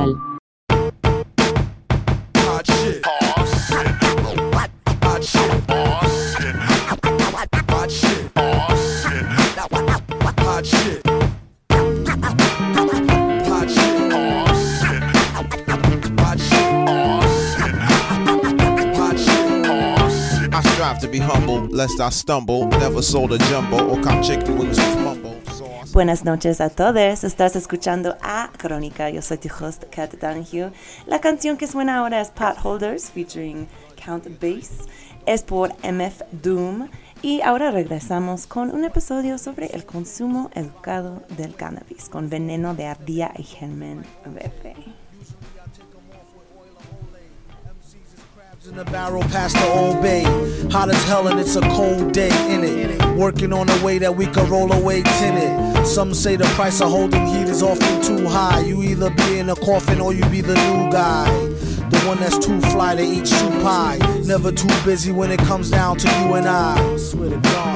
Nopal. 0.00 0.30
I 20.52 20.62
strive 20.62 20.98
to 21.00 21.08
be 21.08 21.18
humble, 21.18 21.66
lest 21.66 22.00
I 22.00 22.10
stumble. 22.10 22.66
Never 22.66 23.02
sold 23.02 23.32
a 23.32 23.38
jumbo 23.38 23.86
or 23.88 24.02
cop 24.02 24.22
chicken 24.24 24.58
wings 24.58 24.78
with 24.78 24.94
mumbo. 24.96 25.09
Buenas 26.00 26.24
noches 26.24 26.62
a 26.62 26.70
todos. 26.70 27.24
Estás 27.24 27.56
escuchando 27.56 28.16
a 28.22 28.50
Crónica. 28.56 29.10
Yo 29.10 29.20
soy 29.20 29.36
tu 29.36 29.50
host, 29.50 29.84
Kat 29.94 30.14
Donahue. 30.14 30.72
La 31.04 31.20
canción 31.20 31.58
que 31.58 31.66
suena 31.66 31.98
ahora 31.98 32.22
es 32.22 32.30
Potholders 32.30 33.10
featuring 33.10 33.68
Count 34.02 34.26
Bass. 34.40 34.88
Es 35.26 35.42
por 35.42 35.74
MF 35.84 36.22
Doom. 36.32 36.88
Y 37.20 37.42
ahora 37.42 37.70
regresamos 37.70 38.46
con 38.46 38.70
un 38.70 38.84
episodio 38.84 39.36
sobre 39.36 39.66
el 39.66 39.84
consumo 39.84 40.48
educado 40.54 41.22
del 41.36 41.54
cannabis 41.54 42.08
con 42.08 42.30
veneno 42.30 42.74
de 42.74 42.86
ardilla 42.86 43.32
y 43.36 43.42
germen 43.42 44.02
verde. 44.24 44.99
In 48.70 48.76
the 48.76 48.84
barrel 48.84 49.22
past 49.24 49.56
the 49.56 49.68
old 49.72 50.00
bay. 50.00 50.22
Hot 50.70 50.88
as 50.88 51.04
hell 51.04 51.26
and 51.26 51.40
it's 51.40 51.56
a 51.56 51.60
cold 51.60 52.12
day 52.12 52.30
in 52.54 52.62
it. 52.62 53.04
Working 53.16 53.52
on 53.52 53.68
a 53.68 53.84
way 53.84 53.98
that 53.98 54.14
we 54.14 54.26
can 54.26 54.48
roll 54.48 54.70
away 54.72 55.02
tinted. 55.02 55.84
Some 55.84 56.14
say 56.14 56.36
the 56.36 56.44
price 56.54 56.80
of 56.80 56.88
holding 56.88 57.26
heat 57.26 57.48
is 57.48 57.64
often 57.64 58.00
too 58.00 58.28
high. 58.28 58.60
You 58.60 58.80
either 58.84 59.10
be 59.10 59.40
in 59.40 59.50
a 59.50 59.56
coffin 59.56 60.00
or 60.00 60.14
you 60.14 60.24
be 60.26 60.40
the 60.40 60.54
new 60.54 60.88
guy. 60.92 61.28
The 61.90 61.98
one 62.06 62.20
that's 62.20 62.38
too 62.38 62.60
fly 62.60 62.94
to 62.94 63.02
eat 63.02 63.26
soup 63.26 63.50
pie. 63.60 63.98
Never 64.24 64.52
too 64.52 64.68
busy 64.84 65.10
when 65.10 65.32
it 65.32 65.40
comes 65.40 65.68
down 65.68 65.96
to 65.98 66.08
you 66.20 66.34
and 66.34 66.46
I. 66.46 66.78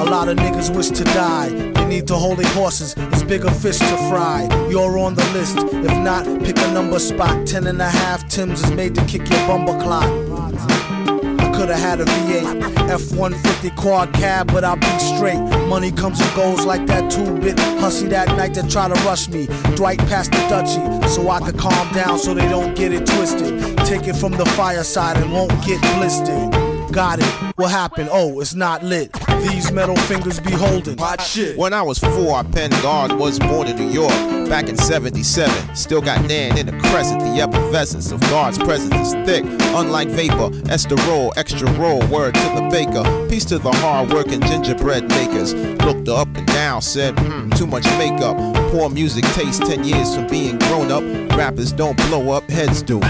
A 0.00 0.04
lot 0.04 0.28
of 0.28 0.36
niggas 0.36 0.72
wish 0.76 0.90
to 0.90 1.02
die. 1.02 1.48
They 1.48 1.84
need 1.86 2.06
to 2.06 2.14
hold 2.14 2.38
their 2.38 2.52
horses. 2.52 2.94
It's 2.96 3.24
bigger 3.24 3.50
fish 3.50 3.78
to 3.78 3.96
fry. 4.08 4.46
You're 4.70 4.96
on 5.00 5.16
the 5.16 5.24
list. 5.32 5.58
If 5.58 5.98
not, 6.04 6.24
pick 6.44 6.56
a 6.58 6.72
number 6.72 7.00
spot. 7.00 7.48
Ten 7.48 7.66
and 7.66 7.82
a 7.82 7.90
half 7.90 8.28
Tim's 8.28 8.62
is 8.62 8.70
made 8.70 8.94
to 8.94 9.04
kick 9.06 9.28
your 9.28 9.44
bumper 9.48 9.76
clock. 9.82 10.33
I 10.58 11.50
could've 11.54 11.76
had 11.76 12.00
a 12.00 12.04
V8, 12.04 12.90
F-150 12.90 13.76
quad 13.76 14.12
cab, 14.14 14.52
but 14.52 14.64
I'll 14.64 14.76
be 14.76 14.98
straight. 14.98 15.40
Money 15.68 15.92
comes 15.92 16.20
and 16.20 16.34
goes 16.34 16.64
like 16.64 16.86
that 16.86 17.10
two-bit 17.10 17.58
hussy 17.80 18.08
that 18.08 18.28
night 18.28 18.54
that 18.54 18.70
try 18.70 18.88
to 18.88 18.94
rush 19.04 19.28
me. 19.28 19.46
Dwight 19.76 19.98
passed 20.00 20.32
the 20.32 20.38
Dutchie, 20.48 21.08
so 21.08 21.28
I 21.28 21.40
could 21.40 21.58
calm 21.58 21.92
down 21.92 22.18
so 22.18 22.34
they 22.34 22.48
don't 22.48 22.74
get 22.74 22.92
it 22.92 23.06
twisted. 23.06 23.76
Take 23.78 24.08
it 24.08 24.16
from 24.16 24.32
the 24.32 24.46
fireside 24.46 25.16
and 25.16 25.32
won't 25.32 25.52
get 25.64 25.80
blistered. 25.96 26.63
Got 26.94 27.18
it. 27.18 27.24
What 27.56 27.72
happened? 27.72 28.08
Oh, 28.12 28.38
it's 28.38 28.54
not 28.54 28.84
lit. 28.84 29.12
These 29.50 29.72
metal 29.72 29.96
fingers 29.96 30.38
be 30.38 30.52
holding. 30.52 30.96
Hot 30.98 31.20
shit. 31.20 31.58
When 31.58 31.72
I 31.72 31.82
was 31.82 31.98
four, 31.98 32.36
I 32.36 32.44
penned 32.44 32.72
God 32.82 33.18
was 33.18 33.40
born 33.40 33.66
in 33.66 33.74
New 33.76 33.90
York 33.90 34.12
back 34.48 34.68
in 34.68 34.76
77. 34.76 35.74
Still 35.74 36.00
got 36.00 36.24
Nan 36.28 36.56
in 36.56 36.66
the 36.66 36.78
crescent. 36.88 37.20
The 37.20 37.40
effervescence 37.40 38.12
of 38.12 38.20
God's 38.20 38.58
presence 38.58 38.94
is 38.94 39.12
thick. 39.26 39.44
Unlike 39.74 40.10
vapor, 40.10 40.50
esterol, 40.70 41.32
extra 41.36 41.68
roll, 41.72 41.98
word 42.06 42.34
to 42.34 42.40
the 42.54 42.68
baker. 42.70 43.02
Peace 43.28 43.44
to 43.46 43.58
the 43.58 43.72
hard 43.72 44.12
working 44.12 44.40
gingerbread 44.42 45.08
makers. 45.08 45.52
Looked 45.84 46.08
up 46.08 46.28
and 46.36 46.46
down, 46.46 46.80
said, 46.80 47.18
hmm, 47.18 47.50
too 47.50 47.66
much 47.66 47.84
makeup. 47.98 48.36
Poor 48.70 48.88
music 48.88 49.24
taste 49.32 49.62
10 49.62 49.82
years 49.82 50.14
from 50.14 50.28
being 50.28 50.58
grown 50.60 50.92
up. 50.92 51.02
Rappers 51.36 51.72
don't 51.72 51.96
blow 52.06 52.30
up, 52.30 52.48
heads 52.48 52.82
do. 52.82 53.00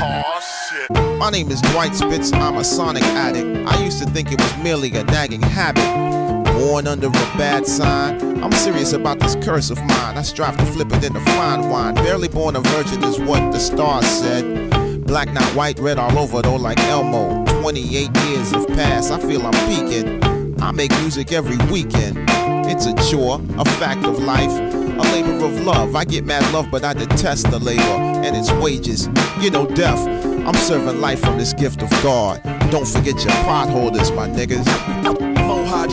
My 0.91 1.31
name 1.31 1.51
is 1.51 1.61
Dwight 1.63 1.95
Spitz, 1.95 2.33
I'm 2.33 2.57
a 2.57 2.65
sonic 2.65 3.03
addict. 3.05 3.67
I 3.67 3.83
used 3.83 4.03
to 4.03 4.07
think 4.11 4.33
it 4.33 4.41
was 4.41 4.57
merely 4.63 4.95
a 4.95 5.05
nagging 5.05 5.41
habit. 5.41 5.85
Born 6.53 6.87
under 6.87 7.07
a 7.07 7.11
bad 7.39 7.67
sign. 7.67 8.43
I'm 8.43 8.53
serious 8.53 8.93
about 8.93 9.19
this 9.19 9.37
curse 9.37 9.71
of 9.71 9.79
mine. 9.79 10.19
I 10.19 10.23
strive 10.23 10.57
to 10.59 10.67
flip 10.67 10.93
it 10.93 11.05
into 11.05 11.21
fine 11.21 11.71
wine. 11.71 11.95
Barely 11.95 12.29
born 12.29 12.57
a 12.57 12.61
virgin 12.61 13.03
is 13.05 13.19
what 13.19 13.53
the 13.53 13.59
stars 13.59 14.07
said. 14.07 15.07
Black, 15.07 15.33
not 15.33 15.45
white, 15.55 15.79
red 15.79 15.99
all 15.99 16.19
over 16.19 16.43
though, 16.43 16.57
like 16.57 16.79
Elmo. 16.81 17.45
28 17.63 18.17
years 18.27 18.51
have 18.51 18.67
passed, 18.69 19.11
I 19.11 19.19
feel 19.21 19.47
I'm 19.47 19.69
peaking. 19.69 20.23
I 20.61 20.71
make 20.71 20.91
music 21.01 21.33
every 21.33 21.57
weekend. 21.73 22.19
It's 22.67 22.87
a 22.87 22.95
chore, 23.11 23.41
a 23.59 23.65
fact 23.65 24.05
of 24.05 24.19
life, 24.23 24.51
a 24.51 25.13
labor 25.13 25.45
of 25.45 25.65
love. 25.65 25.97
I 25.97 26.05
get 26.05 26.25
mad 26.25 26.51
love, 26.53 26.71
but 26.71 26.85
I 26.85 26.95
detest 26.95 27.51
the 27.51 27.59
labor 27.59 27.83
and 27.83 28.37
its 28.37 28.51
wages. 28.53 29.09
You 29.41 29.51
know, 29.51 29.67
death. 29.67 30.24
I'm 30.47 30.55
serving 30.55 31.01
life 31.01 31.21
from 31.21 31.39
this 31.39 31.55
gift 31.55 31.83
of 31.83 31.91
God. 32.03 32.43
Don't 32.71 32.87
forget 32.87 33.15
your 33.25 33.33
potholders, 33.45 34.15
my 34.15 34.29
niggas. 34.29 34.67
Mohawk 35.47 35.91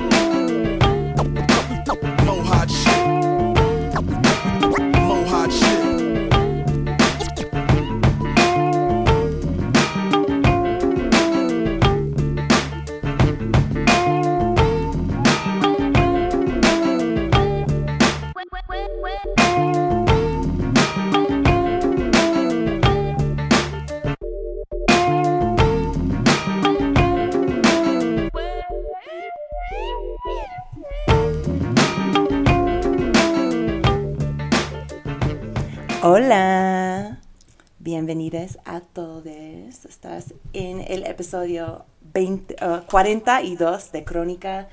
Estás 40.02 40.34
en 40.54 40.82
el 40.88 41.06
episodio 41.06 41.86
20, 42.12 42.56
uh, 42.66 42.88
42 42.90 43.92
de 43.92 44.04
Crónica. 44.04 44.68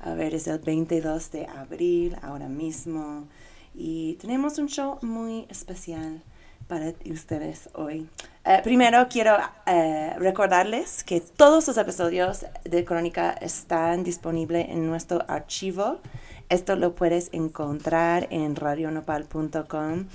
A 0.00 0.12
ver, 0.12 0.34
es 0.34 0.46
el 0.48 0.58
22 0.58 1.30
de 1.30 1.46
abril 1.46 2.14
ahora 2.20 2.46
mismo. 2.46 3.26
Y 3.74 4.18
tenemos 4.20 4.58
un 4.58 4.68
show 4.68 4.98
muy 5.00 5.46
especial 5.48 6.22
para 6.68 6.92
ustedes 7.10 7.70
hoy. 7.72 8.06
Eh, 8.44 8.60
primero 8.62 9.06
quiero 9.08 9.38
eh, 9.64 10.12
recordarles 10.18 11.04
que 11.04 11.22
todos 11.22 11.68
los 11.68 11.78
episodios 11.78 12.44
de 12.64 12.84
Crónica 12.84 13.30
están 13.30 14.04
disponibles 14.04 14.68
en 14.68 14.86
nuestro 14.86 15.24
archivo. 15.26 16.00
Esto 16.50 16.76
lo 16.76 16.94
puedes 16.94 17.30
encontrar 17.32 18.28
en 18.30 18.54
radionopal.com. 18.54 20.06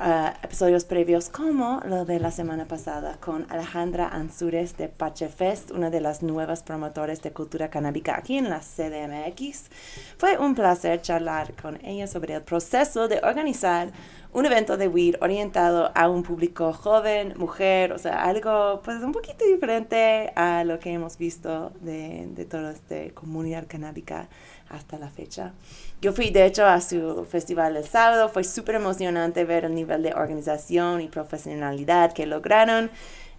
Uh, 0.00 0.30
episodios 0.44 0.84
previos 0.84 1.28
como 1.28 1.80
lo 1.84 2.04
de 2.04 2.20
la 2.20 2.30
semana 2.30 2.66
pasada 2.66 3.16
con 3.18 3.50
Alejandra 3.50 4.06
Ansures 4.06 4.76
de 4.76 4.88
Pachefest, 4.88 5.72
una 5.72 5.90
de 5.90 6.00
las 6.00 6.22
nuevas 6.22 6.62
promotores 6.62 7.20
de 7.20 7.32
cultura 7.32 7.68
canábica 7.68 8.16
aquí 8.16 8.38
en 8.38 8.48
la 8.48 8.60
CDMX. 8.60 9.70
Fue 10.16 10.38
un 10.38 10.54
placer 10.54 11.02
charlar 11.02 11.52
con 11.60 11.84
ella 11.84 12.06
sobre 12.06 12.34
el 12.34 12.42
proceso 12.42 13.08
de 13.08 13.18
organizar 13.24 13.90
un 14.32 14.46
evento 14.46 14.76
de 14.76 14.86
weed 14.86 15.16
orientado 15.20 15.90
a 15.96 16.08
un 16.08 16.22
público 16.22 16.72
joven, 16.72 17.34
mujer, 17.36 17.92
o 17.92 17.98
sea, 17.98 18.22
algo 18.22 18.80
pues 18.84 19.02
un 19.02 19.10
poquito 19.10 19.44
diferente 19.46 20.32
a 20.36 20.62
lo 20.62 20.78
que 20.78 20.92
hemos 20.92 21.18
visto 21.18 21.72
de, 21.80 22.28
de 22.36 22.44
toda 22.44 22.70
esta 22.70 23.12
comunidad 23.14 23.66
canábica 23.66 24.28
hasta 24.68 24.96
la 24.96 25.08
fecha. 25.08 25.54
Yo 26.00 26.12
fui 26.12 26.30
de 26.30 26.46
hecho 26.46 26.64
a 26.64 26.80
su 26.80 27.24
festival 27.24 27.76
el 27.76 27.84
sábado, 27.84 28.28
fue 28.28 28.44
súper 28.44 28.76
emocionante 28.76 29.44
ver 29.44 29.64
el 29.64 29.74
nivel 29.74 30.02
de 30.02 30.14
organización 30.14 31.00
y 31.00 31.08
profesionalidad 31.08 32.12
que 32.12 32.24
lograron, 32.24 32.90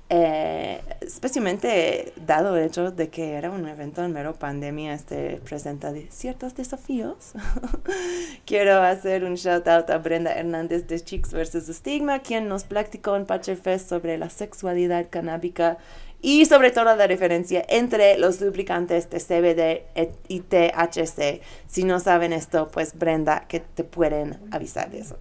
eh, 0.10 0.82
especialmente 1.00 2.12
dado 2.18 2.58
el 2.58 2.66
hecho 2.66 2.92
de 2.92 3.10
que 3.10 3.36
era 3.36 3.50
un 3.50 3.66
evento 3.66 4.04
en 4.04 4.12
mero 4.12 4.34
pandemia, 4.34 4.94
este 4.94 5.40
presenta 5.46 5.94
ciertos 6.10 6.54
desafíos. 6.56 7.32
Quiero 8.46 8.82
hacer 8.82 9.24
un 9.24 9.36
shout 9.36 9.66
out 9.70 9.90
a 9.90 9.98
Brenda 10.00 10.34
Hernández 10.34 10.86
de 10.88 11.00
Chicks 11.00 11.32
vs. 11.32 11.74
Stigma, 11.74 12.20
quien 12.20 12.50
nos 12.50 12.66
platicó 12.66 13.16
en 13.16 13.26
Patcherfest 13.26 13.88
sobre 13.88 14.18
la 14.18 14.30
sexualidad 14.30 15.08
canábica 15.10 15.78
y 16.22 16.46
sobre 16.46 16.72
todo 16.72 16.96
la 16.96 17.08
diferencia 17.08 17.64
entre 17.70 18.18
los 18.18 18.42
lubricantes 18.42 19.10
de 19.10 19.20
CBD 19.20 20.10
y 20.28 20.42
THC. 20.42 21.42
Si 21.68 21.84
no 21.84 22.00
saben 22.00 22.34
esto, 22.34 22.70
pues 22.70 22.98
Brenda, 22.98 23.46
que 23.48 23.60
te 23.60 23.84
pueden 23.84 24.40
avisar 24.52 24.90
de 24.92 25.00
eso. 25.00 25.18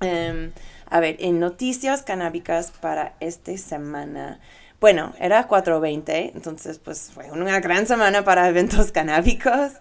Um, 0.00 0.52
a 0.88 1.00
ver, 1.00 1.16
en 1.20 1.38
noticias 1.40 2.02
canábicas 2.02 2.72
para 2.80 3.14
esta 3.20 3.56
semana. 3.58 4.40
Bueno, 4.80 5.12
era 5.20 5.46
4.20, 5.46 6.32
entonces 6.34 6.78
pues 6.78 7.10
fue 7.12 7.30
una 7.30 7.60
gran 7.60 7.86
semana 7.86 8.24
para 8.24 8.48
eventos 8.48 8.92
canábicos. 8.92 9.72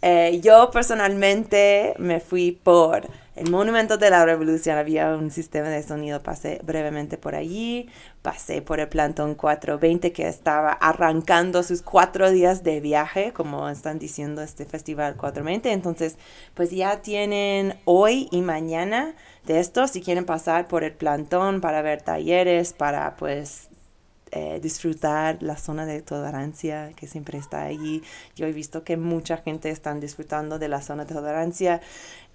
Eh, 0.00 0.40
yo 0.42 0.70
personalmente 0.70 1.94
me 1.98 2.20
fui 2.20 2.52
por 2.52 3.08
el 3.36 3.50
Monumento 3.50 3.96
de 3.98 4.10
la 4.10 4.24
Revolución 4.24 4.78
había 4.78 5.16
un 5.16 5.30
sistema 5.30 5.68
de 5.68 5.82
sonido, 5.82 6.22
pasé 6.22 6.60
brevemente 6.62 7.18
por 7.18 7.34
allí, 7.34 7.88
pasé 8.22 8.62
por 8.62 8.78
el 8.78 8.88
Plantón 8.88 9.34
420 9.34 10.12
que 10.12 10.28
estaba 10.28 10.70
arrancando 10.70 11.64
sus 11.64 11.82
cuatro 11.82 12.30
días 12.30 12.62
de 12.62 12.80
viaje, 12.80 13.32
como 13.32 13.68
están 13.68 13.98
diciendo 13.98 14.40
este 14.40 14.66
Festival 14.66 15.16
420, 15.16 15.72
entonces 15.72 16.16
pues 16.54 16.70
ya 16.70 17.02
tienen 17.02 17.76
hoy 17.84 18.28
y 18.30 18.40
mañana 18.40 19.14
de 19.46 19.58
esto, 19.58 19.88
si 19.88 20.00
quieren 20.00 20.26
pasar 20.26 20.68
por 20.68 20.84
el 20.84 20.92
Plantón 20.92 21.60
para 21.60 21.82
ver 21.82 22.02
talleres, 22.02 22.72
para 22.72 23.16
pues 23.16 23.68
eh, 24.36 24.58
disfrutar 24.60 25.40
la 25.44 25.56
zona 25.56 25.86
de 25.86 26.02
tolerancia 26.02 26.90
que 26.96 27.06
siempre 27.06 27.38
está 27.38 27.62
allí. 27.62 28.02
Yo 28.34 28.46
he 28.46 28.52
visto 28.52 28.82
que 28.82 28.96
mucha 28.96 29.36
gente 29.36 29.70
está 29.70 29.94
disfrutando 29.94 30.58
de 30.58 30.66
la 30.66 30.82
zona 30.82 31.04
de 31.04 31.14
tolerancia. 31.14 31.80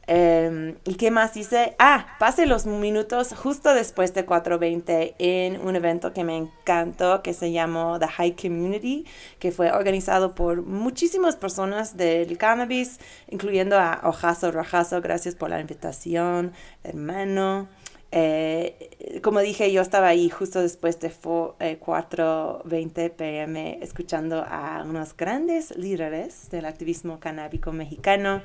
Em, 0.08 0.78
¿Y 0.86 0.96
qué 0.96 1.12
más 1.12 1.34
dice? 1.34 1.76
Ah, 1.78 2.08
pase 2.18 2.46
los 2.46 2.66
minutos 2.66 3.34
justo 3.36 3.74
después 3.74 4.14
de 4.14 4.26
4.20 4.26 5.16
en 5.20 5.60
un 5.60 5.76
evento 5.76 6.14
que 6.14 6.24
me 6.24 6.38
encantó 6.38 7.22
que 7.22 7.34
se 7.34 7.52
llamó 7.52 8.00
The 8.00 8.08
High 8.08 8.36
Community, 8.36 9.06
que 9.38 9.52
fue 9.52 9.70
organizado 9.70 10.36
por 10.36 10.64
muchísimas 10.64 11.36
personas 11.36 11.98
del 11.98 12.38
cannabis, 12.38 13.00
incluyendo 13.28 13.78
a 13.78 14.00
Ojazo 14.06 14.52
Rajazo. 14.54 15.02
Gracias 15.02 15.36
por 15.36 15.50
la 15.50 15.60
invitación, 15.60 16.54
hermano. 16.84 17.68
Eh, 18.12 19.20
como 19.22 19.40
dije, 19.40 19.72
yo 19.72 19.82
estaba 19.82 20.08
ahí 20.08 20.30
justo 20.30 20.62
después 20.62 21.00
de 21.00 21.12
4.20 21.12 22.98
eh, 22.98 23.10
pm 23.12 23.80
escuchando 23.82 24.44
a 24.48 24.84
unos 24.84 25.16
grandes 25.16 25.78
líderes 25.78 26.50
del 26.50 26.66
activismo 26.66 27.20
canábico 27.20 27.72
mexicano, 27.72 28.42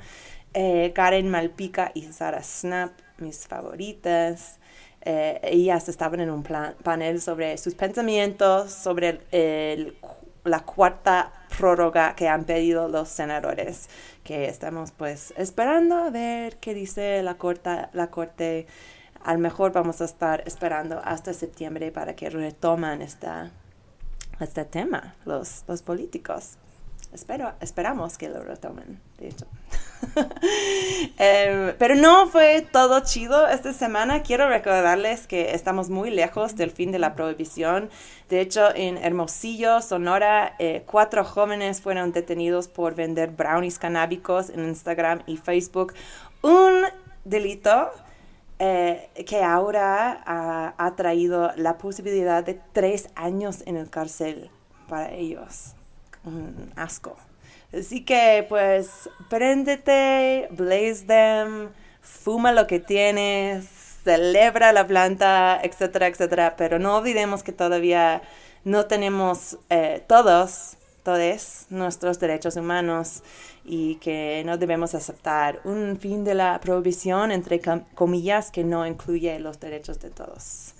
eh, 0.53 0.91
Karen 0.93 1.29
Malpica 1.29 1.91
y 1.95 2.03
Sara 2.03 2.43
Snap, 2.43 2.91
mis 3.17 3.47
favoritas. 3.47 4.59
ellas 5.03 5.87
estaban 5.87 6.19
en 6.19 6.31
un 6.31 6.43
panel 6.43 7.21
sobre 7.21 7.57
sus 7.57 7.75
pensamientos, 7.75 8.71
sobre 8.71 9.19
la 10.43 10.59
cuarta 10.61 11.31
prórroga 11.57 12.15
que 12.15 12.27
han 12.27 12.45
pedido 12.45 12.87
los 12.87 13.09
senadores, 13.09 13.89
que 14.23 14.45
estamos 14.45 14.91
pues 14.91 15.33
esperando 15.37 15.95
a 15.95 16.09
ver 16.09 16.57
qué 16.57 16.73
dice 16.73 17.21
la, 17.23 17.35
corta, 17.35 17.89
la 17.93 18.09
Corte 18.09 18.67
a 19.25 19.33
lo 19.33 19.39
mejor 19.39 19.71
vamos 19.71 20.01
a 20.01 20.05
estar 20.05 20.43
esperando 20.45 21.01
hasta 21.03 21.33
septiembre 21.33 21.91
para 21.91 22.15
que 22.15 22.29
retoman 22.29 23.01
esta, 23.01 23.51
este 24.39 24.65
tema, 24.65 25.15
los, 25.25 25.63
los 25.67 25.81
políticos. 25.81 26.57
Espero, 27.11 27.53
esperamos 27.59 28.19
que 28.19 28.29
lo 28.29 28.43
retomen, 28.43 28.99
de 29.17 29.29
hecho. 29.29 29.47
Em, 31.17 31.73
pero 31.79 31.95
no 31.95 32.27
fue 32.27 32.67
todo 32.71 32.99
chido 32.99 33.47
esta 33.47 33.73
semana. 33.73 34.21
Quiero 34.21 34.47
recordarles 34.47 35.25
que 35.25 35.55
estamos 35.55 35.89
muy 35.89 36.11
lejos 36.11 36.55
del 36.55 36.69
fin 36.69 36.91
de 36.91 36.99
la 36.99 37.15
prohibición. 37.15 37.89
De 38.29 38.41
hecho, 38.41 38.67
en 38.75 38.97
Hermosillo, 38.97 39.81
Sonora, 39.81 40.55
eh, 40.59 40.83
cuatro 40.85 41.23
jóvenes 41.23 41.81
fueron 41.81 42.11
detenidos 42.11 42.67
por 42.67 42.93
vender 42.93 43.31
brownies 43.31 43.79
canábicos 43.79 44.49
en 44.49 44.65
Instagram 44.65 45.23
y 45.25 45.37
Facebook. 45.37 45.93
Un 46.41 46.83
delito 47.23 47.91
eh, 48.59 49.09
que 49.27 49.43
ahora 49.43 50.23
ha, 50.77 50.95
traído 50.95 51.51
la 51.57 51.77
posibilidad 51.77 52.43
de 52.43 52.59
tres 52.73 53.09
años 53.15 53.63
en 53.65 53.75
el 53.75 53.89
cárcel 53.89 54.49
para 54.87 55.11
ellos. 55.11 55.73
Un 56.23 56.71
asco. 56.75 57.17
Así 57.77 58.05
que 58.05 58.45
pues 58.47 59.09
préndete, 59.29 60.47
blaze 60.51 61.05
them, 61.05 61.69
fuma 62.01 62.53
lo 62.53 62.67
que 62.67 62.79
tienes, 62.79 63.65
celebra 64.03 64.71
la 64.71 64.87
planta, 64.87 65.59
etcétera, 65.61 66.07
etcétera. 66.07 66.55
Pero 66.55 66.79
no 66.79 66.97
olvidemos 66.97 67.43
que 67.43 67.51
todavía 67.51 68.21
no 68.63 68.85
tenemos 68.85 69.57
eh, 69.69 70.03
todos, 70.07 70.77
todos 71.03 71.65
nuestros 71.69 72.19
derechos 72.19 72.55
humanos 72.55 73.21
y 73.65 73.95
que 73.95 74.43
no 74.45 74.57
debemos 74.57 74.93
aceptar 74.93 75.59
un 75.63 75.97
fin 75.99 76.23
de 76.23 76.35
la 76.35 76.59
prohibición, 76.61 77.31
entre 77.31 77.59
comillas, 77.95 78.51
que 78.51 78.63
no 78.63 78.85
incluye 78.85 79.39
los 79.39 79.59
derechos 79.59 79.99
de 79.99 80.11
todos. 80.11 80.75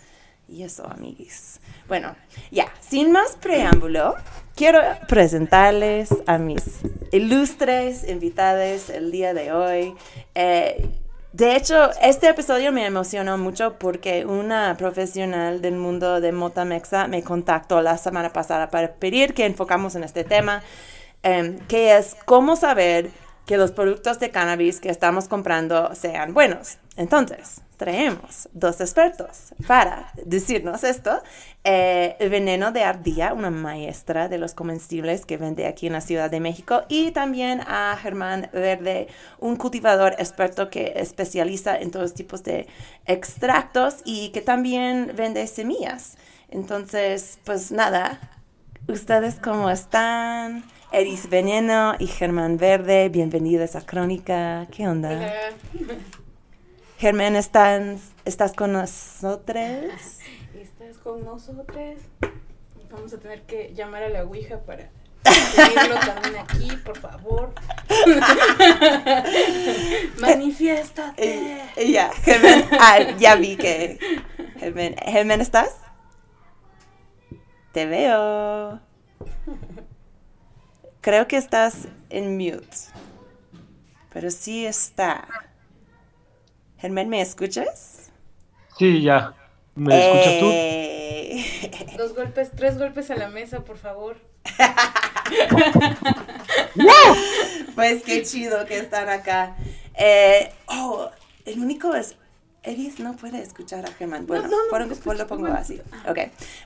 Y 0.47 0.61
eso, 0.61 0.85
amiguis. 0.87 1.59
Bueno, 1.87 2.15
ya, 2.51 2.71
sin 2.79 3.11
más 3.11 3.35
preámbulo, 3.37 4.13
quiero 4.55 4.79
presentarles 5.07 6.09
a 6.27 6.37
mis 6.37 6.63
ilustres 7.11 8.07
invitados 8.07 8.91
el 8.91 9.11
día 9.11 9.33
de 9.33 9.51
hoy. 9.51 9.95
Eh, 10.35 10.87
de 11.33 11.55
hecho, 11.55 11.89
este 12.01 12.29
episodio 12.29 12.71
me 12.71 12.85
emocionó 12.85 13.37
mucho 13.37 13.77
porque 13.79 14.25
una 14.25 14.77
profesional 14.77 15.61
del 15.61 15.75
mundo 15.75 16.21
de 16.21 16.31
Motamexa 16.31 17.07
me 17.07 17.23
contactó 17.23 17.81
la 17.81 17.97
semana 17.97 18.31
pasada 18.31 18.69
para 18.69 18.93
pedir 18.93 19.33
que 19.33 19.45
enfocamos 19.45 19.95
en 19.95 20.03
este 20.03 20.23
tema. 20.23 20.61
Em, 21.25 21.57
que 21.67 21.97
es 21.97 22.15
cómo 22.25 22.55
saber 22.55 23.09
que 23.47 23.57
los 23.57 23.71
productos 23.71 24.19
de 24.19 24.29
cannabis 24.29 24.79
que 24.79 24.89
estamos 24.91 25.27
comprando 25.27 25.95
sean 25.95 26.35
buenos. 26.35 26.77
Entonces, 26.97 27.61
traemos 27.77 28.47
dos 28.53 28.79
expertos 28.79 29.55
para 29.67 30.11
decirnos 30.23 30.83
esto. 30.83 31.23
Eh, 31.63 32.15
Veneno 32.29 32.71
de 32.71 32.83
Ardilla, 32.83 33.33
una 33.33 33.49
maestra 33.49 34.29
de 34.29 34.37
los 34.37 34.53
comestibles 34.53 35.25
que 35.25 35.37
vende 35.37 35.65
aquí 35.65 35.87
en 35.87 35.93
la 35.93 36.01
Ciudad 36.01 36.29
de 36.29 36.39
México, 36.39 36.83
y 36.89 37.09
también 37.09 37.61
a 37.61 37.97
Germán 37.99 38.51
Verde, 38.53 39.07
un 39.39 39.55
cultivador 39.55 40.13
experto 40.19 40.69
que 40.69 40.93
especializa 40.95 41.75
en 41.75 41.89
todos 41.89 42.13
tipos 42.13 42.43
de 42.43 42.67
extractos 43.07 43.95
y 44.05 44.29
que 44.29 44.41
también 44.41 45.11
vende 45.15 45.47
semillas. 45.47 46.19
Entonces, 46.49 47.39
pues 47.45 47.71
nada, 47.71 48.19
¿ustedes 48.87 49.37
cómo 49.41 49.71
están? 49.71 50.63
Eris 50.95 51.29
Veneno 51.29 51.95
y 51.99 52.07
Germán 52.07 52.55
Verde, 52.55 53.09
bienvenidos 53.09 53.75
a 53.75 53.85
Crónica. 53.85 54.65
¿Qué 54.71 54.87
onda? 54.87 55.29
Germán, 56.97 57.35
¿estás, 57.35 58.13
¿estás 58.23 58.53
con 58.53 58.71
nosotros? 58.71 59.59
¿Estás 60.53 60.97
con 61.03 61.25
nosotros? 61.25 61.99
Vamos 62.89 63.13
a 63.13 63.19
tener 63.19 63.41
que 63.41 63.73
llamar 63.73 64.03
a 64.03 64.09
la 64.09 64.23
Ouija 64.23 64.61
para 64.61 64.89
tenerlo 65.53 65.95
también 65.99 66.37
aquí, 66.37 66.69
por 66.85 66.97
favor. 66.97 67.53
Manifiéstate. 70.21 71.61
Eh, 71.75 71.91
ya, 71.91 72.09
Germán, 72.23 72.69
ah, 72.79 72.99
ya 73.17 73.35
vi 73.35 73.57
que... 73.57 73.99
Germán, 74.59 74.95
Germán, 75.05 75.41
¿estás? 75.41 75.75
Te 77.73 77.85
veo. 77.85 78.79
Creo 81.05 81.27
que 81.27 81.37
estás 81.37 81.87
en 82.09 82.35
mute. 82.35 82.77
Pero 84.11 84.31
sí 84.31 84.65
está. 84.65 85.27
Germán, 86.79 87.09
¿me 87.09 87.21
escuchas? 87.21 88.09
Sí, 88.79 89.03
ya. 89.03 89.35
¿Me 89.75 90.03
escuchas 90.03 90.39
tú? 90.39 90.49
Eh. 90.51 91.93
Dos 91.95 92.15
golpes, 92.15 92.49
tres 92.55 92.79
golpes 92.79 93.11
a 93.11 93.15
la 93.17 93.29
mesa, 93.29 93.63
por 93.63 93.77
favor. 93.77 94.17
pues 97.75 98.01
qué 98.01 98.23
chido 98.23 98.65
que 98.65 98.79
están 98.79 99.07
acá. 99.07 99.55
Eh, 99.93 100.51
oh, 100.65 101.11
el 101.45 101.59
único 101.59 101.93
es 101.93 102.15
Edith 102.65 102.99
no 102.99 103.15
puede 103.15 103.41
escuchar 103.41 103.85
a 103.85 103.91
Germán. 103.91 104.25
Bueno, 104.27 104.49
por, 104.69 105.17
lo 105.17 105.27
pongo 105.27 105.47
así. 105.47 105.81
Ok. 106.07 106.19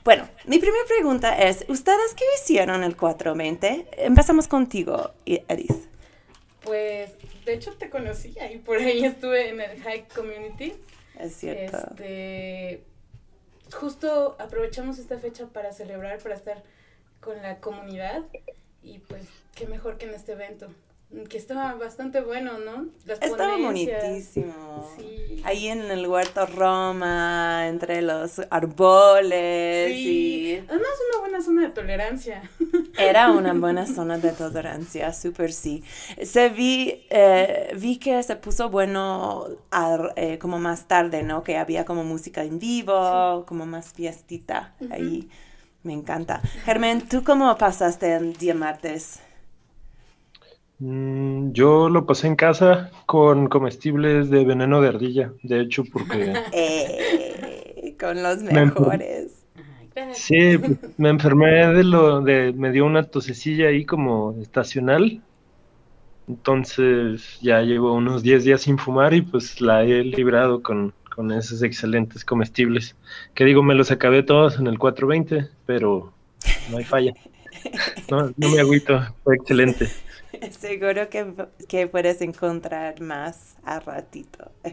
Bueno, 0.04 0.28
mi 0.46 0.58
primera 0.58 0.84
pregunta 0.86 1.36
es, 1.38 1.64
¿ustedes 1.68 2.14
qué 2.14 2.24
hicieron 2.36 2.82
el 2.82 2.96
420? 2.96 3.86
Empezamos 3.98 4.48
contigo, 4.48 5.12
Edith. 5.26 5.86
Pues, 6.62 7.10
de 7.44 7.54
hecho 7.54 7.72
te 7.74 7.90
conocí 7.90 8.38
ahí, 8.38 8.58
por 8.58 8.78
ahí 8.78 9.04
estuve 9.04 9.48
en 9.48 9.60
el 9.60 9.80
High 9.82 10.06
Community. 10.14 10.74
Es 11.18 11.36
cierto. 11.36 11.76
Este, 11.76 12.84
justo 13.72 14.36
aprovechamos 14.38 14.98
esta 14.98 15.18
fecha 15.18 15.46
para 15.46 15.72
celebrar, 15.72 16.18
para 16.18 16.34
estar 16.34 16.62
con 17.20 17.40
la 17.42 17.58
comunidad 17.58 18.22
y 18.82 18.98
pues 19.00 19.22
qué 19.54 19.66
mejor 19.66 19.98
que 19.98 20.06
en 20.06 20.14
este 20.14 20.32
evento 20.32 20.68
que 21.28 21.38
estaba 21.38 21.74
bastante 21.74 22.20
bueno, 22.20 22.58
¿no? 22.58 22.86
estaba 23.20 23.56
bonitísimo. 23.56 24.88
Ahí 25.42 25.66
en 25.66 25.90
el 25.90 26.06
huerto 26.06 26.46
Roma, 26.46 27.66
entre 27.66 28.00
los 28.00 28.40
árboles. 28.48 29.92
Sí. 29.92 30.62
Además, 30.68 30.88
una 31.10 31.20
buena 31.20 31.42
zona 31.42 31.62
de 31.62 31.68
tolerancia. 31.70 32.48
Era 32.98 33.32
una 33.32 33.54
buena 33.54 33.86
zona 33.86 34.18
de 34.18 34.30
tolerancia, 34.30 35.12
súper 35.12 35.52
sí. 35.52 35.82
Se 36.22 36.48
vi, 36.48 37.06
eh, 37.10 37.74
vi 37.76 37.98
que 37.98 38.22
se 38.22 38.36
puso 38.36 38.70
bueno 38.70 39.46
eh, 40.14 40.38
como 40.38 40.60
más 40.60 40.86
tarde, 40.86 41.24
¿no? 41.24 41.42
Que 41.42 41.56
había 41.56 41.84
como 41.84 42.04
música 42.04 42.44
en 42.44 42.60
vivo, 42.60 43.44
como 43.46 43.66
más 43.66 43.92
fiestita 43.92 44.74
ahí. 44.90 45.28
Me 45.82 45.92
encanta. 45.92 46.40
Germán, 46.64 47.08
¿tú 47.08 47.24
cómo 47.24 47.56
pasaste 47.56 48.14
el 48.14 48.36
día 48.36 48.54
martes? 48.54 49.20
Mm, 50.80 51.52
yo 51.52 51.90
lo 51.90 52.06
pasé 52.06 52.26
en 52.26 52.36
casa 52.36 52.90
con 53.04 53.48
comestibles 53.48 54.30
de 54.30 54.44
veneno 54.44 54.80
de 54.80 54.88
ardilla, 54.88 55.32
de 55.42 55.60
hecho, 55.60 55.84
porque... 55.90 56.32
Eh, 56.52 57.96
con 57.98 58.22
los 58.22 58.42
mejores. 58.42 59.44
Sí, 60.12 60.56
pues, 60.56 60.78
me 60.96 61.10
enfermé 61.10 61.66
de 61.74 61.84
lo 61.84 62.22
de, 62.22 62.52
me 62.54 62.72
dio 62.72 62.86
una 62.86 63.04
tosecilla 63.04 63.68
ahí 63.68 63.84
como 63.84 64.34
estacional. 64.40 65.22
Entonces 66.26 67.38
ya 67.42 67.60
llevo 67.60 67.92
unos 67.92 68.22
10 68.22 68.44
días 68.44 68.62
sin 68.62 68.78
fumar 68.78 69.12
y 69.14 69.22
pues 69.22 69.60
la 69.60 69.82
he 69.82 70.04
librado 70.04 70.62
con, 70.62 70.94
con 71.14 71.32
esos 71.32 71.62
excelentes 71.62 72.24
comestibles. 72.24 72.96
Que 73.34 73.44
digo, 73.44 73.62
me 73.62 73.74
los 73.74 73.90
acabé 73.90 74.22
todos 74.22 74.58
en 74.58 74.66
el 74.66 74.78
420, 74.78 75.50
pero 75.66 76.12
no 76.70 76.78
hay 76.78 76.84
falla. 76.84 77.12
No, 78.10 78.32
no 78.36 78.48
me 78.48 78.60
agüito, 78.60 79.00
fue 79.24 79.36
excelente. 79.36 79.88
Seguro 80.58 81.08
que, 81.08 81.34
que, 81.68 81.86
puedes 81.86 82.20
encontrar 82.20 83.00
más 83.00 83.56
a 83.64 83.80
ratito. 83.80 84.50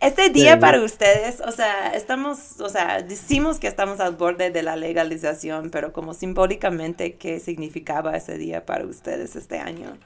Este 0.00 0.30
día 0.30 0.58
para 0.58 0.82
ustedes, 0.82 1.40
o 1.40 1.50
sea, 1.50 1.94
estamos, 1.94 2.60
o 2.60 2.68
sea, 2.68 3.02
decimos 3.02 3.58
que 3.58 3.68
estamos 3.68 4.00
al 4.00 4.16
borde 4.16 4.50
de 4.50 4.62
la 4.62 4.76
legalización, 4.76 5.70
pero 5.70 5.92
como 5.92 6.14
simbólicamente, 6.14 7.14
¿qué 7.14 7.40
significaba 7.40 8.16
ese 8.16 8.36
día 8.36 8.66
para 8.66 8.86
ustedes 8.86 9.36
este 9.36 9.58
año? 9.58 9.96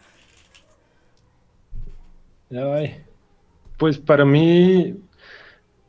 Pues 3.78 3.98
para 3.98 4.24
mí, 4.24 4.96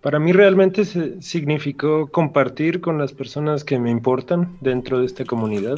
para 0.02 0.20
mí 0.20 0.32
realmente 0.32 0.86
significó 0.86 2.08
compartir 2.08 2.82
con 2.82 2.98
las 2.98 3.14
personas 3.14 3.64
que 3.64 3.80
me 3.80 3.90
importan 3.90 4.58
dentro 4.62 5.00
de 5.00 5.06
esta 5.06 5.26
comunidad. 5.26 5.78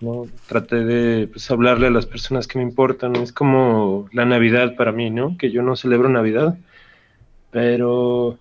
¿No? 0.00 0.26
Traté 0.46 0.84
de 0.84 1.26
pues, 1.28 1.50
hablarle 1.50 1.88
a 1.88 1.90
las 1.90 2.06
personas 2.06 2.46
que 2.46 2.58
me 2.58 2.64
importan. 2.64 3.16
Es 3.16 3.32
como 3.32 4.08
la 4.12 4.24
Navidad 4.24 4.76
para 4.76 4.92
mí, 4.92 5.10
¿no? 5.10 5.36
Que 5.36 5.50
yo 5.50 5.62
no 5.62 5.76
celebro 5.76 6.08
Navidad, 6.08 6.56
pero 7.50 8.38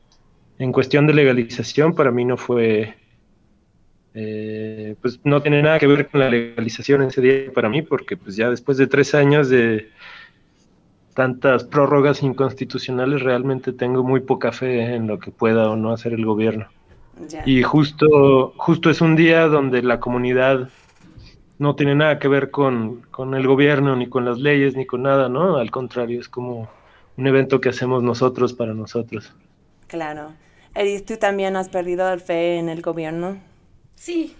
en 0.60 0.72
cuestión 0.72 1.08
de 1.08 1.14
legalización 1.14 1.96
para 1.96 2.12
mí 2.12 2.26
no 2.26 2.38
fue, 2.38 2.96
eh, 4.14 4.96
pues 5.02 5.20
no 5.24 5.42
tiene 5.42 5.62
nada 5.62 5.80
que 5.80 5.88
ver 5.88 6.08
con 6.08 6.20
la 6.20 6.30
legalización 6.30 7.04
ese 7.04 7.22
día 7.22 7.52
para 7.54 7.70
mí, 7.70 7.82
porque 7.82 8.18
pues 8.18 8.36
ya 8.36 8.50
después 8.50 8.78
de 8.78 8.88
tres 8.88 9.14
años 9.16 9.50
de 9.50 9.90
tantas 11.14 11.64
prórrogas 11.64 12.22
inconstitucionales 12.22 13.24
realmente 13.24 13.74
tengo 13.74 14.04
muy 14.04 14.20
poca 14.20 14.52
fe 14.52 14.94
en 14.94 15.08
lo 15.08 15.18
que 15.18 15.32
pueda 15.32 15.70
o 15.70 15.76
no 15.76 15.92
hacer 15.92 16.14
el 16.14 16.26
gobierno. 16.26 16.68
Y 17.48 17.64
justo, 17.64 18.54
justo 18.58 18.92
es 18.92 19.02
un 19.02 19.16
día 19.16 19.48
donde 19.48 19.82
la 19.82 20.00
comunidad 20.00 20.70
no 21.60 21.76
tiene 21.76 21.96
nada 21.96 22.20
que 22.20 22.28
ver 22.28 22.52
con, 22.52 23.08
el 23.36 23.48
gobierno, 23.48 23.96
ni 23.96 24.08
con 24.08 24.26
las 24.26 24.40
leyes, 24.40 24.76
ni 24.76 24.86
con 24.86 25.04
nada, 25.04 25.30
¿no? 25.30 25.58
Al 25.58 25.72
contrario, 25.72 26.20
es 26.20 26.30
como 26.30 26.70
un 27.18 27.28
evento 27.28 27.60
que 27.60 27.70
hacemos 27.70 28.04
nosotros 28.04 28.54
para 28.54 28.74
nosotros. 28.74 29.34
Claro. 29.88 30.34
Edith, 30.76 31.06
¿tú 31.06 31.18
también 31.18 31.56
has 31.56 31.70
perdido 31.70 32.12
el 32.14 32.20
fe 32.20 32.58
en 32.58 32.70
el 32.70 32.82
gobierno? 32.82 33.42
Sí, 33.96 34.36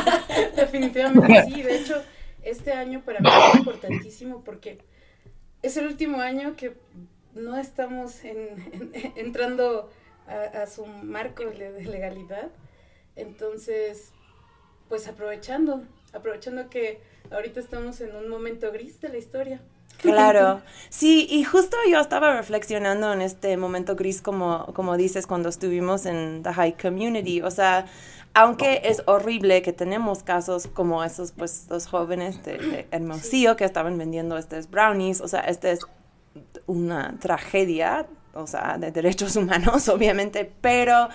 definitivamente 0.56 1.44
sí. 1.44 1.62
De 1.62 1.76
hecho, 1.76 1.94
este 2.42 2.72
año 2.72 3.00
para 3.00 3.20
mí 3.20 3.28
es 3.28 3.58
importantísimo 3.60 4.42
porque 4.44 4.78
es 5.62 5.76
el 5.78 5.86
último 5.86 6.20
año 6.20 6.54
que 6.56 6.74
no 7.34 7.56
estamos 7.56 8.20
entrando 9.16 9.90
a, 10.26 10.62
a, 10.62 10.66
su 10.66 10.84
marco 10.86 11.44
de 11.44 11.84
legalidad. 11.84 12.50
Entonces, 13.16 14.12
pues 14.90 15.08
aprovechando, 15.08 15.82
aprovechando 16.12 16.70
que 16.70 17.00
ahorita 17.30 17.60
estamos 17.60 18.00
en 18.00 18.14
un 18.16 18.28
momento 18.28 18.72
gris 18.72 19.00
de 19.00 19.08
la 19.08 19.18
historia. 19.18 19.60
Claro, 19.98 20.62
sí, 20.90 21.26
y 21.30 21.44
justo 21.44 21.76
yo 21.90 22.00
estaba 22.00 22.36
reflexionando 22.36 23.12
en 23.12 23.20
este 23.20 23.56
momento 23.56 23.96
gris, 23.96 24.22
como, 24.22 24.66
como 24.74 24.96
dices, 24.96 25.26
cuando 25.26 25.48
estuvimos 25.48 26.06
en 26.06 26.42
The 26.42 26.52
High 26.52 26.76
Community, 26.80 27.42
o 27.42 27.50
sea, 27.50 27.86
aunque 28.34 28.82
es 28.84 29.02
horrible 29.06 29.62
que 29.62 29.72
tenemos 29.72 30.22
casos 30.22 30.68
como 30.68 31.02
esos, 31.02 31.32
pues, 31.32 31.66
los 31.68 31.86
jóvenes 31.86 32.44
de, 32.44 32.86
Hermosillo 32.90 33.56
que 33.56 33.64
estaban 33.64 33.98
vendiendo 33.98 34.36
estos 34.36 34.70
brownies, 34.70 35.20
o 35.20 35.28
sea, 35.28 35.40
esta 35.40 35.70
es 35.70 35.80
una 36.66 37.16
tragedia, 37.18 38.06
o 38.34 38.46
sea, 38.46 38.78
de 38.78 38.92
derechos 38.92 39.34
humanos, 39.34 39.88
obviamente, 39.88 40.50
pero 40.60 41.08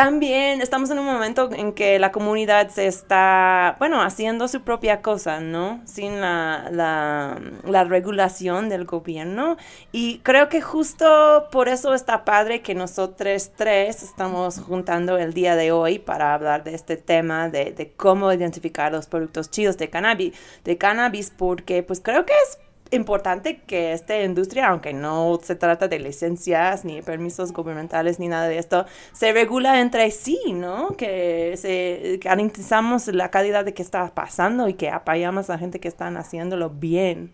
también 0.00 0.62
estamos 0.62 0.88
en 0.88 0.98
un 0.98 1.04
momento 1.04 1.50
en 1.52 1.74
que 1.74 1.98
la 1.98 2.10
comunidad 2.10 2.70
se 2.70 2.86
está, 2.86 3.76
bueno, 3.78 4.00
haciendo 4.00 4.48
su 4.48 4.62
propia 4.62 5.02
cosa, 5.02 5.40
¿no? 5.40 5.82
Sin 5.84 6.22
la, 6.22 6.70
la, 6.70 7.84
regulación 7.84 8.70
del 8.70 8.86
gobierno. 8.86 9.58
Y 9.92 10.20
creo 10.20 10.48
que 10.48 10.62
justo 10.62 11.48
por 11.52 11.68
eso 11.68 11.92
está 11.92 12.24
padre 12.24 12.62
que 12.62 12.74
nosotros 12.74 13.50
tres 13.54 14.02
estamos 14.02 14.58
juntando 14.58 15.18
el 15.18 15.34
día 15.34 15.54
de 15.54 15.70
hoy 15.70 15.98
para 15.98 16.32
hablar 16.32 16.64
de 16.64 16.74
este 16.74 16.96
tema 16.96 17.50
de, 17.50 17.72
de 17.72 17.92
cómo 17.92 18.32
identificar 18.32 18.92
los 18.92 19.06
productos 19.06 19.50
chidos 19.50 19.76
de 19.76 19.90
cannabis, 19.90 20.32
de 20.64 20.78
cannabis, 20.78 21.30
porque 21.30 21.82
pues 21.82 22.00
creo 22.00 22.24
que 22.24 22.32
es 22.32 22.58
importante 22.90 23.60
que 23.62 23.92
esta 23.92 24.20
industria, 24.22 24.68
aunque 24.68 24.92
no 24.92 25.38
se 25.42 25.54
trata 25.54 25.88
de 25.88 25.98
licencias 25.98 26.84
ni 26.84 27.02
permisos 27.02 27.52
gubernamentales 27.52 28.18
ni 28.18 28.28
nada 28.28 28.48
de 28.48 28.58
esto, 28.58 28.86
se 29.12 29.32
regula 29.32 29.80
entre 29.80 30.10
sí, 30.10 30.40
¿no? 30.52 30.96
Que 30.96 31.56
se 31.56 32.18
garantizamos 32.22 33.06
la 33.08 33.30
calidad 33.30 33.64
de 33.64 33.74
qué 33.74 33.82
está 33.82 34.12
pasando 34.14 34.68
y 34.68 34.74
que 34.74 34.90
apoyamos 34.90 35.50
a 35.50 35.54
la 35.54 35.58
gente 35.58 35.80
que 35.80 35.88
están 35.88 36.16
haciéndolo 36.16 36.70
bien. 36.70 37.30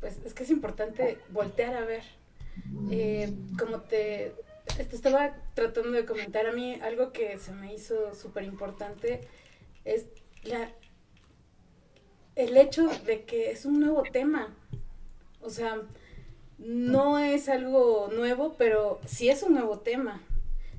Pues 0.00 0.16
es 0.24 0.32
que 0.32 0.44
es 0.44 0.50
importante 0.50 1.18
voltear 1.30 1.74
a 1.74 1.84
ver. 1.84 2.02
Eh, 2.90 3.32
como 3.58 3.80
te, 3.80 4.32
te 4.76 4.96
estaba 4.96 5.34
tratando 5.54 5.92
de 5.92 6.04
comentar 6.04 6.46
a 6.46 6.52
mí, 6.52 6.78
algo 6.82 7.12
que 7.12 7.38
se 7.38 7.52
me 7.52 7.72
hizo 7.72 8.14
súper 8.14 8.44
importante 8.44 9.20
es 9.84 10.06
la 10.42 10.70
el 12.44 12.56
hecho 12.56 12.88
de 13.06 13.24
que 13.24 13.50
es 13.50 13.64
un 13.64 13.80
nuevo 13.80 14.02
tema. 14.02 14.54
O 15.40 15.50
sea, 15.50 15.80
no 16.58 17.18
es 17.18 17.48
algo 17.48 18.08
nuevo, 18.14 18.54
pero 18.58 19.00
sí 19.06 19.28
es 19.28 19.42
un 19.42 19.54
nuevo 19.54 19.78
tema. 19.78 20.22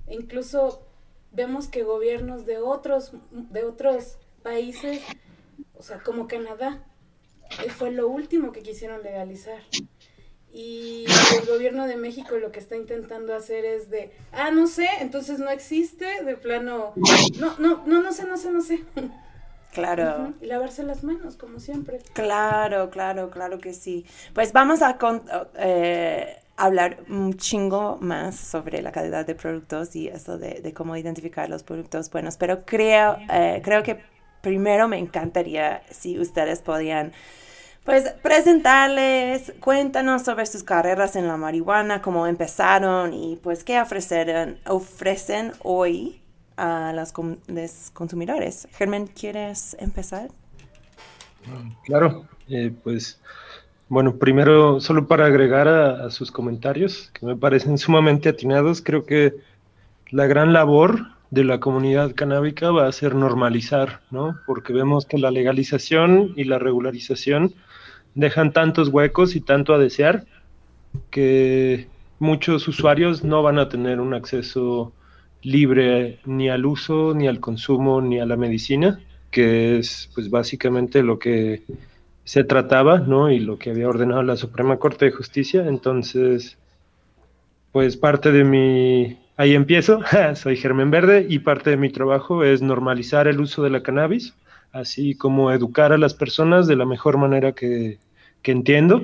incluso 0.07 0.85
vemos 1.31 1.67
que 1.67 1.83
gobiernos 1.83 2.45
de 2.45 2.57
otros, 2.57 3.13
de 3.31 3.63
otros 3.63 4.17
países, 4.43 5.01
o 5.77 5.83
sea, 5.83 6.03
como 6.03 6.27
Canadá, 6.27 6.83
eh, 7.63 7.69
fue 7.69 7.91
lo 7.91 8.09
último 8.09 8.51
que 8.51 8.61
quisieron 8.61 9.01
legalizar. 9.01 9.61
Y 10.53 11.05
el 11.39 11.45
gobierno 11.47 11.87
de 11.87 11.95
México 11.95 12.35
lo 12.35 12.51
que 12.51 12.59
está 12.59 12.75
intentando 12.75 13.33
hacer 13.33 13.63
es 13.63 13.89
de, 13.89 14.11
ah, 14.33 14.51
no 14.51 14.67
sé, 14.67 14.87
entonces 14.99 15.39
no 15.39 15.49
existe, 15.49 16.23
de 16.25 16.35
plano, 16.35 16.93
no, 17.39 17.57
no, 17.57 17.83
no, 17.85 18.01
no 18.01 18.11
sé, 18.11 18.25
no 18.25 18.37
sé, 18.37 18.51
no 18.51 18.61
sé. 18.61 18.83
Claro. 19.71 20.33
Y 20.41 20.45
lavarse 20.47 20.83
las 20.83 21.03
manos, 21.03 21.35
como 21.37 21.59
siempre. 21.59 21.99
Claro, 22.13 22.89
claro, 22.89 23.29
claro 23.29 23.59
que 23.59 23.73
sí. 23.73 24.05
Pues 24.33 24.51
vamos 24.53 24.81
a 24.81 24.97
eh, 25.57 26.37
hablar 26.57 26.97
un 27.09 27.35
chingo 27.35 27.97
más 28.01 28.35
sobre 28.35 28.81
la 28.81 28.91
calidad 28.91 29.25
de 29.25 29.35
productos 29.35 29.95
y 29.95 30.07
eso 30.07 30.37
de, 30.37 30.73
cómo 30.73 30.95
identificar 30.95 31.49
los 31.49 31.63
productos 31.63 32.09
buenos, 32.09 32.37
pero 32.37 32.65
creo, 32.65 33.17
eh, 33.31 33.61
creo 33.63 33.83
que 33.83 34.01
primero 34.41 34.87
me 34.87 34.97
encantaría 34.97 35.83
si 35.89 36.19
ustedes 36.19 36.61
podían 36.61 37.13
pues 37.83 38.11
presentarles, 38.21 39.53
cuéntanos 39.59 40.21
sobre 40.21 40.45
sus 40.45 40.63
carreras 40.63 41.15
en 41.15 41.27
la 41.27 41.35
marihuana, 41.35 42.01
cómo 42.01 42.27
empezaron 42.27 43.11
y 43.13 43.37
pues 43.37 43.63
qué 43.63 43.81
ofrecen, 43.81 44.59
ofrecen 44.67 45.53
hoy 45.63 46.20
a 46.57 46.93
los, 46.93 47.13
consumidores. 47.93 48.67
Germán, 48.73 49.07
¿quieres 49.07 49.75
empezar? 49.79 50.29
Claro, 51.85 52.25
eh, 52.49 52.71
pues 52.83 53.19
bueno, 53.91 54.15
primero 54.15 54.79
solo 54.79 55.07
para 55.07 55.25
agregar 55.25 55.67
a, 55.67 56.09
sus 56.11 56.31
comentarios, 56.31 57.11
que 57.13 57.25
me 57.25 57.35
parecen 57.35 57.77
sumamente 57.77 58.29
atinados, 58.29 58.81
creo 58.81 59.05
que 59.05 59.35
la 60.11 60.27
gran 60.27 60.53
labor 60.53 61.07
de 61.29 61.43
la 61.43 61.59
comunidad 61.59 62.13
canábica 62.15 62.71
va 62.71 62.87
a 62.87 62.91
ser 62.91 63.15
normalizar, 63.15 64.01
¿no? 64.09 64.37
Porque 64.45 64.71
vemos 64.71 65.05
que 65.05 65.17
la 65.17 65.31
legalización 65.31 66.33
y 66.37 66.45
la 66.45 66.57
regularización 66.57 67.53
dejan 68.15 68.53
tantos 68.53 68.89
huecos 68.89 69.35
y 69.35 69.41
tanto 69.41 69.73
a 69.73 69.77
desear 69.77 70.25
que 71.09 71.89
muchos 72.19 72.67
usuarios 72.69 73.25
no 73.25 73.43
van 73.43 73.59
a 73.59 73.67
tener 73.67 73.99
un 73.99 74.13
acceso 74.13 74.93
libre 75.43 76.19
ni 76.25 76.49
al 76.49 76.65
uso, 76.65 77.13
ni 77.13 77.27
al 77.27 77.39
consumo, 77.39 78.01
ni 78.01 78.19
a 78.19 78.25
la 78.25 78.35
medicina, 78.35 78.99
que 79.29 79.77
es 79.77 80.09
pues 80.13 80.29
básicamente 80.29 81.03
lo 81.03 81.19
que 81.19 81.63
se 82.23 82.43
trataba, 82.43 82.99
¿no? 82.99 83.31
Y 83.31 83.39
lo 83.39 83.57
que 83.57 83.71
había 83.71 83.89
ordenado 83.89 84.23
la 84.23 84.37
Suprema 84.37 84.77
Corte 84.77 85.05
de 85.05 85.11
Justicia. 85.11 85.65
Entonces, 85.67 86.57
pues 87.71 87.97
parte 87.97 88.31
de 88.31 88.43
mi... 88.43 89.17
Ahí 89.37 89.55
empiezo, 89.55 90.01
soy 90.35 90.57
Germán 90.57 90.91
Verde 90.91 91.25
y 91.27 91.39
parte 91.39 91.71
de 91.71 91.77
mi 91.77 91.89
trabajo 91.89 92.43
es 92.43 92.61
normalizar 92.61 93.27
el 93.27 93.39
uso 93.39 93.63
de 93.63 93.71
la 93.71 93.81
cannabis, 93.81 94.35
así 94.71 95.15
como 95.15 95.51
educar 95.51 95.93
a 95.93 95.97
las 95.97 96.13
personas 96.13 96.67
de 96.67 96.75
la 96.75 96.85
mejor 96.85 97.17
manera 97.17 97.53
que, 97.53 97.97
que 98.43 98.51
entiendo. 98.51 99.01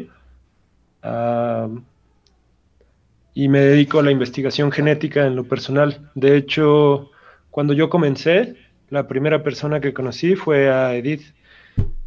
Y 3.38 3.50
me 3.50 3.60
dedico 3.60 4.00
a 4.00 4.04
la 4.04 4.10
investigación 4.10 4.72
genética 4.72 5.28
en 5.28 5.36
lo 5.36 5.44
personal. 5.44 6.10
De 6.16 6.36
hecho, 6.36 7.12
cuando 7.52 7.74
yo 7.74 7.88
comencé, 7.88 8.56
la 8.90 9.08
primera 9.08 9.44
persona 9.44 9.80
que 9.80 9.94
conocí 9.94 10.36
fue 10.36 10.72
a 10.72 10.96
Edith. 10.96 11.22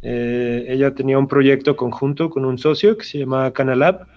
Eh, 0.01 0.65
ella 0.67 0.93
tenía 0.93 1.17
un 1.17 1.29
proyecto 1.29 1.77
conjunto 1.77 2.29
con 2.29 2.43
un 2.43 2.57
socio 2.57 2.97
que 2.97 3.05
se 3.05 3.19
llamaba 3.19 3.53
Canalab 3.53 4.07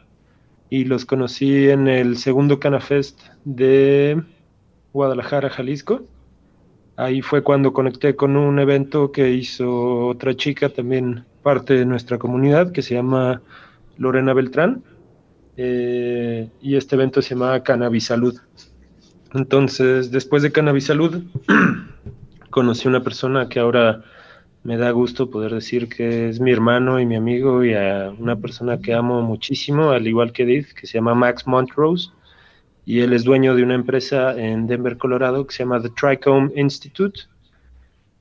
y 0.70 0.86
los 0.86 1.04
conocí 1.04 1.68
en 1.68 1.86
el 1.86 2.16
segundo 2.16 2.58
Canafest 2.58 3.20
de 3.44 4.20
Guadalajara, 4.92 5.50
Jalisco. 5.50 6.02
Ahí 6.96 7.22
fue 7.22 7.44
cuando 7.44 7.72
conecté 7.72 8.16
con 8.16 8.36
un 8.36 8.58
evento 8.58 9.12
que 9.12 9.30
hizo 9.30 10.08
otra 10.08 10.34
chica, 10.34 10.68
también 10.68 11.24
parte 11.44 11.74
de 11.74 11.86
nuestra 11.86 12.18
comunidad, 12.18 12.72
que 12.72 12.82
se 12.82 12.94
llama 12.94 13.40
Lorena 13.98 14.32
Beltrán. 14.32 14.82
Eh, 15.56 16.48
y 16.60 16.76
este 16.76 16.96
evento 16.96 17.22
se 17.22 17.30
llama 17.30 17.62
Cannabis 17.62 18.06
Salud. 18.06 18.38
Entonces, 19.34 20.10
después 20.10 20.42
de 20.42 20.52
Cannabis 20.52 20.86
Salud, 20.86 21.24
conocí 22.50 22.88
una 22.88 23.02
persona 23.02 23.48
que 23.48 23.60
ahora 23.60 24.04
me 24.62 24.76
da 24.76 24.90
gusto 24.90 25.30
poder 25.30 25.52
decir 25.52 25.88
que 25.88 26.28
es 26.28 26.40
mi 26.40 26.50
hermano 26.50 26.98
y 26.98 27.06
mi 27.06 27.16
amigo 27.16 27.64
y 27.64 27.74
a 27.74 28.12
una 28.18 28.36
persona 28.36 28.78
que 28.78 28.94
amo 28.94 29.20
muchísimo, 29.22 29.90
al 29.90 30.06
igual 30.06 30.32
que 30.32 30.44
Edith, 30.44 30.72
que 30.72 30.86
se 30.86 30.94
llama 30.94 31.14
Max 31.14 31.46
Montrose. 31.46 32.10
Y 32.86 33.00
él 33.00 33.12
es 33.12 33.24
dueño 33.24 33.54
de 33.54 33.62
una 33.62 33.74
empresa 33.74 34.38
en 34.38 34.66
Denver, 34.66 34.96
Colorado, 34.98 35.46
que 35.46 35.54
se 35.54 35.64
llama 35.64 35.80
The 35.80 35.90
Trichome 35.90 36.52
Institute. 36.56 37.20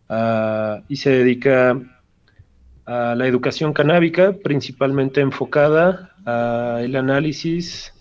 Ah, 0.09 0.81
y 0.87 0.97
se 0.97 1.09
dedica 1.11 1.79
a 2.85 3.15
la 3.15 3.27
educación 3.27 3.73
canábica, 3.73 4.33
principalmente 4.43 5.21
enfocada 5.21 6.11
al 6.25 6.95
análisis 6.95 7.93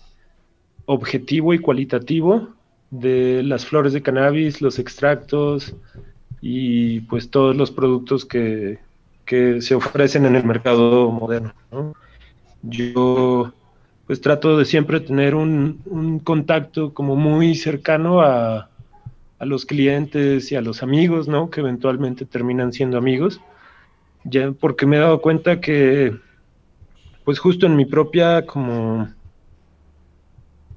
objetivo 0.85 1.53
y 1.53 1.59
cualitativo 1.59 2.49
de 2.91 3.41
las 3.43 3.65
flores 3.65 3.93
de 3.93 4.01
cannabis, 4.01 4.61
los 4.61 4.77
extractos, 4.79 5.75
y 6.41 6.99
pues 7.01 7.29
todos 7.29 7.55
los 7.55 7.71
productos 7.71 8.25
que, 8.25 8.79
se 9.25 9.73
ofrecen 9.73 10.25
en 10.25 10.35
el 10.35 10.43
mercado 10.43 11.09
moderno. 11.09 11.53
Yo 12.61 13.51
pues 14.05 14.21
trato 14.21 14.57
de 14.57 14.65
siempre 14.65 14.99
tener 14.99 15.33
un, 15.33 16.21
contacto 16.23 16.93
como 16.93 17.15
muy 17.15 17.55
cercano 17.55 18.21
a, 18.21 18.69
a, 19.39 19.45
los 19.45 19.65
clientes 19.65 20.51
y 20.51 20.55
a 20.55 20.61
los 20.61 20.83
amigos, 20.83 21.27
¿no? 21.27 21.49
Que 21.49 21.61
eventualmente 21.61 22.25
terminan 22.25 22.73
siendo 22.73 22.97
amigos, 22.97 23.39
ya 24.23 24.51
porque 24.51 24.85
me 24.85 24.97
he 24.97 24.99
dado 24.99 25.21
cuenta 25.21 25.59
que 25.59 26.15
pues 27.23 27.39
justo 27.39 27.65
en 27.65 27.75
mi 27.75 27.85
propia 27.85 28.45
como 28.45 29.07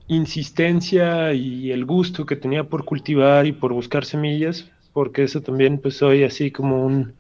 insistencia 0.09 1.33
y 1.33 1.73
el 1.73 1.85
gusto 1.85 2.27
que 2.27 2.37
tenía 2.37 2.65
por 2.65 2.85
cultivar 2.85 3.47
y 3.47 3.53
por 3.53 3.73
buscar 3.73 4.05
semillas, 4.05 4.71
porque 4.93 5.25
eso 5.25 5.41
también 5.41 5.79
pues 5.79 5.97
soy 5.97 6.23
así 6.23 6.51
como 6.51 6.85
un 6.85 7.15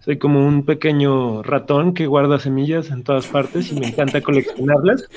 soy 0.00 0.18
como 0.18 0.46
un 0.46 0.66
pequeño 0.66 1.42
ratón 1.42 1.94
que 1.94 2.06
guarda 2.06 2.38
semillas 2.38 2.90
en 2.90 3.04
todas 3.04 3.26
partes 3.26 3.72
y 3.72 3.80
me 3.80 3.86
encanta 3.86 4.20
coleccionarlas. 4.20 5.08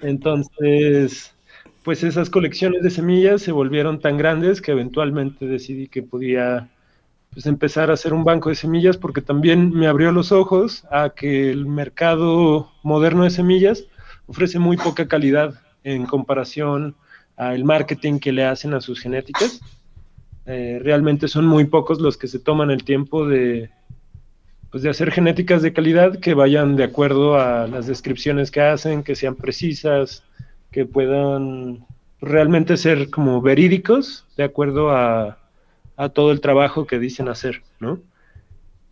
Entonces, 0.00 1.34
pues 1.82 2.04
esas 2.04 2.30
colecciones 2.30 2.84
de 2.84 2.90
semillas 2.90 3.42
se 3.42 3.50
volvieron 3.50 3.98
tan 3.98 4.16
grandes 4.16 4.62
que 4.62 4.70
eventualmente 4.70 5.46
decidí 5.46 5.88
que 5.88 6.04
podía 6.04 6.70
pues 7.32 7.46
empezar 7.46 7.90
a 7.90 7.94
hacer 7.94 8.12
un 8.12 8.24
banco 8.24 8.48
de 8.48 8.56
semillas 8.56 8.96
porque 8.96 9.22
también 9.22 9.70
me 9.70 9.86
abrió 9.86 10.12
los 10.12 10.32
ojos 10.32 10.84
a 10.90 11.10
que 11.10 11.50
el 11.50 11.66
mercado 11.66 12.70
moderno 12.82 13.24
de 13.24 13.30
semillas 13.30 13.84
ofrece 14.26 14.58
muy 14.58 14.76
poca 14.76 15.06
calidad 15.06 15.54
en 15.84 16.06
comparación 16.06 16.96
al 17.36 17.64
marketing 17.64 18.18
que 18.18 18.32
le 18.32 18.44
hacen 18.44 18.74
a 18.74 18.80
sus 18.80 19.00
genéticas. 19.00 19.60
Eh, 20.46 20.80
realmente 20.82 21.28
son 21.28 21.46
muy 21.46 21.64
pocos 21.64 22.00
los 22.00 22.16
que 22.16 22.26
se 22.26 22.38
toman 22.38 22.70
el 22.70 22.84
tiempo 22.84 23.26
de, 23.26 23.70
pues 24.70 24.82
de 24.82 24.90
hacer 24.90 25.10
genéticas 25.10 25.62
de 25.62 25.72
calidad 25.72 26.18
que 26.18 26.34
vayan 26.34 26.76
de 26.76 26.84
acuerdo 26.84 27.36
a 27.38 27.66
las 27.68 27.86
descripciones 27.86 28.50
que 28.50 28.60
hacen, 28.60 29.02
que 29.02 29.14
sean 29.14 29.36
precisas, 29.36 30.24
que 30.70 30.84
puedan 30.84 31.86
realmente 32.20 32.76
ser 32.76 33.10
como 33.10 33.40
verídicos 33.40 34.26
de 34.36 34.44
acuerdo 34.44 34.90
a, 34.90 35.39
todo 36.08 36.32
el 36.32 36.40
trabajo 36.40 36.86
que 36.86 36.98
dicen 36.98 37.28
hacer, 37.28 37.62
¿no? 37.78 38.00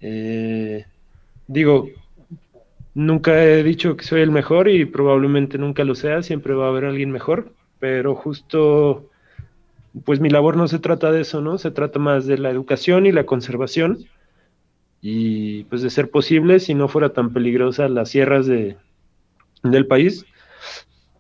Eh, 0.00 0.84
digo, 1.46 1.88
nunca 2.94 3.42
he 3.42 3.62
dicho 3.62 3.96
que 3.96 4.04
soy 4.04 4.20
el 4.20 4.30
mejor 4.30 4.68
y 4.68 4.84
probablemente 4.84 5.58
nunca 5.58 5.84
lo 5.84 5.94
sea, 5.94 6.22
siempre 6.22 6.54
va 6.54 6.66
a 6.66 6.68
haber 6.68 6.84
alguien 6.84 7.10
mejor, 7.10 7.52
pero 7.78 8.14
justo 8.14 9.08
pues 10.04 10.20
mi 10.20 10.28
labor 10.28 10.56
no 10.56 10.68
se 10.68 10.78
trata 10.78 11.10
de 11.10 11.22
eso, 11.22 11.40
¿no? 11.40 11.58
Se 11.58 11.70
trata 11.70 11.98
más 11.98 12.26
de 12.26 12.38
la 12.38 12.50
educación 12.50 13.06
y 13.06 13.12
la 13.12 13.26
conservación 13.26 14.04
y 15.00 15.64
pues 15.64 15.82
de 15.82 15.90
ser 15.90 16.10
posible, 16.10 16.60
si 16.60 16.74
no 16.74 16.88
fuera 16.88 17.12
tan 17.12 17.32
peligrosa 17.32 17.88
las 17.88 18.10
sierras 18.10 18.46
de, 18.46 18.76
del 19.62 19.86
país, 19.86 20.26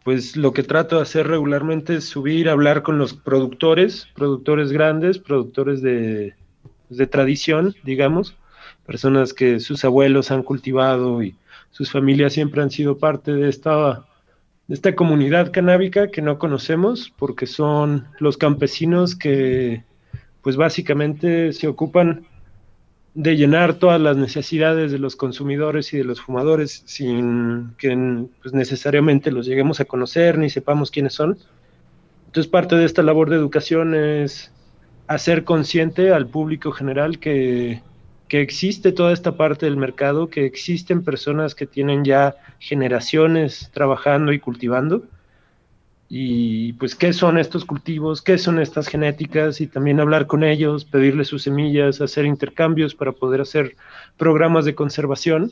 pues 0.08 0.38
lo 0.38 0.54
que 0.54 0.62
trato 0.62 0.96
de 0.96 1.02
hacer 1.02 1.26
regularmente 1.26 1.96
es 1.96 2.04
subir, 2.06 2.48
hablar 2.48 2.82
con 2.82 2.96
los 2.96 3.12
productores, 3.12 4.08
productores 4.14 4.72
grandes, 4.72 5.18
productores 5.18 5.82
de, 5.82 6.32
de 6.88 7.06
tradición, 7.06 7.74
digamos, 7.84 8.34
personas 8.86 9.34
que 9.34 9.60
sus 9.60 9.84
abuelos 9.84 10.30
han 10.30 10.44
cultivado 10.44 11.22
y 11.22 11.36
sus 11.72 11.92
familias 11.92 12.32
siempre 12.32 12.62
han 12.62 12.70
sido 12.70 12.96
parte 12.96 13.34
de 13.34 13.50
esta 13.50 14.06
de 14.66 14.74
esta 14.74 14.94
comunidad 14.94 15.52
canábica 15.52 16.10
que 16.10 16.22
no 16.22 16.38
conocemos 16.38 17.12
porque 17.18 17.46
son 17.46 18.08
los 18.18 18.38
campesinos 18.38 19.14
que 19.14 19.84
pues 20.40 20.56
básicamente 20.56 21.52
se 21.52 21.68
ocupan 21.68 22.26
de 23.18 23.36
llenar 23.36 23.74
todas 23.74 24.00
las 24.00 24.16
necesidades 24.16 24.92
de 24.92 24.98
los 25.00 25.16
consumidores 25.16 25.92
y 25.92 25.98
de 25.98 26.04
los 26.04 26.20
fumadores 26.20 26.84
sin 26.86 27.74
que 27.76 28.26
pues, 28.40 28.54
necesariamente 28.54 29.32
los 29.32 29.44
lleguemos 29.44 29.80
a 29.80 29.86
conocer 29.86 30.38
ni 30.38 30.50
sepamos 30.50 30.92
quiénes 30.92 31.14
son. 31.14 31.36
Entonces 32.26 32.48
parte 32.48 32.76
de 32.76 32.84
esta 32.84 33.02
labor 33.02 33.28
de 33.28 33.34
educación 33.34 33.96
es 33.96 34.52
hacer 35.08 35.42
consciente 35.42 36.12
al 36.12 36.28
público 36.28 36.70
general 36.70 37.18
que 37.18 37.82
que 38.28 38.42
existe 38.42 38.92
toda 38.92 39.12
esta 39.12 39.36
parte 39.36 39.66
del 39.66 39.78
mercado, 39.78 40.28
que 40.28 40.44
existen 40.44 41.02
personas 41.02 41.54
que 41.54 41.66
tienen 41.66 42.04
ya 42.04 42.36
generaciones 42.58 43.70
trabajando 43.72 44.32
y 44.32 44.38
cultivando. 44.38 45.02
Y 46.08 46.72
pues 46.74 46.94
qué 46.94 47.12
son 47.12 47.36
estos 47.36 47.66
cultivos, 47.66 48.22
qué 48.22 48.38
son 48.38 48.58
estas 48.58 48.88
genéticas 48.88 49.60
y 49.60 49.66
también 49.66 50.00
hablar 50.00 50.26
con 50.26 50.42
ellos, 50.42 50.86
pedirles 50.86 51.28
sus 51.28 51.42
semillas, 51.42 52.00
hacer 52.00 52.24
intercambios 52.24 52.94
para 52.94 53.12
poder 53.12 53.42
hacer 53.42 53.76
programas 54.16 54.64
de 54.64 54.74
conservación, 54.74 55.50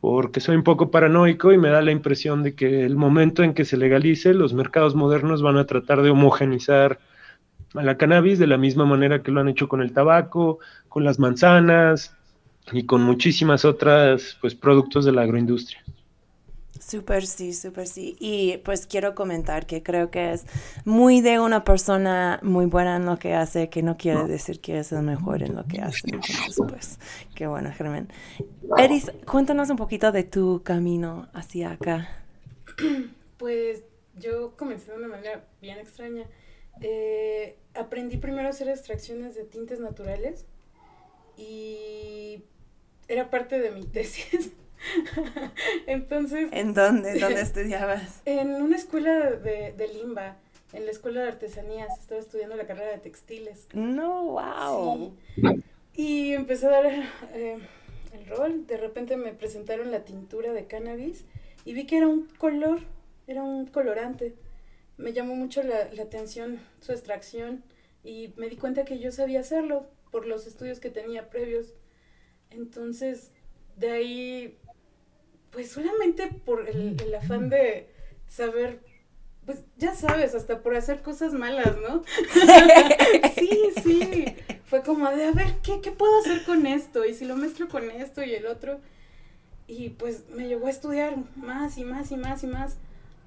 porque 0.00 0.40
soy 0.40 0.54
un 0.54 0.62
poco 0.62 0.92
paranoico 0.92 1.52
y 1.52 1.58
me 1.58 1.70
da 1.70 1.82
la 1.82 1.90
impresión 1.90 2.44
de 2.44 2.54
que 2.54 2.84
el 2.84 2.94
momento 2.94 3.42
en 3.42 3.54
que 3.54 3.64
se 3.64 3.76
legalice, 3.76 4.34
los 4.34 4.54
mercados 4.54 4.94
modernos 4.94 5.42
van 5.42 5.56
a 5.56 5.66
tratar 5.66 6.02
de 6.02 6.10
homogenizar 6.10 7.00
a 7.74 7.82
la 7.82 7.96
cannabis 7.96 8.38
de 8.38 8.46
la 8.46 8.58
misma 8.58 8.84
manera 8.84 9.22
que 9.22 9.32
lo 9.32 9.40
han 9.40 9.48
hecho 9.48 9.68
con 9.68 9.82
el 9.82 9.92
tabaco, 9.92 10.60
con 10.88 11.02
las 11.02 11.18
manzanas 11.18 12.16
y 12.70 12.84
con 12.84 13.02
muchísimas 13.02 13.64
otras 13.64 14.38
pues 14.40 14.54
productos 14.54 15.04
de 15.04 15.12
la 15.12 15.22
agroindustria. 15.22 15.81
Súper 16.92 17.26
sí, 17.26 17.54
súper 17.54 17.86
sí. 17.86 18.16
Y 18.20 18.58
pues 18.58 18.86
quiero 18.86 19.14
comentar 19.14 19.64
que 19.64 19.82
creo 19.82 20.10
que 20.10 20.34
es 20.34 20.44
muy 20.84 21.22
de 21.22 21.40
una 21.40 21.64
persona 21.64 22.38
muy 22.42 22.66
buena 22.66 22.96
en 22.96 23.06
lo 23.06 23.18
que 23.18 23.32
hace, 23.32 23.70
que 23.70 23.82
no 23.82 23.96
quiere 23.96 24.24
decir 24.26 24.60
que 24.60 24.78
es 24.78 24.92
el 24.92 25.02
mejor 25.02 25.42
en 25.42 25.54
lo 25.54 25.64
que 25.64 25.80
hace. 25.80 26.00
Entonces, 26.04 26.54
pues, 26.68 26.98
qué 27.34 27.46
bueno, 27.46 27.72
Germán. 27.72 28.12
Eris, 28.76 29.10
cuéntanos 29.26 29.70
un 29.70 29.78
poquito 29.78 30.12
de 30.12 30.24
tu 30.24 30.62
camino 30.62 31.28
hacia 31.32 31.70
acá. 31.70 32.08
Pues 33.38 33.82
yo 34.20 34.54
comencé 34.56 34.92
de 34.92 34.98
una 34.98 35.08
manera 35.08 35.46
bien 35.62 35.78
extraña. 35.78 36.26
Eh, 36.82 37.56
aprendí 37.74 38.18
primero 38.18 38.48
a 38.48 38.50
hacer 38.50 38.68
extracciones 38.68 39.34
de 39.34 39.44
tintes 39.44 39.80
naturales 39.80 40.44
y 41.38 42.44
era 43.08 43.30
parte 43.30 43.58
de 43.58 43.70
mi 43.70 43.82
tesis. 43.86 44.52
Entonces... 45.86 46.48
¿En 46.52 46.74
dónde? 46.74 47.18
¿Dónde 47.18 47.40
estudiabas? 47.42 48.22
En 48.24 48.50
una 48.54 48.76
escuela 48.76 49.30
de, 49.30 49.72
de, 49.72 49.88
Limba, 49.88 50.36
en 50.72 50.84
la 50.84 50.90
escuela 50.90 51.22
de 51.22 51.28
artesanías. 51.28 51.88
Estaba 51.98 52.20
estudiando 52.20 52.56
la 52.56 52.66
carrera 52.66 52.92
de 52.92 52.98
textiles. 52.98 53.68
No, 53.72 54.24
wow. 54.24 55.14
Y 55.94 56.32
empecé 56.32 56.66
a 56.66 56.70
dar 56.70 56.86
eh, 57.34 57.58
el 58.12 58.26
rol. 58.26 58.66
De 58.66 58.76
repente 58.76 59.16
me 59.16 59.32
presentaron 59.32 59.90
la 59.90 60.04
tintura 60.04 60.52
de 60.52 60.66
cannabis 60.66 61.24
y 61.64 61.74
vi 61.74 61.86
que 61.86 61.98
era 61.98 62.08
un 62.08 62.26
color, 62.38 62.80
era 63.26 63.42
un 63.42 63.66
colorante 63.66 64.34
me 65.02 65.12
llamó 65.12 65.34
mucho 65.34 65.62
la, 65.62 65.90
atención 66.02 66.60
su 66.80 66.92
extracción 66.92 67.62
y 68.04 68.32
me 68.36 68.48
di 68.48 68.56
cuenta 68.56 68.84
que 68.84 68.98
yo 68.98 69.12
sabía 69.12 69.40
hacerlo 69.40 69.86
por 70.10 70.26
los 70.26 70.46
estudios 70.46 70.80
que 70.80 70.90
tenía 70.90 71.30
previos. 71.30 71.74
Entonces, 72.50 73.30
de 73.76 73.90
ahí 73.90 74.58
pues 75.52 75.70
solamente 75.70 76.28
por 76.44 76.68
el, 76.68 77.14
afán 77.14 77.48
de 77.48 77.88
saber 78.26 78.80
pues 79.44 79.58
ya 79.76 79.94
sabes, 79.94 80.36
hasta 80.36 80.62
por 80.62 80.76
hacer 80.76 81.02
cosas 81.02 81.32
malas, 81.32 81.76
¿no? 81.76 82.04
sí, 83.34 83.72
sí. 83.82 84.36
Fue 84.66 84.82
como 84.82 85.10
de, 85.10 85.24
a 85.24 85.32
ver, 85.32 85.56
¿qué, 85.64 85.80
¿qué 85.80 85.90
puedo 85.90 86.16
hacer 86.20 86.44
con 86.44 86.64
esto? 86.64 87.04
Y 87.04 87.12
si 87.12 87.24
lo 87.24 87.34
mezclo 87.34 87.68
con 87.68 87.90
esto 87.90 88.22
y 88.22 88.34
el 88.34 88.46
otro. 88.46 88.80
Y 89.66 89.90
pues 89.90 90.28
me 90.28 90.46
llevó 90.46 90.68
a 90.68 90.70
estudiar 90.70 91.16
más 91.34 91.76
y 91.76 91.82
más 91.82 92.12
y 92.12 92.16
más 92.16 92.44
y 92.44 92.46
más 92.46 92.76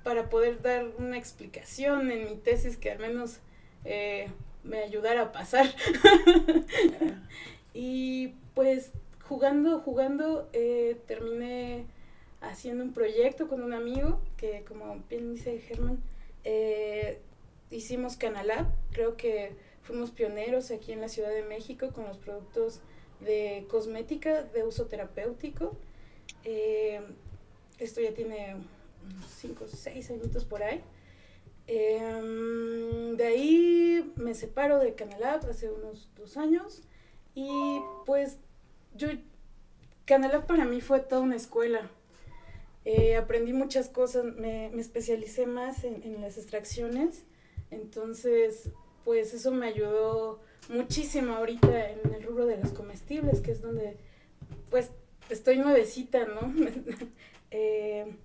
para 0.04 0.30
poder 0.30 0.62
dar 0.62 0.86
una 1.00 1.18
explicación 1.18 2.12
en 2.12 2.30
mi 2.30 2.36
tesis 2.38 2.78
que 2.78 2.92
al 2.92 3.00
menos 3.00 3.40
eh, 3.84 4.30
me 4.64 4.80
ayudara 4.80 5.22
a 5.24 5.32
pasar. 5.34 5.68
y 7.74 8.36
pues 8.54 8.92
jugando, 9.28 9.80
jugando, 9.82 10.50
eh, 10.54 11.02
terminé 11.08 11.88
haciendo 12.42 12.84
un 12.84 12.94
proyecto 12.94 13.48
con 13.48 13.64
un 13.64 13.74
amigo 13.74 14.20
que, 14.38 14.64
como 14.68 15.04
bien 15.10 15.34
dice 15.34 15.60
Germán, 15.60 16.02
eh, 16.44 17.20
hicimos 17.72 18.18
Canalab. 18.18 18.68
Creo 18.92 19.18
que 19.18 19.56
fuimos 19.84 20.12
pioneros 20.12 20.72
aquí 20.72 20.92
en 20.92 21.02
la 21.02 21.10
Ciudad 21.10 21.30
de 21.30 21.44
México 21.44 21.92
con 21.94 22.06
los 22.06 22.18
productos 22.18 22.82
de 23.20 23.66
cosmética 23.70 24.44
de 24.44 24.64
uso 24.64 24.86
terapéutico. 24.86 25.76
Eh, 26.44 27.02
esto 27.80 28.02
ya 28.02 28.14
tiene 28.14 28.56
unos 29.04 29.32
5 29.40 29.64
o 29.66 29.68
6 29.68 30.12
añitos 30.12 30.46
por 30.46 30.64
ahí. 30.64 30.82
Em, 31.68 33.16
de 33.18 33.26
ahí 33.26 34.14
me 34.18 34.36
separo 34.36 34.80
de 34.80 34.94
Canalab 34.94 35.50
hace 35.50 35.70
unos 35.72 36.10
dos 36.16 36.38
años 36.38 36.84
y 37.34 37.80
pues 38.06 38.38
yo, 38.96 39.08
Canalab 40.06 40.46
para 40.46 40.66
mí 40.66 40.80
fue 40.82 41.00
toda 41.00 41.22
una 41.22 41.36
escuela. 41.36 41.90
Eh, 42.86 43.16
aprendí 43.16 43.52
muchas 43.52 43.90
cosas, 43.90 44.24
me, 44.24 44.68
especialicé 44.80 45.48
más 45.48 45.84
en, 45.84 46.04
en, 46.04 46.22
las 46.22 46.38
extracciones, 46.38 47.24
entonces 47.72 48.70
pues 49.04 49.34
eso 49.34 49.52
me 49.52 49.68
ayudó 49.68 50.40
muchísimo 50.70 51.34
ahorita 51.34 51.90
en 51.90 52.14
el 52.14 52.24
rubro 52.24 52.46
de 52.46 52.58
los 52.58 52.74
comestibles, 52.74 53.42
que 53.42 53.52
es 53.52 53.62
donde 53.62 53.98
pues 54.70 54.92
estoy 55.30 55.58
nuevecita, 55.58 56.26
¿no? 56.26 56.54
eh, 57.52 58.16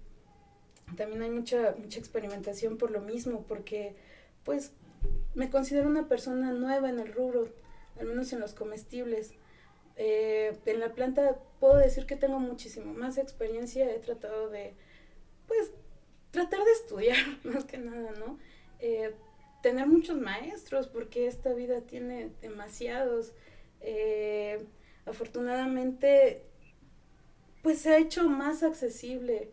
también 0.96 1.22
hay 1.22 1.30
mucha, 1.30 1.74
mucha 1.78 1.98
experimentación 1.98 2.76
por 2.76 2.90
lo 2.90 3.00
mismo, 3.00 3.44
porque 3.46 3.94
pues 4.44 4.72
me 5.34 5.50
considero 5.50 5.88
una 5.88 6.08
persona 6.08 6.52
nueva 6.52 6.90
en 6.90 6.98
el 6.98 7.12
rubro, 7.12 7.48
al 7.98 8.06
menos 8.06 8.32
en 8.32 8.40
los 8.40 8.54
comestibles. 8.54 9.32
Eh, 10.02 10.58
en 10.64 10.80
la 10.80 10.94
planta 10.94 11.36
puedo 11.60 11.76
decir 11.76 12.06
que 12.06 12.16
tengo 12.16 12.38
muchísimo 12.38 12.94
más 12.94 13.18
experiencia, 13.18 13.94
he 13.94 13.98
tratado 13.98 14.48
de, 14.48 14.72
pues, 15.46 15.72
tratar 16.30 16.64
de 16.64 16.72
estudiar 16.72 17.18
más 17.44 17.66
que 17.66 17.76
nada, 17.76 18.12
¿no? 18.12 18.38
Eh, 18.78 19.12
tener 19.62 19.86
muchos 19.86 20.16
maestros, 20.16 20.88
porque 20.88 21.26
esta 21.26 21.52
vida 21.52 21.82
tiene 21.82 22.30
demasiados. 22.40 23.34
Eh, 23.82 24.64
afortunadamente, 25.04 26.44
pues 27.62 27.80
se 27.80 27.90
ha 27.90 27.98
hecho 27.98 28.26
más 28.26 28.62
accesible 28.62 29.50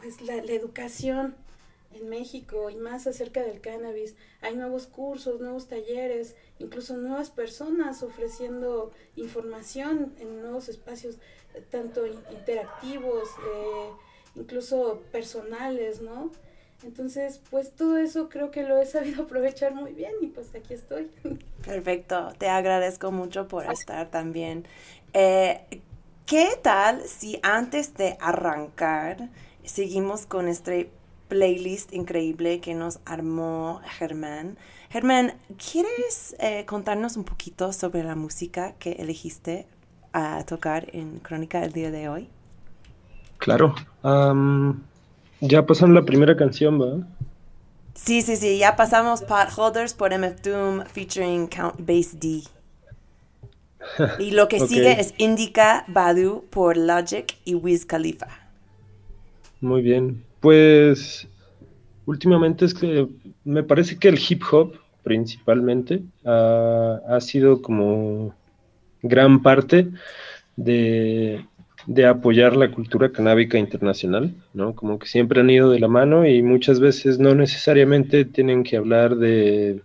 pues 0.00 0.22
la, 0.22 0.36
la 0.36 0.52
educación 0.52 1.34
en 1.92 2.08
México 2.08 2.70
y 2.70 2.76
más 2.76 3.06
acerca 3.06 3.42
del 3.42 3.60
cannabis. 3.60 4.14
Hay 4.40 4.56
nuevos 4.56 4.86
cursos, 4.86 5.40
nuevos 5.40 5.68
talleres, 5.68 6.36
incluso 6.58 6.96
nuevas 6.96 7.30
personas 7.30 8.02
ofreciendo 8.02 8.92
información 9.16 10.14
en 10.18 10.42
nuevos 10.42 10.68
espacios, 10.68 11.16
eh, 11.54 11.64
tanto 11.70 12.06
interactivos, 12.06 13.28
eh, 13.28 13.90
incluso 14.36 15.02
personales, 15.12 16.00
¿no? 16.00 16.30
Entonces, 16.84 17.40
pues 17.50 17.72
todo 17.72 17.96
eso 17.96 18.28
creo 18.28 18.52
que 18.52 18.62
lo 18.62 18.80
he 18.80 18.86
sabido 18.86 19.22
aprovechar 19.24 19.74
muy 19.74 19.92
bien 19.92 20.12
y 20.20 20.26
pues 20.28 20.54
aquí 20.54 20.74
estoy. 20.74 21.10
Perfecto, 21.64 22.32
te 22.38 22.48
agradezco 22.48 23.10
mucho 23.10 23.48
por 23.48 23.70
estar 23.70 24.10
también. 24.10 24.66
Eh, 25.12 25.60
¿Qué 26.26 26.50
tal 26.62 27.02
si 27.08 27.40
antes 27.42 27.94
de 27.94 28.18
arrancar 28.20 29.30
seguimos 29.64 30.26
con 30.26 30.46
este 30.46 30.90
playlist 31.28 31.92
increíble 31.92 32.60
que 32.60 32.74
nos 32.74 33.00
armó 33.04 33.80
Germán. 33.98 34.58
Germán, 34.90 35.34
¿quieres 35.70 36.34
eh, 36.38 36.64
contarnos 36.66 37.16
un 37.16 37.24
poquito 37.24 37.72
sobre 37.72 38.02
la 38.02 38.14
música 38.14 38.72
que 38.78 38.92
elegiste 38.92 39.66
a 40.12 40.44
tocar 40.44 40.88
en 40.92 41.18
Crónica 41.20 41.62
el 41.62 41.72
día 41.72 41.90
de 41.90 42.08
hoy? 42.08 42.28
Claro. 43.38 43.74
Um, 44.02 44.80
ya 45.40 45.64
pasaron 45.66 45.94
la 45.94 46.04
primera 46.04 46.36
canción, 46.36 46.78
¿verdad? 46.78 47.06
Sí, 47.94 48.22
sí, 48.22 48.36
sí, 48.36 48.58
ya 48.58 48.76
pasamos 48.76 49.24
Holders 49.56 49.92
por 49.92 50.16
MF 50.16 50.40
Doom 50.42 50.84
featuring 50.86 51.48
Count 51.48 51.76
Bass 51.78 52.18
D. 52.18 52.42
Y 54.18 54.32
lo 54.32 54.48
que 54.48 54.56
okay. 54.56 54.68
sigue 54.68 55.00
es 55.00 55.14
Indica 55.18 55.84
Badu 55.88 56.44
por 56.50 56.76
Logic 56.76 57.36
y 57.44 57.54
Wiz 57.54 57.86
Khalifa. 57.86 58.28
Muy 59.60 59.82
bien. 59.82 60.24
Pues 60.40 61.28
últimamente 62.06 62.64
es 62.64 62.74
que 62.74 63.08
me 63.44 63.62
parece 63.62 63.98
que 63.98 64.08
el 64.08 64.18
hip 64.18 64.42
hop 64.50 64.74
principalmente 65.02 66.02
ha 66.24 67.18
sido 67.20 67.62
como 67.62 68.34
gran 69.02 69.42
parte 69.42 69.88
de, 70.56 71.46
de, 71.86 72.06
apoyar 72.06 72.56
la 72.56 72.70
cultura 72.70 73.10
canábica 73.10 73.58
internacional, 73.58 74.34
¿no? 74.52 74.74
Como 74.74 74.98
que 74.98 75.06
siempre 75.06 75.40
han 75.40 75.50
ido 75.50 75.70
de 75.70 75.80
la 75.80 75.88
mano 75.88 76.26
y 76.26 76.42
muchas 76.42 76.80
veces 76.80 77.18
no 77.18 77.34
necesariamente 77.34 78.24
tienen 78.24 78.64
que 78.64 78.76
hablar 78.76 79.16
de, 79.16 79.80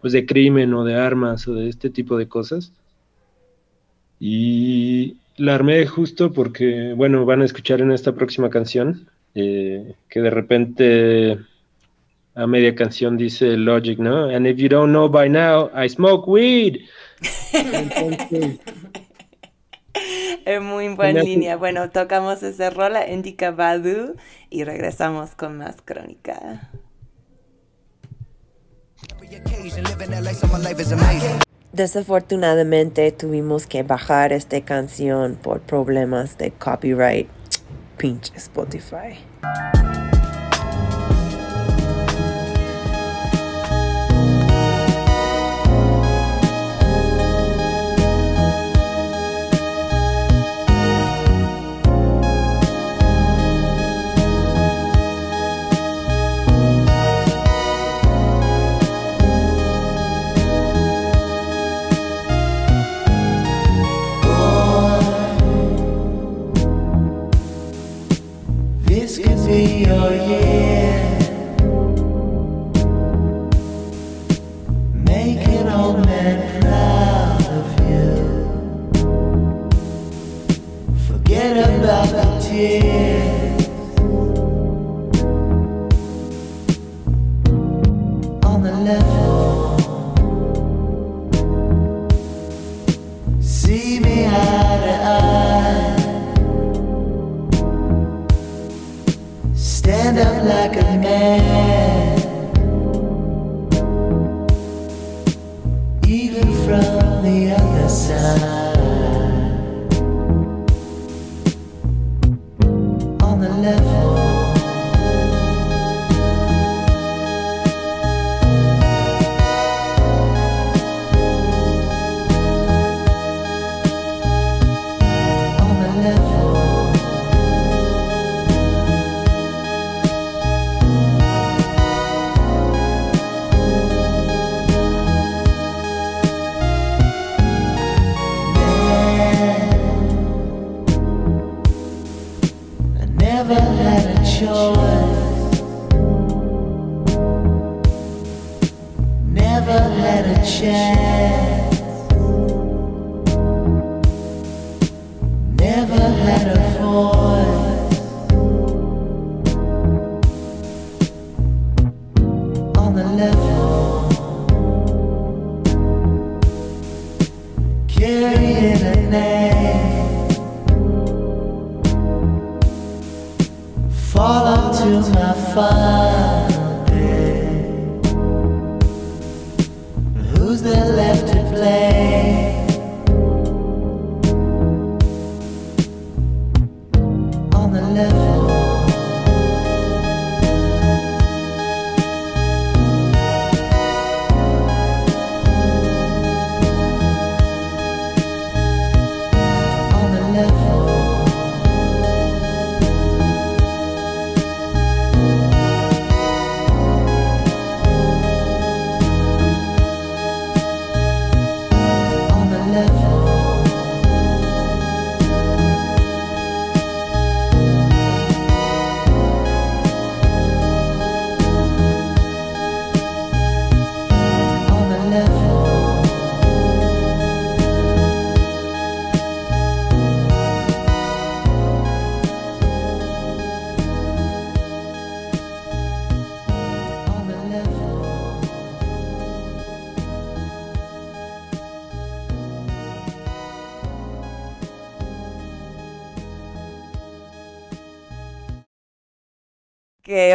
pues 0.00 0.12
de 0.12 0.26
crimen 0.26 0.74
o 0.74 0.84
de 0.84 0.96
armas 0.96 1.46
o 1.48 1.54
de 1.54 1.68
este 1.68 1.88
tipo 1.88 2.18
de 2.18 2.28
cosas. 2.28 2.72
Y 4.20 5.16
la 5.36 5.54
armé 5.54 5.86
justo 5.86 6.32
porque, 6.32 6.92
bueno, 6.94 7.24
van 7.24 7.42
a 7.42 7.44
escuchar 7.44 7.80
en 7.80 7.92
esta 7.92 8.12
próxima 8.12 8.50
canción 8.50 9.08
eh, 9.34 9.94
que 10.08 10.20
de 10.20 10.30
repente 10.30 11.38
a 12.34 12.46
media 12.46 12.74
canción 12.74 13.16
dice 13.16 13.56
Logic, 13.56 13.98
¿no? 13.98 14.28
And 14.28 14.46
if 14.46 14.56
you 14.56 14.68
don't 14.68 14.90
know 14.90 15.08
by 15.08 15.28
now, 15.28 15.70
I 15.74 15.88
smoke 15.88 16.26
weed. 16.26 16.80
Entonces, 17.52 18.58
es 20.44 20.60
muy 20.60 20.88
buena 20.94 21.22
línea. 21.22 21.56
Bueno, 21.56 21.90
tocamos 21.90 22.42
ese 22.42 22.70
rola, 22.70 23.08
Indica 23.08 23.50
Badu, 23.50 24.16
y 24.50 24.64
regresamos 24.64 25.34
con 25.34 25.58
más 25.58 25.76
crónica. 25.82 26.70
Desafortunadamente 31.72 33.12
tuvimos 33.12 33.66
que 33.66 33.82
bajar 33.82 34.32
esta 34.32 34.60
canción 34.62 35.36
por 35.36 35.60
problemas 35.60 36.36
de 36.38 36.50
copyright 36.50 37.28
Pinch 37.98 38.32
Spotify. 38.34 39.18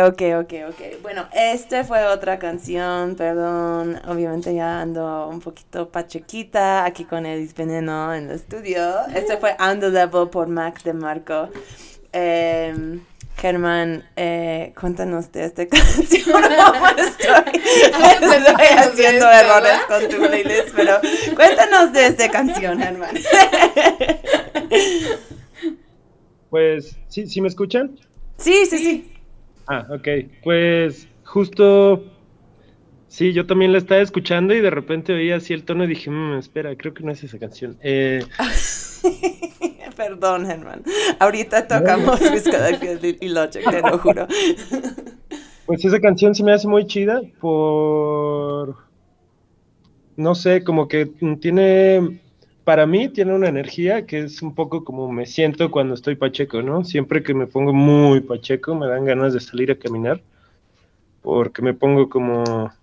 Ok, 0.08 0.22
ok, 0.40 0.54
ok. 0.70 1.02
Bueno, 1.02 1.28
esta 1.34 1.84
fue 1.84 2.06
otra 2.06 2.40
canción, 2.40 3.16
perdón. 3.16 4.00
Obviamente 4.08 4.56
ya 4.56 4.80
ando 4.80 5.28
un 5.28 5.42
poquito 5.42 5.90
pachequita 5.90 6.86
aquí 6.86 7.04
con 7.04 7.26
Edis 7.26 7.54
Veneno 7.54 8.14
en 8.14 8.30
el 8.30 8.38
estudio. 8.38 8.80
Este 9.14 9.36
fue 9.36 9.58
On 9.60 9.82
the 9.82 9.90
Level 9.90 10.30
por 10.30 10.48
Mac 10.48 10.82
de 10.84 10.94
Marco. 10.94 11.50
Eh, 12.14 13.02
Germán, 13.36 14.06
eh, 14.16 14.74
cuéntanos 14.80 15.30
de 15.34 15.44
esta 15.44 15.68
canción. 15.68 16.42
Estoy, 16.98 17.52
estoy 18.38 18.66
haciendo 18.78 19.30
errores 19.30 19.80
con 19.90 20.08
tu 20.08 20.26
playlist, 20.26 20.70
pero 20.74 21.02
cuéntanos 21.36 21.92
de 21.92 22.08
esta 22.08 22.30
canción, 22.30 22.80
Germán. 22.80 23.14
Pues, 26.50 26.96
¿sí, 27.10 27.28
¿sí 27.28 27.42
me 27.42 27.50
escuchan? 27.50 28.00
Sí, 28.38 28.66
sí, 28.68 28.78
sí. 28.78 29.17
Ah, 29.68 29.86
ok. 29.90 30.08
Pues 30.44 31.08
justo, 31.24 32.04
sí, 33.08 33.34
yo 33.34 33.46
también 33.46 33.72
la 33.72 33.78
estaba 33.78 34.02
escuchando 34.02 34.54
y 34.54 34.62
de 34.62 34.70
repente 34.70 35.14
oí 35.14 35.32
así 35.32 35.54
el 35.54 35.64
tono 35.64 35.84
y 35.84 35.88
dije, 35.88 36.10
"Mm, 36.10 36.38
espera, 36.38 36.76
creo 36.76 36.94
que 36.94 37.04
no 37.04 37.12
es 37.12 37.24
esa 37.24 37.38
canción. 37.38 37.78
Eh, 37.82 38.24
Perdón, 39.98 40.46
Germán. 40.46 40.84
Ahorita 41.20 41.68
tocamos 41.68 42.20
y 43.20 43.30
Logic, 43.30 43.70
te 43.70 43.82
lo 43.82 43.98
juro. 43.98 44.28
pues 45.66 45.84
esa 45.84 46.00
canción 46.00 46.36
se 46.36 46.44
me 46.44 46.54
hace 46.54 46.68
muy 46.68 46.86
chida 46.86 47.22
por, 47.42 48.78
no 50.16 50.36
sé, 50.36 50.64
como 50.64 50.88
que 50.88 51.08
tiene, 51.42 52.22
para 52.68 52.86
mí 52.86 53.08
tiene 53.08 53.34
una 53.34 53.48
energía 53.48 54.06
que 54.06 54.20
es 54.20 54.42
un 54.42 54.54
poco 54.54 54.84
como 54.84 55.10
me 55.10 55.26
siento 55.26 55.72
cuando 55.72 55.94
estoy 55.94 56.18
pacheco, 56.18 56.62
¿no? 56.62 56.84
Siempre 56.84 57.24
que 57.24 57.34
me 57.34 57.48
pongo 57.48 57.72
muy 57.74 58.20
pacheco 58.22 58.76
me 58.76 58.88
dan 58.88 59.06
ganas 59.06 59.34
de 59.34 59.40
salir 59.40 59.72
a 59.72 59.80
caminar 59.80 60.22
porque 61.22 61.62
me 61.62 61.74
pongo 61.74 62.10
como, 62.10 62.74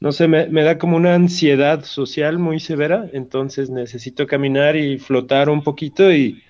no 0.00 0.12
sé, 0.12 0.28
me, 0.28 0.48
me 0.48 0.64
da 0.64 0.78
como 0.78 0.96
una 0.96 1.14
ansiedad 1.14 1.84
social 1.84 2.38
muy 2.38 2.60
severa, 2.60 3.08
entonces 3.12 3.70
necesito 3.70 4.26
caminar 4.26 4.76
y 4.76 4.98
flotar 4.98 5.50
un 5.50 5.62
poquito 5.64 6.12
y 6.12 6.42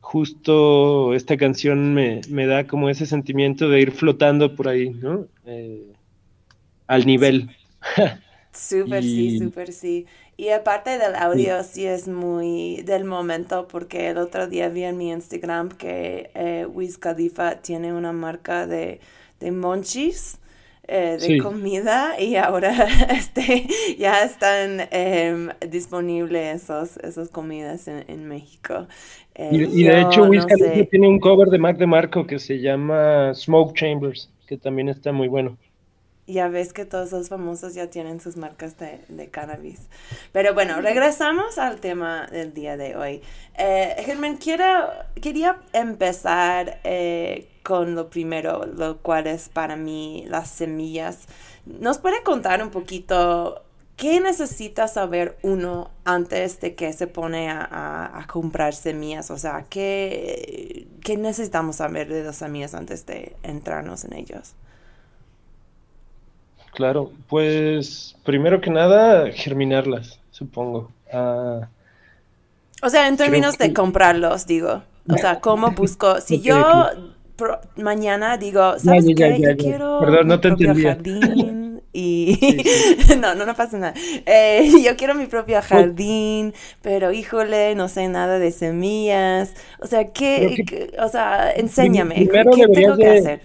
justo 0.00 1.14
esta 1.14 1.36
canción 1.38 1.94
me, 1.94 2.22
me 2.30 2.46
da 2.46 2.66
como 2.66 2.90
ese 2.90 3.06
sentimiento 3.06 3.68
de 3.70 3.80
ir 3.82 3.92
flotando 3.92 4.54
por 4.56 4.68
ahí, 4.68 4.90
¿no? 4.90 5.28
Eh, 5.46 5.94
al 6.88 7.06
nivel. 7.06 7.56
Súper 8.52 9.04
Y- 9.04 9.04
sí, 9.04 9.30
súper 9.30 9.72
sí. 9.72 10.06
Y 10.36 10.50
aparte 10.50 10.98
del 10.98 11.14
audio, 11.16 11.62
sí 11.64 11.86
es 11.86 12.08
muy 12.08 12.82
del 12.82 13.04
momento, 13.04 13.68
porque 13.68 14.08
el 14.10 14.18
otro 14.18 14.46
día 14.48 14.68
vi 14.68 14.84
en 14.84 14.98
mi 14.98 15.10
Instagram 15.10 15.70
que 15.70 16.30
eh, 16.34 16.66
Wiz 16.66 16.98
Khalifa 16.98 17.56
tiene 17.62 17.92
una 17.94 18.12
marca 18.12 18.66
de, 18.66 19.00
de 19.40 19.50
monchis, 19.52 20.38
eh, 20.88 21.18
de 21.20 21.36
Sí. 21.36 21.36
comida, 21.36 22.20
y 22.20 22.36
ahora 22.36 22.70
este, 23.10 23.66
ya 23.98 24.22
están 24.24 24.86
em, 24.90 25.50
disponibles 25.70 26.62
esos, 26.64 26.98
esas 26.98 27.30
comidas 27.30 27.88
en, 27.88 28.04
en 28.08 28.28
México. 28.28 28.86
Eh, 29.34 29.70
Y, 29.70 29.80
y 29.80 29.84
de 29.84 30.00
hecho, 30.00 30.24
Wiz 30.24 30.46
no 30.74 30.84
tiene 30.86 31.08
un 31.08 31.18
cover 31.18 31.48
de 31.48 31.58
Mac 31.58 31.78
DeMarco 31.78 32.26
que 32.26 32.38
se 32.38 32.60
llama 32.60 33.32
Smoke 33.34 33.74
Chambers, 33.76 34.32
que 34.46 34.56
también 34.56 34.88
está 34.88 35.10
muy 35.12 35.26
bueno. 35.28 35.58
Ya 36.28 36.48
ves 36.48 36.72
que 36.72 36.84
todos 36.84 37.12
los 37.12 37.28
famosos 37.28 37.74
ya 37.74 37.88
tienen 37.88 38.20
sus 38.20 38.36
marcas 38.36 38.76
de, 38.78 39.00
de 39.08 39.28
cannabis. 39.28 39.82
Pero 40.32 40.54
bueno, 40.54 40.80
regresamos 40.80 41.56
al 41.58 41.78
tema 41.80 42.26
del 42.26 42.52
día 42.52 42.76
de 42.76 42.96
hoy. 42.96 43.22
Eh, 43.56 43.94
Germán, 44.04 44.36
quiero, 44.36 44.64
quería 45.22 45.60
empezar 45.72 46.80
eh, 46.82 47.48
con 47.62 47.94
lo 47.94 48.10
primero, 48.10 48.66
lo 48.66 48.98
cual 48.98 49.28
es 49.28 49.48
para 49.48 49.76
mí 49.76 50.24
las 50.28 50.50
semillas. 50.50 51.20
¿Nos 51.64 51.98
puede 51.98 52.22
contar 52.24 52.60
un 52.60 52.70
poquito 52.70 53.62
qué 53.96 54.20
necesita 54.20 54.88
saber 54.88 55.38
uno 55.42 55.90
antes 56.04 56.58
de 56.60 56.74
que 56.74 56.92
se 56.92 57.06
pone 57.06 57.48
a, 57.50 57.60
a- 57.64 58.18
a 58.20 58.26
comprar 58.26 58.74
semillas? 58.74 59.30
O 59.30 59.38
sea, 59.38 59.64
¿qué, 59.70 60.88
¿qué 61.02 61.16
necesitamos 61.16 61.76
saber 61.76 62.08
de 62.08 62.24
las 62.24 62.36
semillas 62.36 62.74
antes 62.74 63.06
de 63.06 63.36
entrarnos 63.44 64.04
en 64.04 64.14
ellos? 64.14 64.54
Claro, 66.76 67.10
pues 67.28 68.14
primero 68.24 68.60
que 68.60 68.70
nada, 68.70 69.30
germinarlas, 69.32 70.20
supongo. 70.30 70.90
Ah, 71.12 71.68
O 72.82 72.90
sea, 72.90 73.08
en 73.08 73.16
términos 73.16 73.58
de 73.58 73.72
comprarlos, 73.72 74.46
digo. 74.46 74.82
O 75.08 75.16
sea, 75.16 75.40
¿cómo 75.40 75.70
busco? 75.72 76.20
Si 76.20 76.42
yo 76.42 76.62
pro- 77.36 77.60
mañana 77.76 78.36
digo, 78.36 78.78
¿sabes 78.78 79.06
ya, 79.06 79.14
qué? 79.14 79.40
ya, 79.40 79.50
Yo 79.52 79.56
quiero 79.56 80.00
Perdón, 80.00 80.28
no 80.28 80.40
te 80.40 80.50
jardín 80.74 81.82
y 81.92 82.38
no, 83.20 83.34
no, 83.34 83.46
no 83.46 83.54
pasa 83.54 83.78
nada. 83.78 83.94
Eh, 84.26 84.70
yo 84.84 84.96
quiero 84.96 85.14
mi 85.14 85.26
propio 85.26 85.62
jardín, 85.62 86.52
pero 86.82 87.12
híjole, 87.12 87.74
no 87.74 87.88
sé 87.88 88.08
nada 88.08 88.38
de 88.38 88.50
semillas. 88.52 89.54
O 89.80 89.86
sea, 89.86 90.12
¿qué? 90.12 90.92
o 90.98 91.08
sea, 91.08 91.50
enséñame, 91.52 92.16
¿qué 92.28 92.68
tengo 92.68 92.96
que 92.98 93.04
de- 93.04 93.18
hacer? 93.18 93.40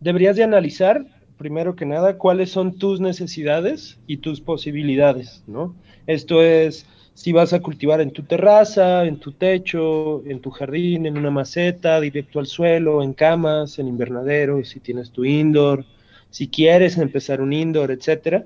Deberías 0.00 0.36
de 0.36 0.44
analizar, 0.44 1.04
primero 1.40 1.74
que 1.74 1.86
nada, 1.86 2.18
cuáles 2.18 2.50
son 2.50 2.76
tus 2.76 3.00
necesidades 3.00 3.98
y 4.06 4.18
tus 4.18 4.42
posibilidades, 4.42 5.42
¿no? 5.46 5.74
Esto 6.06 6.42
es 6.42 6.84
si 7.14 7.32
vas 7.32 7.54
a 7.54 7.60
cultivar 7.60 8.02
en 8.02 8.10
tu 8.10 8.24
terraza, 8.24 9.06
en 9.06 9.18
tu 9.18 9.32
techo, 9.32 10.22
en 10.26 10.40
tu 10.40 10.50
jardín, 10.50 11.06
en 11.06 11.16
una 11.16 11.30
maceta, 11.30 11.98
directo 11.98 12.40
al 12.40 12.46
suelo, 12.46 13.02
en 13.02 13.14
camas, 13.14 13.78
en 13.78 13.88
invernaderos, 13.88 14.68
si 14.68 14.80
tienes 14.80 15.12
tu 15.12 15.24
indoor, 15.24 15.86
si 16.28 16.46
quieres 16.48 16.98
empezar 16.98 17.40
un 17.40 17.54
indoor, 17.54 17.90
etcétera. 17.90 18.44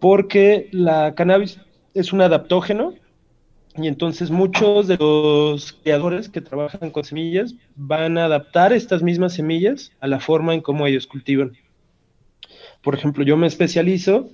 Porque 0.00 0.70
la 0.72 1.14
cannabis 1.14 1.60
es 1.92 2.14
un 2.14 2.22
adaptógeno 2.22 2.94
y 3.76 3.86
entonces 3.86 4.30
muchos 4.30 4.88
de 4.88 4.96
los 4.96 5.74
creadores 5.74 6.30
que 6.30 6.40
trabajan 6.40 6.90
con 6.90 7.04
semillas 7.04 7.54
van 7.76 8.16
a 8.16 8.24
adaptar 8.24 8.72
estas 8.72 9.02
mismas 9.02 9.34
semillas 9.34 9.92
a 10.00 10.06
la 10.06 10.20
forma 10.20 10.54
en 10.54 10.62
cómo 10.62 10.86
ellos 10.86 11.06
cultivan. 11.06 11.52
Por 12.82 12.94
ejemplo, 12.94 13.24
yo 13.24 13.36
me 13.36 13.46
especializo 13.46 14.30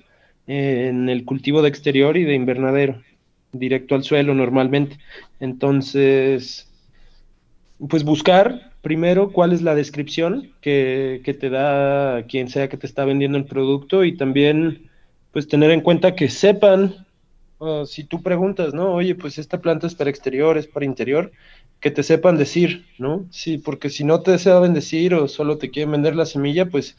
en 0.47 1.09
el 1.09 1.25
cultivo 1.25 1.63
de 1.63 1.69
exterior 1.69 2.17
y 2.17 2.25
de 2.25 2.35
invernadero, 2.35 3.03
directo 3.53 3.95
al 3.95 4.05
suelo 4.05 4.35
normalmente. 4.35 4.99
Entonces, 5.41 6.71
pues 7.89 8.05
buscar 8.05 8.73
primero 8.81 9.33
cuál 9.33 9.53
es 9.53 9.63
la 9.63 9.75
descripción 9.75 10.53
que, 10.61 11.21
que 11.25 11.35
te 11.35 11.51
da 11.51 12.25
quien 12.27 12.49
sea 12.49 12.69
que 12.69 12.77
te 12.77 12.87
está 12.87 13.05
vendiendo 13.05 13.37
el 13.37 13.45
producto 13.45 14.05
y 14.05 14.17
también 14.17 14.91
pues 15.33 15.47
tener 15.49 15.71
en 15.71 15.83
cuenta 15.83 16.15
que 16.15 16.29
sepan 16.29 17.07
si 17.87 18.05
tú 18.05 18.23
preguntas, 18.23 18.73
¿no? 18.73 18.93
Oye, 18.95 19.15
pues 19.15 19.39
esta 19.39 19.61
planta 19.61 19.87
es 19.87 19.95
para 19.95 20.11
exterior, 20.11 20.57
es 20.57 20.67
para 20.67 20.87
interior, 20.87 21.33
que 21.81 21.91
te 21.91 22.03
sepan 22.03 22.37
decir, 22.37 22.87
¿no? 22.99 23.27
Sí, 23.31 23.59
porque 23.59 23.91
si 23.91 24.05
no 24.05 24.21
te 24.21 24.39
saben 24.39 24.75
decir 24.75 25.15
o 25.15 25.29
solo 25.29 25.59
te 25.59 25.71
quieren 25.71 25.93
vender 25.93 26.15
la 26.15 26.27
semilla, 26.27 26.67
pues 26.67 26.97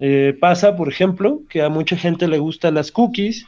eh, 0.00 0.36
pasa, 0.40 0.76
por 0.76 0.88
ejemplo, 0.88 1.42
que 1.48 1.62
a 1.62 1.68
mucha 1.68 1.96
gente 1.96 2.26
le 2.26 2.38
gustan 2.38 2.74
las 2.74 2.90
cookies 2.90 3.46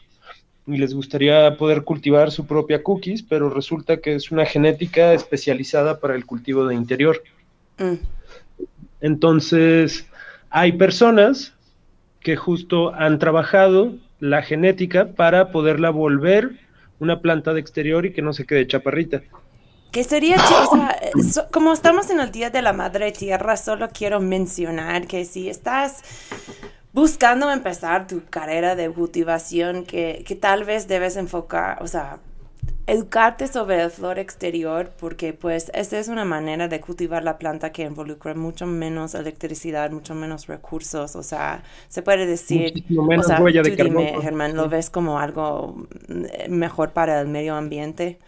y 0.66 0.76
les 0.76 0.94
gustaría 0.94 1.56
poder 1.56 1.82
cultivar 1.82 2.30
su 2.30 2.46
propia 2.46 2.82
cookies, 2.82 3.22
pero 3.22 3.48
resulta 3.48 3.96
que 3.96 4.14
es 4.14 4.30
una 4.30 4.44
genética 4.44 5.14
especializada 5.14 5.98
para 5.98 6.14
el 6.14 6.26
cultivo 6.26 6.66
de 6.66 6.74
interior. 6.74 7.22
Mm, 7.78 7.94
Entonces, 9.00 10.06
hay 10.50 10.72
personas 10.72 11.54
que 12.20 12.36
justo 12.36 12.94
han 12.94 13.18
trabajado 13.18 13.94
la 14.20 14.42
genética 14.42 15.08
para 15.14 15.50
poderla 15.50 15.90
volver 15.90 16.52
una 17.00 17.20
planta 17.20 17.54
de 17.54 17.60
exterior 17.60 18.06
y 18.06 18.12
que 18.12 18.22
no 18.22 18.32
se 18.32 18.46
quede 18.46 18.66
chaparrita. 18.66 19.22
Que 19.92 20.04
sería, 20.04 20.48
o 20.58 20.66
sea, 20.66 20.96
eh, 21.02 21.12
so- 21.22 21.48
como 21.52 21.72
estamos 21.72 22.10
en 22.10 22.20
el 22.20 22.30
Día 22.32 22.50
de 22.50 22.62
la 22.62 22.72
Madre 22.72 23.12
Tierra, 23.12 23.56
solo 23.58 23.90
quiero 23.90 24.20
mencionar 24.20 25.06
que 25.06 25.24
si 25.26 25.50
estás 25.50 26.02
buscando 26.92 27.50
empezar 27.50 28.06
tu 28.06 28.22
carrera 28.30 28.76
de 28.76 28.90
cultivación, 28.90 29.84
que, 29.84 30.24
que 30.26 30.36
tal 30.36 30.64
vez 30.64 30.88
debes 30.88 31.16
enfocar, 31.16 31.82
o 31.82 31.86
sea, 31.88 32.20
educarte 32.86 33.48
sobre 33.48 33.82
el 33.82 33.90
flor 33.90 34.18
exterior, 34.18 34.92
porque 35.00 35.32
pues 35.34 35.70
esta 35.74 35.98
es 35.98 36.08
una 36.08 36.24
manera 36.24 36.68
de 36.68 36.80
cultivar 36.80 37.24
la 37.24 37.38
planta 37.38 37.72
que 37.72 37.82
involucra 37.84 38.34
mucho 38.34 38.66
menos 38.66 39.14
electricidad, 39.14 39.90
mucho 39.92 40.14
menos 40.14 40.46
recursos, 40.48 41.16
o 41.16 41.22
sea, 41.22 41.62
se 41.88 42.02
puede 42.02 42.26
decir, 42.26 42.82
menos 42.88 43.26
o 43.30 43.34
sea, 43.34 43.36
huella 43.36 43.62
de 43.62 43.72
dime. 43.76 44.18
Germán, 44.20 44.56
¿lo 44.56 44.68
ves 44.68 44.90
como 44.90 45.18
algo 45.20 45.76
mm, 46.08 46.50
mejor 46.50 46.92
para 46.92 47.20
el 47.20 47.28
medio 47.28 47.54
ambiente? 47.56 48.18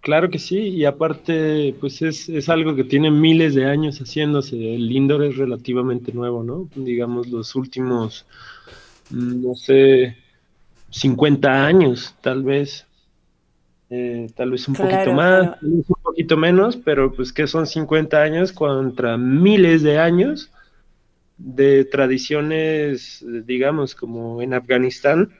Claro 0.00 0.30
que 0.30 0.38
sí, 0.38 0.56
y 0.58 0.84
aparte, 0.86 1.76
pues 1.78 2.00
es, 2.00 2.28
es 2.30 2.48
algo 2.48 2.74
que 2.74 2.84
tiene 2.84 3.10
miles 3.10 3.54
de 3.54 3.66
años 3.66 3.98
haciéndose. 3.98 4.56
El 4.74 4.90
indoor 4.90 5.24
es 5.24 5.36
relativamente 5.36 6.12
nuevo, 6.12 6.42
¿no? 6.42 6.70
Digamos, 6.74 7.28
los 7.28 7.54
últimos, 7.54 8.26
mm, 9.10 9.42
no 9.42 9.54
sé, 9.56 10.16
50 10.90 11.66
años, 11.66 12.16
tal 12.22 12.42
vez. 12.44 12.86
Eh, 13.90 14.28
tal 14.36 14.52
vez 14.52 14.68
un 14.68 14.74
Claro, 14.74 14.88
poquito 14.88 15.12
más, 15.12 15.40
claro. 15.40 15.56
tal 15.60 15.70
vez 15.70 15.84
un 15.90 16.02
poquito 16.02 16.36
menos, 16.36 16.76
pero 16.76 17.12
pues 17.12 17.32
que 17.32 17.46
son 17.48 17.66
50 17.66 18.22
años 18.22 18.52
contra 18.52 19.16
miles 19.18 19.82
de 19.82 19.98
años 19.98 20.50
de 21.38 21.84
tradiciones, 21.86 23.24
digamos, 23.46 23.94
como 23.94 24.42
en 24.42 24.54
Afganistán, 24.54 25.32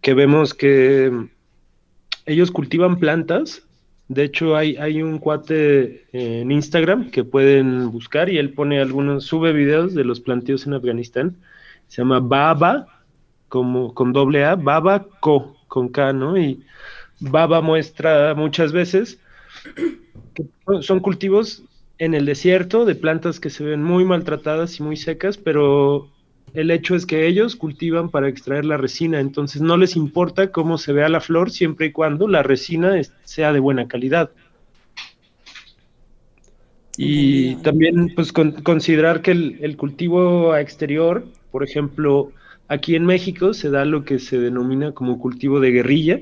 que 0.00 0.14
vemos 0.14 0.54
que 0.54 1.28
ellos 2.30 2.50
cultivan 2.50 2.98
plantas. 2.98 3.66
De 4.08 4.24
hecho, 4.24 4.56
hay, 4.56 5.02
un 5.02 5.18
cuate 5.18 6.06
en 6.12 6.50
Instagram 6.50 7.10
que 7.10 7.24
pueden 7.24 7.90
buscar 7.90 8.28
y 8.28 8.38
él 8.38 8.52
pone 8.52 8.80
algunos, 8.80 9.24
sube 9.24 9.52
videos 9.52 9.94
de 9.94 10.04
los 10.04 10.20
planteos 10.20 10.66
en 10.66 10.74
Afganistán. 10.74 11.36
Se 11.88 12.02
llama 12.02 12.20
Baba, 12.20 12.86
como 13.48 13.94
con 13.94 14.12
doble 14.12 14.44
A, 14.44 14.56
Baba 14.56 15.06
Co, 15.20 15.56
con 15.68 15.88
K, 15.88 16.12
¿no? 16.12 16.36
Y 16.36 16.64
Baba 17.20 17.60
muestra 17.60 18.34
muchas 18.34 18.72
veces 18.72 19.20
que 20.34 20.44
son 20.82 21.00
cultivos 21.00 21.64
en 21.98 22.14
el 22.14 22.26
desierto 22.26 22.84
de 22.84 22.94
plantas 22.94 23.40
que 23.40 23.50
se 23.50 23.62
ven 23.62 23.82
muy 23.82 24.04
maltratadas 24.04 24.78
y 24.80 24.82
muy 24.82 24.96
secas, 24.96 25.36
pero 25.36 26.08
el 26.54 26.70
hecho 26.70 26.94
es 26.94 27.06
que 27.06 27.26
ellos 27.26 27.56
cultivan 27.56 28.10
para 28.10 28.28
extraer 28.28 28.64
la 28.64 28.76
resina, 28.76 29.20
entonces 29.20 29.62
no 29.62 29.76
les 29.76 29.96
importa 29.96 30.50
cómo 30.50 30.78
se 30.78 30.92
vea 30.92 31.08
la 31.08 31.20
flor 31.20 31.50
siempre 31.50 31.86
y 31.86 31.92
cuando 31.92 32.28
la 32.28 32.42
resina 32.42 32.98
es- 32.98 33.12
sea 33.24 33.52
de 33.52 33.60
buena 33.60 33.88
calidad. 33.88 34.30
Y 36.96 37.56
también 37.56 38.12
pues 38.14 38.32
con- 38.32 38.52
considerar 38.62 39.22
que 39.22 39.30
el, 39.30 39.58
el 39.62 39.76
cultivo 39.76 40.52
a 40.52 40.60
exterior, 40.60 41.24
por 41.50 41.64
ejemplo, 41.64 42.32
aquí 42.68 42.94
en 42.94 43.06
México 43.06 43.54
se 43.54 43.70
da 43.70 43.84
lo 43.84 44.04
que 44.04 44.18
se 44.18 44.38
denomina 44.38 44.92
como 44.92 45.18
cultivo 45.18 45.60
de 45.60 45.70
guerrilla, 45.70 46.20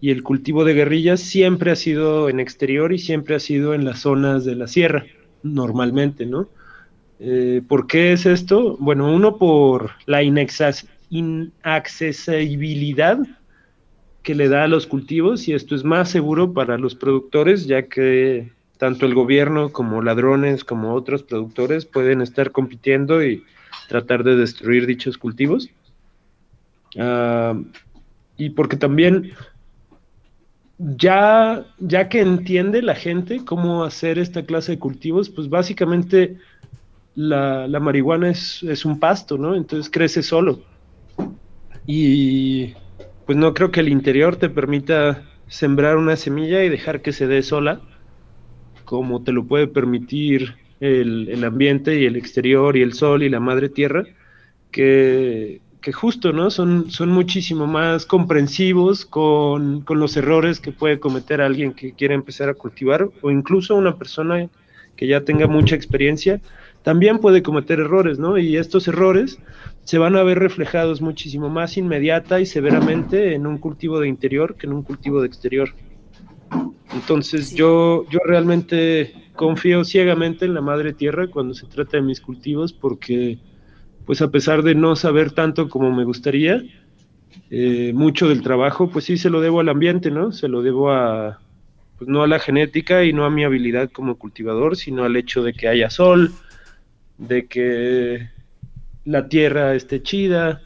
y 0.00 0.10
el 0.10 0.22
cultivo 0.22 0.64
de 0.64 0.74
guerrilla 0.74 1.16
siempre 1.16 1.70
ha 1.72 1.76
sido 1.76 2.28
en 2.28 2.38
exterior 2.40 2.92
y 2.92 2.98
siempre 2.98 3.34
ha 3.34 3.40
sido 3.40 3.74
en 3.74 3.84
las 3.84 4.00
zonas 4.00 4.44
de 4.44 4.54
la 4.54 4.68
sierra, 4.68 5.06
normalmente, 5.42 6.24
¿no? 6.26 6.48
Eh, 7.20 7.62
¿Por 7.66 7.86
qué 7.86 8.12
es 8.12 8.26
esto? 8.26 8.76
Bueno, 8.78 9.10
uno 9.12 9.38
por 9.38 9.92
la 10.06 10.22
inaccesibilidad 10.22 13.18
que 14.22 14.34
le 14.34 14.48
da 14.48 14.64
a 14.64 14.68
los 14.68 14.86
cultivos 14.86 15.48
y 15.48 15.54
esto 15.54 15.74
es 15.74 15.84
más 15.84 16.10
seguro 16.10 16.52
para 16.52 16.76
los 16.78 16.94
productores, 16.94 17.66
ya 17.66 17.88
que 17.88 18.52
tanto 18.76 19.06
el 19.06 19.14
gobierno 19.14 19.72
como 19.72 20.02
ladrones 20.02 20.64
como 20.64 20.92
otros 20.94 21.22
productores 21.22 21.86
pueden 21.86 22.20
estar 22.20 22.52
compitiendo 22.52 23.24
y 23.24 23.42
tratar 23.88 24.22
de 24.22 24.36
destruir 24.36 24.86
dichos 24.86 25.16
cultivos. 25.18 25.70
Ah, 26.96 27.60
y 28.36 28.50
porque 28.50 28.76
también 28.76 29.32
ya, 30.78 31.66
ya 31.78 32.08
que 32.08 32.20
entiende 32.20 32.82
la 32.82 32.94
gente 32.94 33.44
cómo 33.44 33.82
hacer 33.82 34.18
esta 34.18 34.44
clase 34.44 34.72
de 34.72 34.78
cultivos, 34.78 35.28
pues 35.28 35.48
básicamente 35.48 36.38
la, 37.18 37.66
la 37.66 37.80
marihuana 37.80 38.30
es, 38.30 38.62
es 38.62 38.84
un 38.84 39.00
pasto, 39.00 39.36
¿no? 39.38 39.56
Entonces 39.56 39.90
crece 39.90 40.22
solo. 40.22 40.60
Y 41.84 42.74
pues 43.26 43.36
no 43.36 43.54
creo 43.54 43.72
que 43.72 43.80
el 43.80 43.88
interior 43.88 44.36
te 44.36 44.48
permita 44.48 45.24
sembrar 45.48 45.96
una 45.96 46.14
semilla 46.14 46.62
y 46.62 46.68
dejar 46.68 47.02
que 47.02 47.12
se 47.12 47.26
dé 47.26 47.42
sola, 47.42 47.80
como 48.84 49.24
te 49.24 49.32
lo 49.32 49.44
puede 49.44 49.66
permitir 49.66 50.54
el, 50.78 51.28
el 51.28 51.42
ambiente 51.42 51.98
y 51.98 52.04
el 52.06 52.14
exterior 52.14 52.76
y 52.76 52.82
el 52.82 52.92
sol 52.92 53.24
y 53.24 53.28
la 53.28 53.40
madre 53.40 53.68
tierra, 53.68 54.04
que, 54.70 55.60
que 55.80 55.92
justo, 55.92 56.32
¿no? 56.32 56.52
Son, 56.52 56.88
son 56.88 57.08
muchísimo 57.08 57.66
más 57.66 58.06
comprensivos 58.06 59.04
con, 59.04 59.80
con 59.80 59.98
los 59.98 60.16
errores 60.16 60.60
que 60.60 60.70
puede 60.70 61.00
cometer 61.00 61.40
alguien 61.40 61.72
que 61.72 61.94
quiere 61.94 62.14
empezar 62.14 62.48
a 62.48 62.54
cultivar 62.54 63.08
o 63.22 63.30
incluso 63.32 63.74
una 63.74 63.96
persona 63.96 64.48
que 64.94 65.08
ya 65.08 65.22
tenga 65.22 65.48
mucha 65.48 65.74
experiencia 65.74 66.40
también 66.88 67.18
puede 67.18 67.42
cometer 67.42 67.80
errores, 67.80 68.18
¿no? 68.18 68.38
Y 68.38 68.56
estos 68.56 68.88
errores 68.88 69.38
se 69.84 69.98
van 69.98 70.16
a 70.16 70.22
ver 70.22 70.38
reflejados 70.38 71.02
muchísimo 71.02 71.50
más 71.50 71.76
inmediata 71.76 72.40
y 72.40 72.46
severamente 72.46 73.34
en 73.34 73.46
un 73.46 73.58
cultivo 73.58 74.00
de 74.00 74.08
interior 74.08 74.56
que 74.56 74.66
en 74.66 74.72
un 74.72 74.82
cultivo 74.82 75.20
de 75.20 75.26
exterior. 75.26 75.68
Entonces 76.94 77.50
Sí. 77.50 77.56
yo, 77.56 78.06
yo 78.08 78.20
realmente 78.24 79.12
confío 79.36 79.84
ciegamente 79.84 80.46
en 80.46 80.54
la 80.54 80.62
madre 80.62 80.94
tierra 80.94 81.28
cuando 81.28 81.52
se 81.52 81.66
trata 81.66 81.98
de 81.98 82.04
mis 82.04 82.22
cultivos 82.22 82.72
porque 82.72 83.36
pues 84.06 84.22
a 84.22 84.30
pesar 84.30 84.62
de 84.62 84.74
no 84.74 84.96
saber 84.96 85.32
tanto 85.32 85.68
como 85.68 85.94
me 85.94 86.04
gustaría, 86.04 86.62
eh, 87.50 87.92
mucho 87.94 88.30
del 88.30 88.40
trabajo 88.40 88.88
pues 88.88 89.04
sí 89.04 89.18
se 89.18 89.28
lo 89.28 89.42
debo 89.42 89.60
al 89.60 89.68
ambiente, 89.68 90.10
¿no? 90.10 90.32
Se 90.32 90.48
lo 90.48 90.62
debo 90.62 90.90
a, 90.90 91.38
pues 91.98 92.08
no 92.08 92.22
a 92.22 92.26
la 92.26 92.38
genética 92.38 93.04
y 93.04 93.12
no 93.12 93.26
a 93.26 93.30
mi 93.30 93.44
habilidad 93.44 93.90
como 93.90 94.16
cultivador, 94.16 94.74
sino 94.74 95.04
al 95.04 95.16
hecho 95.16 95.42
de 95.42 95.52
que 95.52 95.68
haya 95.68 95.90
sol, 95.90 96.32
de 97.18 97.46
que 97.48 98.30
la 99.04 99.28
tierra 99.28 99.74
esté 99.74 100.02
chida, 100.02 100.62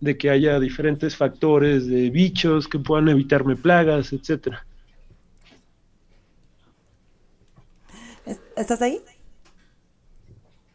de 0.00 0.18
que 0.18 0.30
haya 0.30 0.60
diferentes 0.60 1.16
factores 1.16 1.86
de 1.88 2.10
bichos 2.10 2.68
que 2.68 2.78
puedan 2.80 3.08
evitarme 3.08 3.56
plagas, 3.56 4.12
etcétera. 4.12 4.66
¿Es- 8.26 8.40
¿Estás 8.56 8.82
ahí? 8.82 9.02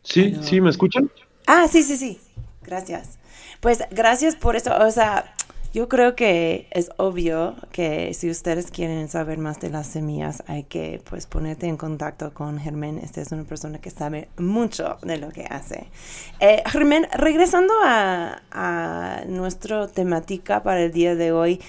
Sí, 0.04 0.32
Bueno. 0.32 0.42
sí, 0.42 0.62
¿me 0.62 0.70
escuchan? 0.70 1.10
Ah, 1.48 1.68
sí, 1.68 1.84
sí, 1.84 1.98
sí. 1.98 2.20
Gracias. 2.64 3.20
Pues 3.62 3.80
gracias 3.92 4.36
por 4.36 4.56
eso. 4.56 4.76
O 4.78 4.92
sea, 4.92 5.34
yo 5.74 5.88
creo 5.88 6.16
que 6.16 6.68
es 6.72 6.90
obvio 6.98 7.56
que 7.72 8.14
si 8.16 8.30
ustedes 8.30 8.72
quieren 8.72 9.08
saber 9.08 9.38
más 9.38 9.60
de 9.60 9.70
las 9.70 9.88
semillas, 9.88 10.44
hay 10.48 10.64
que 10.64 11.02
pues 11.08 11.28
ponerte 11.28 11.68
en 11.68 11.78
contacto 11.78 12.34
con 12.34 12.60
Germán. 12.60 12.98
Esta 12.98 13.22
es 13.22 13.32
una 13.32 13.44
persona 13.44 13.80
que 13.80 13.92
sabe 13.92 14.30
mucho 14.38 14.98
de 15.04 15.18
lo 15.18 15.30
que 15.30 15.46
hace. 15.46 15.88
Eh, 16.40 16.64
Germán, 16.66 17.08
regresando 17.14 17.74
a, 17.84 18.42
a 18.52 19.22
nuestra 19.28 19.88
temática 19.88 20.64
para 20.64 20.82
el 20.82 20.92
día 20.92 21.16
de 21.16 21.32
hoy, 21.32 21.62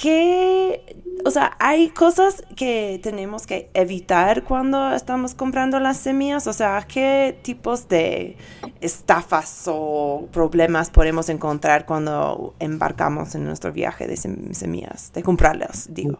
¿qué, 0.00 0.96
o 1.24 1.30
sea, 1.30 1.56
hay 1.58 1.88
cosas 1.90 2.44
que 2.56 3.00
tenemos 3.02 3.46
que 3.46 3.68
evitar 3.74 4.44
cuando 4.44 4.92
estamos 4.94 5.34
comprando 5.34 5.80
las 5.80 5.96
semillas? 5.98 6.46
O 6.46 6.52
sea, 6.52 6.86
¿qué 6.86 7.36
tipos 7.42 7.88
de 7.88 8.36
estafas 8.80 9.64
o 9.66 10.28
problemas 10.32 10.90
podemos 10.90 11.28
encontrar 11.28 11.86
cuando 11.86 12.54
embarcamos 12.60 13.34
en 13.34 13.44
nuestro 13.44 13.72
viaje 13.72 14.06
de 14.06 14.14
sem- 14.14 14.52
semillas, 14.52 15.12
de 15.12 15.22
comprarlas, 15.22 15.88
digo? 15.92 16.18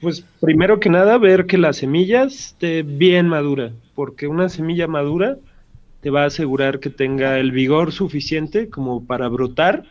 Pues 0.00 0.22
primero 0.40 0.78
que 0.78 0.90
nada, 0.90 1.18
ver 1.18 1.46
que 1.46 1.58
la 1.58 1.72
semilla 1.72 2.24
esté 2.24 2.82
bien 2.82 3.28
madura, 3.28 3.72
porque 3.94 4.26
una 4.26 4.48
semilla 4.48 4.86
madura 4.86 5.38
te 6.00 6.10
va 6.10 6.22
a 6.24 6.26
asegurar 6.26 6.80
que 6.80 6.90
tenga 6.90 7.38
el 7.38 7.50
vigor 7.50 7.92
suficiente 7.92 8.68
como 8.68 9.06
para 9.06 9.28
brotar 9.28 9.84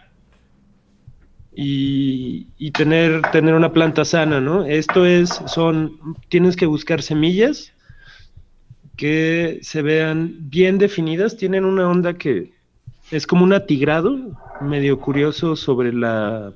y, 1.52 2.72
tener, 2.72 3.22
tener 3.32 3.56
una 3.56 3.74
planta 3.74 4.06
sana, 4.06 4.40
¿no? 4.40 4.66
Esto 4.66 5.06
es, 5.06 5.30
son, 5.48 6.16
tienes 6.30 6.56
que 6.56 6.66
buscar 6.66 7.02
semillas 7.02 7.74
que 8.96 9.60
se 9.62 9.82
vean 9.82 10.36
bien 10.40 10.78
definidas, 10.78 11.38
tienen 11.38 11.66
una 11.66 11.88
onda 11.90 12.14
que 12.16 12.54
es 13.12 13.26
como 13.26 13.44
un 13.44 13.54
atigrado 13.54 14.18
medio 14.62 15.00
curioso 15.00 15.56
sobre 15.56 15.94
la, 15.94 16.54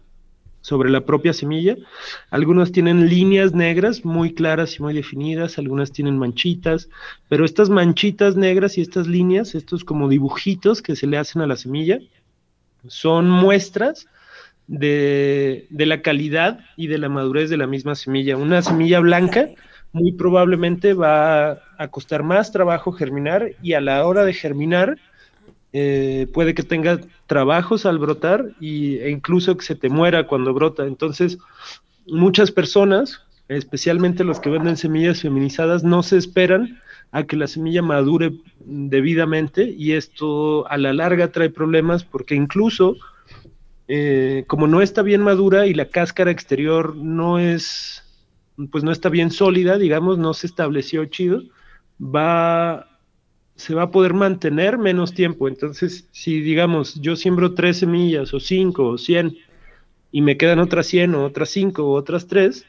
sobre 0.61 0.89
la 0.89 1.05
propia 1.05 1.33
semilla. 1.33 1.77
Algunos 2.29 2.71
tienen 2.71 3.07
líneas 3.09 3.53
negras 3.53 4.03
muy 4.03 4.33
claras 4.33 4.77
y 4.77 4.81
muy 4.81 4.93
definidas, 4.93 5.57
algunas 5.57 5.91
tienen 5.91 6.17
manchitas, 6.17 6.89
pero 7.29 7.45
estas 7.45 7.69
manchitas 7.69 8.35
negras 8.35 8.77
y 8.77 8.81
estas 8.81 9.07
líneas, 9.07 9.55
estos 9.55 9.83
como 9.83 10.09
dibujitos 10.09 10.81
que 10.81 10.95
se 10.95 11.07
le 11.07 11.17
hacen 11.17 11.41
a 11.41 11.47
la 11.47 11.55
semilla, 11.55 11.99
son 12.87 13.29
muestras 13.29 14.07
de, 14.68 15.68
de 15.70 15.86
la 15.86 16.01
calidad 16.01 16.59
y 16.78 16.88
de 16.88 16.97
la 16.97 17.09
madurez 17.09 17.49
de 17.49 17.57
la 17.57 17.68
misma 17.68 17.95
semilla. 17.95 18.38
Una 18.38 18.61
semilla 18.61 18.99
blanca 18.99 19.49
muy 19.91 20.11
probablemente 20.11 20.93
va 20.93 21.61
a 21.78 21.88
costar 21.89 22.24
más 22.24 22.51
trabajo 22.51 22.91
germinar 22.91 23.51
y 23.61 23.74
a 23.74 23.82
la 23.82 24.05
hora 24.05 24.26
de 24.26 24.34
germinar 24.34 24.97
eh, 25.72 26.28
puede 26.32 26.53
que 26.53 26.61
tenga 26.61 26.99
trabajos 27.26 27.88
al 27.88 27.97
brotar 27.97 28.45
y, 28.59 28.97
e 28.97 29.09
incluso 29.09 29.57
que 29.57 29.66
se 29.66 29.76
te 29.76 29.89
muera 29.89 30.28
cuando 30.28 30.53
brota. 30.53 30.86
Entonces, 30.86 31.39
muchas 32.07 32.51
personas, 32.51 33.22
especialmente 33.47 34.24
los 34.24 34.39
que 34.39 34.51
venden 34.51 34.78
semillas 34.78 35.22
feminizadas, 35.22 35.84
no 35.84 36.03
se 36.03 36.18
esperan 36.18 36.80
a 37.11 37.24
que 37.24 37.38
la 37.38 37.47
semilla 37.47 37.82
madure 37.82 38.34
debidamente 38.59 39.64
y 39.64 39.93
esto 39.93 40.68
a 40.70 40.78
la 40.78 40.93
larga 40.93 41.32
trae 41.32 41.49
problemas 41.49 42.03
porque 42.03 42.36
incluso 42.36 42.95
eh, 43.88 44.45
como 44.47 44.67
no 44.67 44.81
está 44.81 45.01
bien 45.01 45.21
madura 45.21 45.65
y 45.67 45.73
la 45.73 45.89
cáscara 45.89 46.31
exterior 46.31 46.95
no 46.95 47.39
es 47.39 48.01
pues 48.71 48.84
no 48.84 48.91
está 48.91 49.09
bien 49.09 49.31
sólida, 49.31 49.77
digamos, 49.79 50.17
no 50.19 50.34
se 50.34 50.47
estableció 50.47 51.05
chido, 51.05 51.41
va 51.99 52.88
se 53.55 53.75
va 53.75 53.84
a 53.84 53.91
poder 53.91 54.13
mantener 54.13 54.77
menos 54.79 55.13
tiempo. 55.13 55.47
Entonces, 55.47 56.07
si 56.11 56.41
digamos, 56.41 56.95
yo 57.01 57.15
siembro 57.15 57.53
tres 57.55 57.77
semillas 57.79 58.34
o 58.34 58.39
cinco 58.39 58.88
o 58.89 58.97
cien 58.97 59.38
y 60.11 60.21
me 60.21 60.38
quedan 60.38 60.59
otras 60.59 60.88
cien 60.88 61.15
o 61.15 61.25
otras 61.25 61.49
cinco 61.49 61.86
o 61.86 61.93
otras 61.95 62.27
tres, 62.27 62.65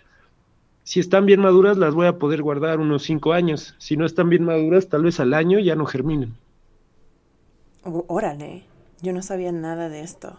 si 0.84 1.00
están 1.00 1.26
bien 1.26 1.40
maduras 1.40 1.78
las 1.78 1.94
voy 1.94 2.06
a 2.06 2.18
poder 2.18 2.42
guardar 2.42 2.80
unos 2.80 3.02
cinco 3.04 3.32
años. 3.34 3.74
Si 3.78 3.96
no 3.96 4.06
están 4.06 4.30
bien 4.30 4.44
maduras, 4.44 4.88
tal 4.88 5.02
vez 5.04 5.20
al 5.20 5.34
año 5.34 5.58
ya 5.60 5.76
no 5.76 5.86
germinen. 5.86 6.38
Ó- 7.84 8.04
Órale, 8.08 8.64
yo 9.02 9.12
no 9.12 9.22
sabía 9.22 9.52
nada 9.52 9.88
de 9.88 10.00
esto. 10.00 10.38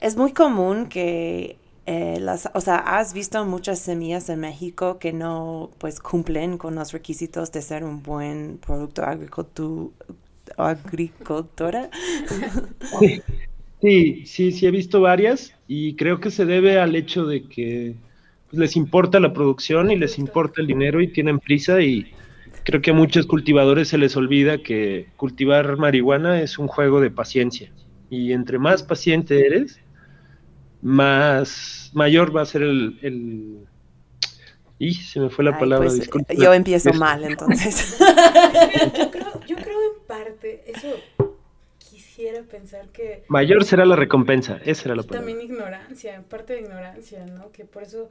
Es 0.00 0.16
muy 0.16 0.32
común 0.32 0.86
que 0.88 1.58
eh, 1.86 2.18
las, 2.20 2.50
o 2.54 2.60
sea, 2.60 2.76
has 2.76 3.12
visto 3.14 3.44
muchas 3.44 3.78
semillas 3.80 4.28
en 4.28 4.40
México 4.40 4.98
que 4.98 5.12
no, 5.12 5.70
pues, 5.78 6.00
cumplen 6.00 6.58
con 6.58 6.74
los 6.74 6.92
requisitos 6.92 7.50
de 7.52 7.62
ser 7.62 7.84
un 7.84 8.02
buen 8.02 8.58
producto 8.58 9.02
agricultu- 9.02 9.92
agricultora. 10.56 11.90
Sí, 13.80 14.26
sí, 14.26 14.50
sí 14.52 14.66
he 14.66 14.70
visto 14.72 15.00
varias 15.00 15.52
y 15.66 15.94
creo 15.96 16.18
que 16.20 16.30
se 16.32 16.44
debe 16.46 16.78
al 16.80 16.96
hecho 16.96 17.26
de 17.26 17.48
que 17.48 18.00
pues, 18.48 18.58
les 18.60 18.76
importa 18.76 19.20
la 19.20 19.32
producción 19.32 19.90
y 19.92 19.96
les 19.96 20.18
importa 20.18 20.60
el 20.60 20.66
dinero 20.66 21.00
y 21.00 21.12
tienen 21.12 21.38
prisa 21.38 21.80
y 21.80 22.10
creo 22.64 22.80
que 22.82 22.90
a 22.90 22.94
muchos 22.94 23.26
cultivadores 23.26 23.88
se 23.88 23.98
les 23.98 24.16
olvida 24.16 24.62
que 24.62 25.12
cultivar 25.16 25.76
marihuana 25.76 26.42
es 26.42 26.58
un 26.58 26.66
juego 26.66 27.00
de 27.00 27.10
paciencia 27.12 27.72
y 28.08 28.32
entre 28.32 28.58
más 28.58 28.82
paciente 28.82 29.46
eres, 29.46 29.80
más 30.82 31.90
mayor 31.94 32.34
va 32.36 32.42
a 32.42 32.46
ser 32.46 32.62
el... 32.62 32.98
el... 33.02 33.66
Y 34.80 34.94
se 34.94 35.18
me 35.18 35.28
fue 35.28 35.44
la 35.44 35.52
Ay, 35.54 35.60
palabra, 35.60 35.88
pues, 35.88 35.98
disculpa. 35.98 36.32
yo 36.34 36.54
empiezo 36.54 36.90
Es- 36.90 36.96
mal, 36.98 37.24
entonces. 37.24 37.98
Yo 38.96 39.10
creo, 39.10 39.40
yo 39.46 39.56
creo 39.56 39.78
en 39.92 40.06
parte, 40.06 40.62
eso 40.70 40.88
quisiera 41.78 42.42
pensar 42.44 42.88
que 42.90 43.24
Mayor 43.28 43.64
será 43.64 43.84
la 43.84 43.96
recompensa, 43.96 44.58
esa 44.64 44.84
era 44.84 44.94
la 44.96 45.02
palabra. 45.02 45.18
también 45.26 45.40
ignorancia, 45.40 46.14
en 46.14 46.22
parte 46.24 46.52
de 46.54 46.60
ignorancia, 46.60 47.26
¿no? 47.26 47.50
Que 47.50 47.64
por 47.64 47.82
eso, 47.82 48.08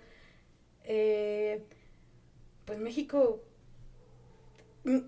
eh, 0.84 1.64
pues 2.66 2.80
México 2.80 3.42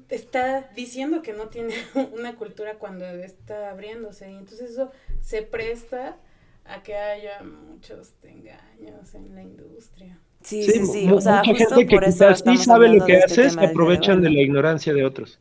está 0.09 0.69
diciendo 0.75 1.21
que 1.21 1.33
no 1.33 1.47
tiene 1.47 1.73
una 2.13 2.35
cultura 2.35 2.75
cuando 2.75 3.05
está 3.05 3.69
abriéndose 3.69 4.31
y 4.31 4.35
entonces 4.35 4.71
eso 4.71 4.91
se 5.21 5.41
presta 5.41 6.17
a 6.69 6.83
que 6.83 6.95
haya 6.95 7.41
muchos 7.43 8.13
engaños 8.23 9.13
en 9.15 9.35
la 9.35 9.41
industria. 9.43 10.19
Sí, 10.41 10.63
Sí, 10.63 10.85
sí, 10.85 11.09
O 11.11 11.19
sea, 11.21 11.43
mucha 11.43 11.43
justo 11.43 11.75
gente 11.75 11.87
que 11.87 11.99
por 11.99 12.03
eso 12.03 12.27
quizás 12.27 12.43
sí 12.45 12.57
estamos 12.57 12.65
sabe 12.65 12.89
lo 12.89 13.03
que 13.03 13.17
este 13.17 13.23
hace, 13.23 13.49
se 13.49 13.59
aprovechan 13.59 14.21
de 14.21 14.29
la 14.29 14.41
ignorancia 14.41 14.93
de 14.93 15.05
otros. 15.05 15.39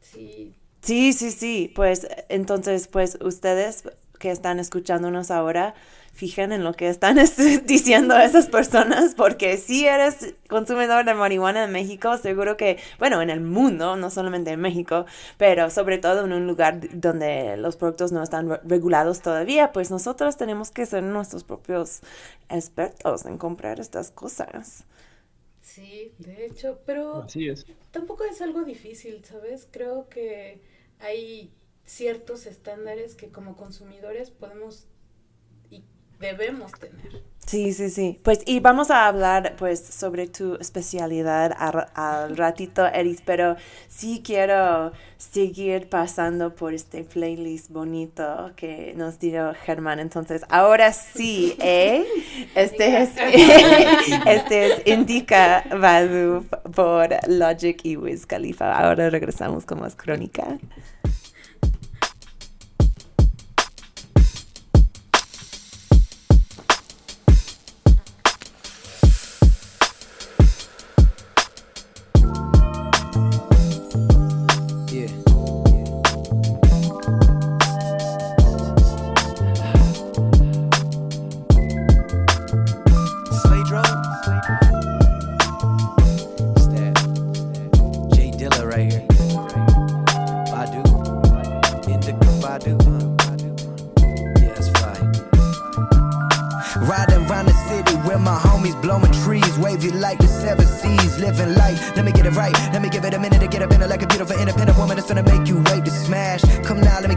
Sí, 0.00 0.54
Sí, 0.82 1.12
sí, 1.12 1.30
sí. 1.32 1.72
Pues 1.74 2.06
entonces, 2.28 2.88
pues 2.88 3.18
ustedes 3.20 3.84
que 4.16 4.30
están 4.30 4.58
escuchándonos 4.58 5.30
ahora, 5.30 5.74
fijen 6.12 6.52
en 6.52 6.64
lo 6.64 6.72
que 6.74 6.88
están 6.88 7.18
diciendo 7.66 8.16
esas 8.18 8.46
personas, 8.46 9.14
porque 9.14 9.56
si 9.58 9.86
eres 9.86 10.34
consumidor 10.48 11.04
de 11.04 11.14
marihuana 11.14 11.64
en 11.64 11.72
México, 11.72 12.16
seguro 12.18 12.56
que, 12.56 12.78
bueno, 12.98 13.20
en 13.22 13.30
el 13.30 13.40
mundo, 13.40 13.96
no 13.96 14.10
solamente 14.10 14.50
en 14.52 14.60
México, 14.60 15.06
pero 15.36 15.70
sobre 15.70 15.98
todo 15.98 16.24
en 16.24 16.32
un 16.32 16.46
lugar 16.46 16.80
donde 16.92 17.56
los 17.58 17.76
productos 17.76 18.12
no 18.12 18.22
están 18.22 18.48
re- 18.48 18.60
regulados 18.64 19.20
todavía, 19.20 19.72
pues 19.72 19.90
nosotros 19.90 20.36
tenemos 20.36 20.70
que 20.70 20.86
ser 20.86 21.02
nuestros 21.02 21.44
propios 21.44 22.00
expertos 22.48 23.26
en 23.26 23.38
comprar 23.38 23.80
estas 23.80 24.10
cosas. 24.10 24.84
sí, 25.60 26.14
de 26.18 26.46
hecho, 26.46 26.80
pero 26.86 27.26
Así 27.26 27.48
es. 27.48 27.66
tampoco 27.90 28.24
es 28.24 28.40
algo 28.42 28.64
difícil, 28.64 29.24
¿sabes? 29.24 29.68
Creo 29.70 30.08
que 30.08 30.60
hay 31.00 31.52
ciertos 31.86 32.46
estándares 32.46 33.14
que 33.14 33.30
como 33.30 33.56
consumidores 33.56 34.30
podemos 34.30 34.86
y 35.70 35.84
debemos 36.18 36.72
tener. 36.72 37.24
Sí, 37.46 37.72
sí, 37.72 37.90
sí. 37.90 38.18
Pues 38.24 38.40
y 38.44 38.58
vamos 38.58 38.90
a 38.90 39.06
hablar 39.06 39.54
pues 39.56 39.80
sobre 39.80 40.26
tu 40.26 40.56
especialidad 40.56 41.54
al, 41.94 42.36
ratito, 42.36 42.84
Eris, 42.86 43.22
pero 43.24 43.54
sí 43.86 44.20
quiero 44.24 44.90
seguir 45.16 45.88
pasando 45.88 46.56
por 46.56 46.74
este 46.74 47.04
playlist 47.04 47.70
bonito 47.70 48.50
que 48.56 48.94
nos 48.96 49.20
dio 49.20 49.54
Germán. 49.54 50.00
Entonces, 50.00 50.42
ahora 50.48 50.92
sí, 50.92 51.56
¿eh? 51.60 52.04
Este 52.56 53.02
es, 53.02 53.10
este 54.26 54.66
es 54.66 54.86
Indica 54.86 55.64
Badu 55.70 56.44
por 56.74 57.10
Logic 57.28 57.78
y 57.84 57.96
Wiz 57.96 58.26
Khalifa. 58.26 58.76
Ahora 58.76 59.08
regresamos 59.08 59.64
con 59.64 59.78
más 59.78 59.94
crónica. 59.94 60.58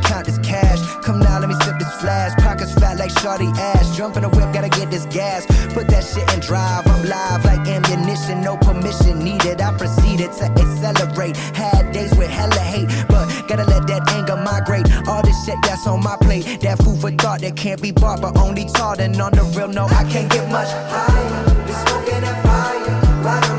Count 0.10 0.26
this 0.26 0.39
cash. 0.39 0.80
Come 1.05 1.20
now, 1.20 1.39
let 1.39 1.47
me 1.47 1.55
sip 1.64 1.78
this 1.78 1.93
flash. 2.01 2.34
Pockets 2.43 2.74
fat 2.74 2.97
like 2.97 3.12
Shawty 3.22 3.49
ass. 3.57 3.95
Jump 3.95 4.18
in 4.18 4.24
the 4.24 4.30
whip, 4.30 4.51
gotta 4.51 4.70
get 4.70 4.89
this 4.89 5.05
gas. 5.05 5.45
Put 5.74 5.88
that 5.89 6.03
shit 6.03 6.28
in 6.34 6.39
drive. 6.39 6.88
I'm 6.88 7.05
live 7.07 7.45
like 7.45 7.68
ammunition, 7.68 8.41
no 8.41 8.57
permission 8.57 9.24
needed. 9.24 9.62
I 9.62 9.78
proceeded 9.78 10.32
to 10.39 10.45
accelerate. 10.64 11.38
Had 11.55 11.91
days 11.91 12.14
with 12.18 12.30
hella 12.30 12.64
hate, 12.74 12.89
but 13.07 13.26
gotta 13.47 13.66
let 13.66 13.86
that 13.88 14.10
anger 14.12 14.36
migrate. 14.36 14.88
All 15.07 15.22
this 15.22 15.38
shit 15.45 15.60
that's 15.64 15.86
on 15.86 16.03
my 16.03 16.18
plate, 16.22 16.45
that 16.62 16.78
food 16.84 16.99
for 16.99 17.12
thought 17.12 17.41
that 17.41 17.55
can't 17.55 17.82
be 17.82 17.91
bought, 17.91 18.22
but 18.22 18.36
only 18.38 18.66
taught. 18.66 18.99
And 18.99 19.20
on 19.22 19.32
the 19.32 19.43
real, 19.55 19.68
no, 19.68 19.86
I 19.86 20.03
can't 20.12 20.30
get 20.32 20.49
much 20.49 20.70
higher. 20.72 21.66
Be 21.68 21.74
smoking 21.86 22.22
that 22.26 22.38
fire, 22.43 23.24
riding 23.24 23.59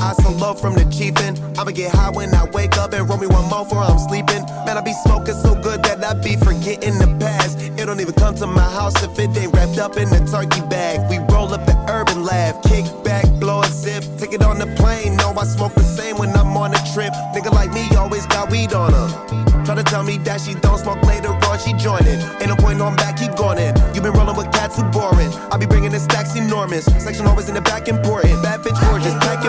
I 0.00 0.12
so 0.22 0.30
love 0.32 0.60
from 0.60 0.74
the 0.74 0.84
chiefin'. 0.84 1.36
I'ma 1.58 1.70
get 1.70 1.92
high 1.92 2.10
when 2.10 2.34
I 2.34 2.44
wake 2.50 2.76
up 2.76 2.92
and 2.92 3.08
roll 3.08 3.18
me 3.18 3.26
one 3.26 3.48
more 3.48 3.64
before 3.64 3.82
I'm 3.82 3.98
sleeping. 3.98 4.44
Man, 4.64 4.76
I 4.76 4.80
be 4.80 4.92
smoking 5.04 5.34
so 5.34 5.54
good 5.54 5.82
that 5.84 6.04
I 6.04 6.14
be 6.14 6.36
forgetting 6.36 6.98
the 6.98 7.16
past. 7.20 7.58
It 7.60 7.86
don't 7.86 8.00
even 8.00 8.14
come 8.14 8.34
to 8.36 8.46
my 8.46 8.62
house 8.62 8.94
if 9.02 9.18
it 9.18 9.36
ain't 9.36 9.54
wrapped 9.54 9.78
up 9.78 9.96
in 9.96 10.08
a 10.12 10.26
turkey 10.26 10.60
bag. 10.68 11.08
We 11.10 11.18
roll 11.32 11.52
up 11.54 11.64
the 11.66 11.76
urban 11.88 12.24
lab, 12.24 12.62
kick 12.64 12.84
back, 13.04 13.24
blow 13.38 13.62
a 13.62 13.66
zip, 13.66 14.04
take 14.18 14.32
it 14.32 14.42
on 14.42 14.58
the 14.58 14.66
plane. 14.76 15.16
No, 15.16 15.32
I 15.36 15.44
smoke 15.44 15.74
the 15.74 15.82
same 15.84 16.18
when 16.18 16.30
I'm 16.30 16.56
on 16.56 16.74
a 16.74 16.82
trip. 16.92 17.12
Nigga 17.34 17.52
like 17.52 17.72
me 17.72 17.88
always 17.96 18.26
got 18.26 18.50
weed 18.50 18.72
on 18.72 18.92
him. 18.92 19.46
Try 19.64 19.74
to 19.74 19.82
tell 19.82 20.04
me 20.04 20.18
that 20.18 20.40
she 20.40 20.54
don't 20.54 20.78
smoke 20.78 21.02
later 21.02 21.30
on, 21.30 21.58
she 21.58 21.72
joining. 21.72 22.20
Ain't 22.38 22.48
no 22.48 22.56
point 22.56 22.80
on 22.80 22.94
back, 22.96 23.16
keep 23.16 23.34
going 23.34 23.58
in. 23.58 23.74
You 23.94 24.00
been 24.00 24.12
rolling 24.12 24.36
with 24.36 24.50
cats 24.52 24.76
who 24.76 24.84
boring. 24.90 25.32
I 25.50 25.56
be 25.56 25.66
bringing 25.66 25.90
the 25.90 25.98
stacks 25.98 26.36
enormous. 26.36 26.84
Section 27.02 27.26
always 27.26 27.48
in 27.48 27.54
the 27.54 27.60
back 27.60 27.88
important. 27.88 28.42
Bad 28.42 28.60
bitch 28.60 28.78
gorgeous, 28.88 29.14
pack 29.14 29.44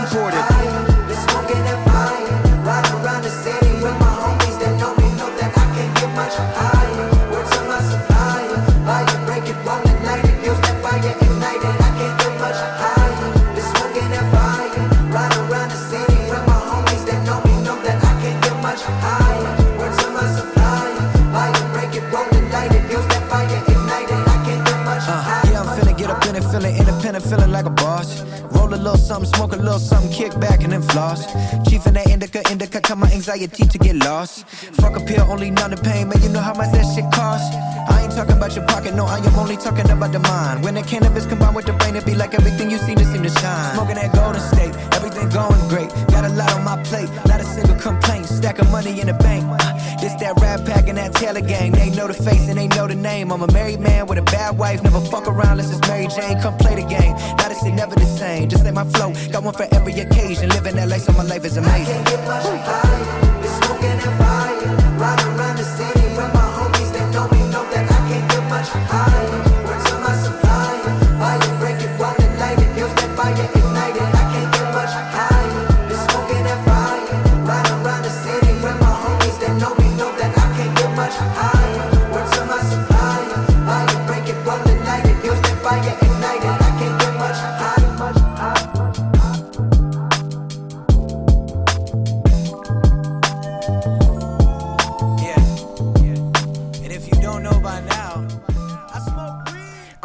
independent, 27.07 27.25
feeling 27.25 27.51
like 27.51 27.65
a 27.65 27.69
boss. 27.69 28.21
Roll 28.51 28.73
a 28.73 28.75
little 28.75 28.97
something, 28.97 29.31
smoke 29.33 29.53
a 29.53 29.57
little 29.57 29.79
something, 29.79 30.11
kick 30.11 30.37
back 30.39 30.63
and 30.63 30.73
then 30.73 30.81
floss. 30.81 31.25
Chief 31.67 31.85
in 31.87 31.93
that 31.93 32.07
indica, 32.09 32.41
indica, 32.51 32.81
cut 32.81 32.97
my 32.97 33.09
anxiety 33.11 33.65
to 33.65 33.77
get 33.77 33.95
lost. 33.95 34.45
Fuck 34.79 34.97
a 34.97 34.99
pill, 34.99 35.25
only 35.31 35.51
numb 35.51 35.71
the 35.71 35.77
pain, 35.77 36.09
man, 36.09 36.21
you 36.21 36.29
know 36.29 36.41
how 36.41 36.53
much 36.53 36.71
that 36.71 36.85
shit 36.93 37.05
costs. 37.13 37.55
I 37.89 38.03
ain't 38.03 38.11
talking 38.11 38.37
about 38.37 38.55
your 38.55 38.65
pocket, 38.67 38.93
no, 38.93 39.05
I 39.05 39.17
am 39.19 39.35
only 39.35 39.57
talking 39.57 39.89
about 39.89 40.11
the 40.11 40.19
mind. 40.19 40.63
When 40.63 40.75
the 40.75 40.81
cannabis 40.81 41.25
combined 41.25 41.55
with 41.55 41.65
the 41.65 41.73
brain, 41.73 41.95
it 41.95 42.05
be 42.05 42.15
like 42.15 42.33
everything 42.33 42.69
you 42.71 42.77
see 42.77 42.95
to 42.95 43.05
seem 43.05 43.23
to 43.23 43.29
shine. 43.29 43.75
Smoking 43.75 43.95
that 43.95 44.13
golden 44.13 44.41
state, 44.41 44.73
everything 44.97 45.29
going 45.29 45.63
great. 45.69 45.89
Got 46.13 46.25
a 46.25 46.29
lot 46.29 46.51
on 46.53 46.63
my 46.63 46.81
plate, 46.83 47.09
not 47.25 47.39
a 47.39 47.45
single 47.45 47.75
complaint. 47.75 48.25
Stack 48.25 48.59
of 48.59 48.69
money 48.71 48.99
in 48.99 49.07
the 49.07 49.13
bank. 49.13 49.43
This 50.01 50.13
that 50.21 50.33
rap 50.41 50.65
pack 50.65 50.87
and 50.89 50.97
that 50.97 51.13
Taylor 51.13 51.41
gang. 51.41 51.71
They 51.71 51.89
know 51.89 52.07
the 52.07 52.13
face 52.13 52.47
and 52.49 52.57
they 52.57 52.67
know 52.67 52.87
the 52.87 52.95
name. 52.95 53.31
I'm 53.31 53.41
a 53.41 53.51
married 53.51 53.79
man 53.79 54.05
with 54.07 54.17
a 54.17 54.27
bad 54.37 54.57
wife. 54.57 54.83
Never 54.83 55.01
fuck 55.01 55.27
around 55.27 55.53
unless 55.53 55.71
it's 55.71 55.87
Mary 55.87 56.07
Jane. 56.07 56.39
Come 56.41 56.57
play 56.57 56.75
the 56.75 56.87
game. 56.87 57.15
This 57.57 57.65
shit 57.65 57.73
never 57.73 57.95
the 57.95 58.05
same. 58.05 58.49
Just 58.49 58.63
like 58.63 58.75
my 58.75 58.83
flow, 58.83 59.11
got 59.31 59.43
one 59.43 59.53
for 59.53 59.67
every 59.71 59.93
occasion. 59.93 60.49
Living 60.49 60.75
that 60.75 60.89
life, 60.89 61.01
so 61.01 61.11
my 61.13 61.23
life 61.23 61.43
is 61.43 61.57
amazing. 61.57 61.95
I 61.95 62.03
can't 62.03 62.07
get 62.07 62.27
much 62.27 62.43
higher. 62.45 63.41
Been 63.41 63.53
smoking 63.59 63.97
that 63.97 64.13
fire, 64.19 64.99
riding 65.01 65.31
around 65.39 65.57
the 65.57 65.63
city 65.63 66.07
with 66.17 66.31
my 66.37 66.47
homies. 66.57 66.91
They 66.93 67.05
know 67.13 67.27
me, 67.33 67.39
know 67.49 67.63
that 67.71 67.91
I 67.91 67.99
can't 68.09 68.29
get 68.29 68.43
much 68.49 68.69
higher. 68.69 69.16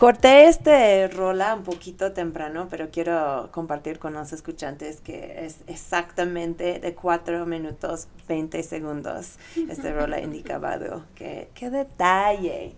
Corté 0.02 0.48
este 0.48 1.06
rola 1.06 1.54
un 1.54 1.62
poquito 1.62 2.10
temprano, 2.10 2.66
pero 2.68 2.90
quiero 2.90 3.50
compartir 3.52 4.00
con 4.00 4.14
los 4.14 4.32
escuchantes 4.32 5.00
que 5.00 5.44
es 5.46 5.58
exactamente 5.68 6.80
de 6.80 6.92
4 6.92 7.46
minutos 7.46 8.08
20 8.26 8.64
segundos. 8.64 9.36
Este 9.68 9.92
rola 9.92 10.18
indicado. 10.20 11.04
Que, 11.14 11.50
¡Qué 11.54 11.70
detalle! 11.70 12.74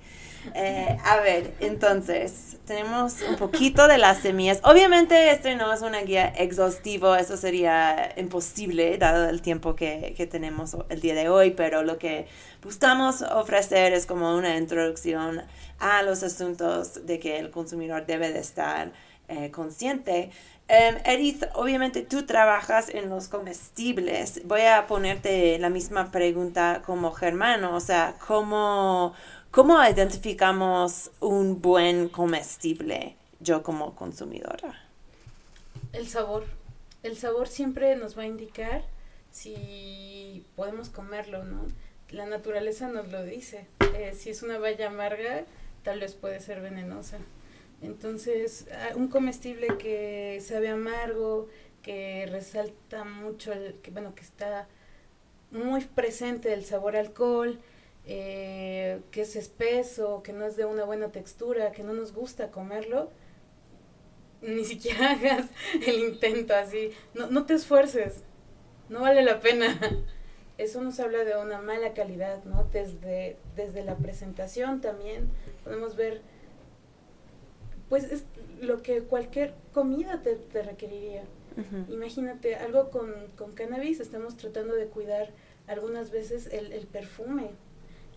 Eh, 0.55 0.97
a 1.05 1.17
ver, 1.19 1.55
entonces, 1.61 2.59
tenemos 2.67 3.23
un 3.29 3.37
poquito 3.37 3.89
de 3.89 3.99
las 3.99 4.19
semillas. 4.19 4.61
Obviamente, 4.65 5.31
este 5.31 5.57
no 5.57 5.73
es 5.73 5.83
una 5.83 6.03
guía 6.03 6.27
exhaustivo, 6.27 7.15
eso 7.17 7.37
sería 7.37 8.13
imposible 8.17 8.99
dado 8.99 9.29
el 9.29 9.41
tiempo 9.41 9.75
que, 9.75 10.15
que 10.17 10.27
tenemos 10.27 10.77
el 10.89 11.01
día 11.01 11.15
de 11.15 11.29
hoy, 11.29 11.51
pero 11.53 11.83
lo 11.83 11.99
que 11.99 12.27
buscamos 12.63 13.23
ofrecer 13.23 13.93
es 13.93 14.07
como 14.07 14.37
una 14.37 14.57
introducción 14.57 15.43
a 15.79 16.03
los 16.03 16.23
asuntos 16.23 17.07
de 17.07 17.19
que 17.19 17.39
el 17.39 17.51
consumidor 17.51 18.07
debe 18.07 18.33
de 18.33 18.41
estar 18.41 18.93
eh, 19.29 19.51
consciente. 19.51 20.31
Em, 20.69 20.97
Edith, 21.05 21.45
obviamente 21.55 22.03
tú 22.03 22.25
trabajas 22.27 22.89
en 22.89 23.09
los 23.11 23.29
comestibles. 23.29 24.43
Voy 24.47 24.63
a 24.63 24.87
ponerte 24.87 25.59
la 25.59 25.71
misma 25.71 26.11
pregunta 26.11 26.83
como 26.85 27.13
Germán, 27.13 27.65
o 27.65 27.81
sea, 27.81 28.17
¿cómo, 28.27 29.15
cómo 29.55 29.81
identificamos 29.89 31.13
un 31.21 31.63
buen 31.63 32.09
comestible 32.09 33.15
yo 33.39 33.63
como 33.63 33.95
consumidora? 33.95 34.83
El 35.93 36.09
sabor. 36.09 36.45
El 37.05 37.17
sabor 37.17 37.47
siempre 37.47 37.95
nos 37.95 38.19
va 38.19 38.23
a 38.23 38.27
indicar 38.27 38.83
si 39.31 40.45
podemos 40.57 40.89
comerlo, 40.89 41.45
¿no? 41.45 41.67
La 42.11 42.27
naturaleza 42.27 42.89
nos 42.89 43.13
lo 43.13 43.23
dice. 43.23 43.69
Eh, 43.95 44.13
si 44.19 44.31
es 44.31 44.43
una 44.43 44.59
valla 44.59 44.89
amarga, 44.89 45.45
tal 45.85 46.01
vez 46.01 46.15
puede 46.15 46.41
ser 46.41 46.61
venenosa. 46.61 47.19
Entonces, 47.81 48.67
ah, 48.73 48.97
un 48.97 49.07
comestible 49.07 49.69
que 49.79 50.43
sabe 50.45 50.69
amargo, 50.69 51.49
que 51.81 52.27
resalta 52.29 53.05
mucho, 53.05 53.53
el, 53.53 53.75
que, 53.83 53.93
bueno, 53.93 54.17
que 54.17 54.23
está 54.23 54.67
muy 55.53 55.83
presente 55.85 56.53
el 56.53 56.65
sabor 56.65 56.97
alcohol, 56.97 57.61
eh, 58.07 59.01
que 59.11 59.23
es 59.23 59.37
espeso, 59.37 60.23
que 60.23 60.33
no 60.33 60.45
es 60.45 60.57
de 60.57 60.65
una 60.65 60.85
buena 60.85 61.11
textura, 61.11 61.73
que 61.73 61.83
no 61.83 61.93
nos 61.93 62.13
gusta 62.13 62.51
comerlo, 62.51 63.11
ni 64.43 64.65
siquiera 64.65 65.11
hagas 65.13 65.47
el 65.87 65.99
intento 66.01 66.55
así. 66.55 66.91
No, 67.15 67.29
no 67.29 67.47
te 67.47 67.55
esfuerces, 67.55 68.23
no 68.89 69.01
vale 69.01 69.23
la 69.23 69.41
pena. 69.41 69.79
Eso 70.57 70.81
nos 70.83 71.01
habla 71.01 71.25
de 71.25 71.37
una 71.37 71.61
mala 71.61 71.95
calidad, 71.95 72.45
¿no? 72.45 72.65
Desde, 72.73 73.37
desde 73.57 73.83
la 73.85 73.97
presentación 73.97 74.81
también 74.81 75.29
podemos 75.65 75.97
ver, 75.97 76.23
pues 77.89 78.05
es 78.05 78.25
lo 78.61 78.81
que 78.83 79.03
cualquier 79.03 79.55
comida 79.73 80.23
te, 80.23 80.37
te 80.37 80.63
requeriría. 80.63 81.25
Imagínate, 81.89 82.57
algo 82.57 82.91
con, 82.91 83.13
con 83.37 83.53
cannabis, 83.53 84.01
estamos 84.01 84.37
tratando 84.37 84.75
de 84.75 84.87
cuidar 84.87 85.31
algunas 85.69 86.11
veces 86.11 86.49
el, 86.53 86.73
el 86.73 86.87
perfume. 86.87 87.51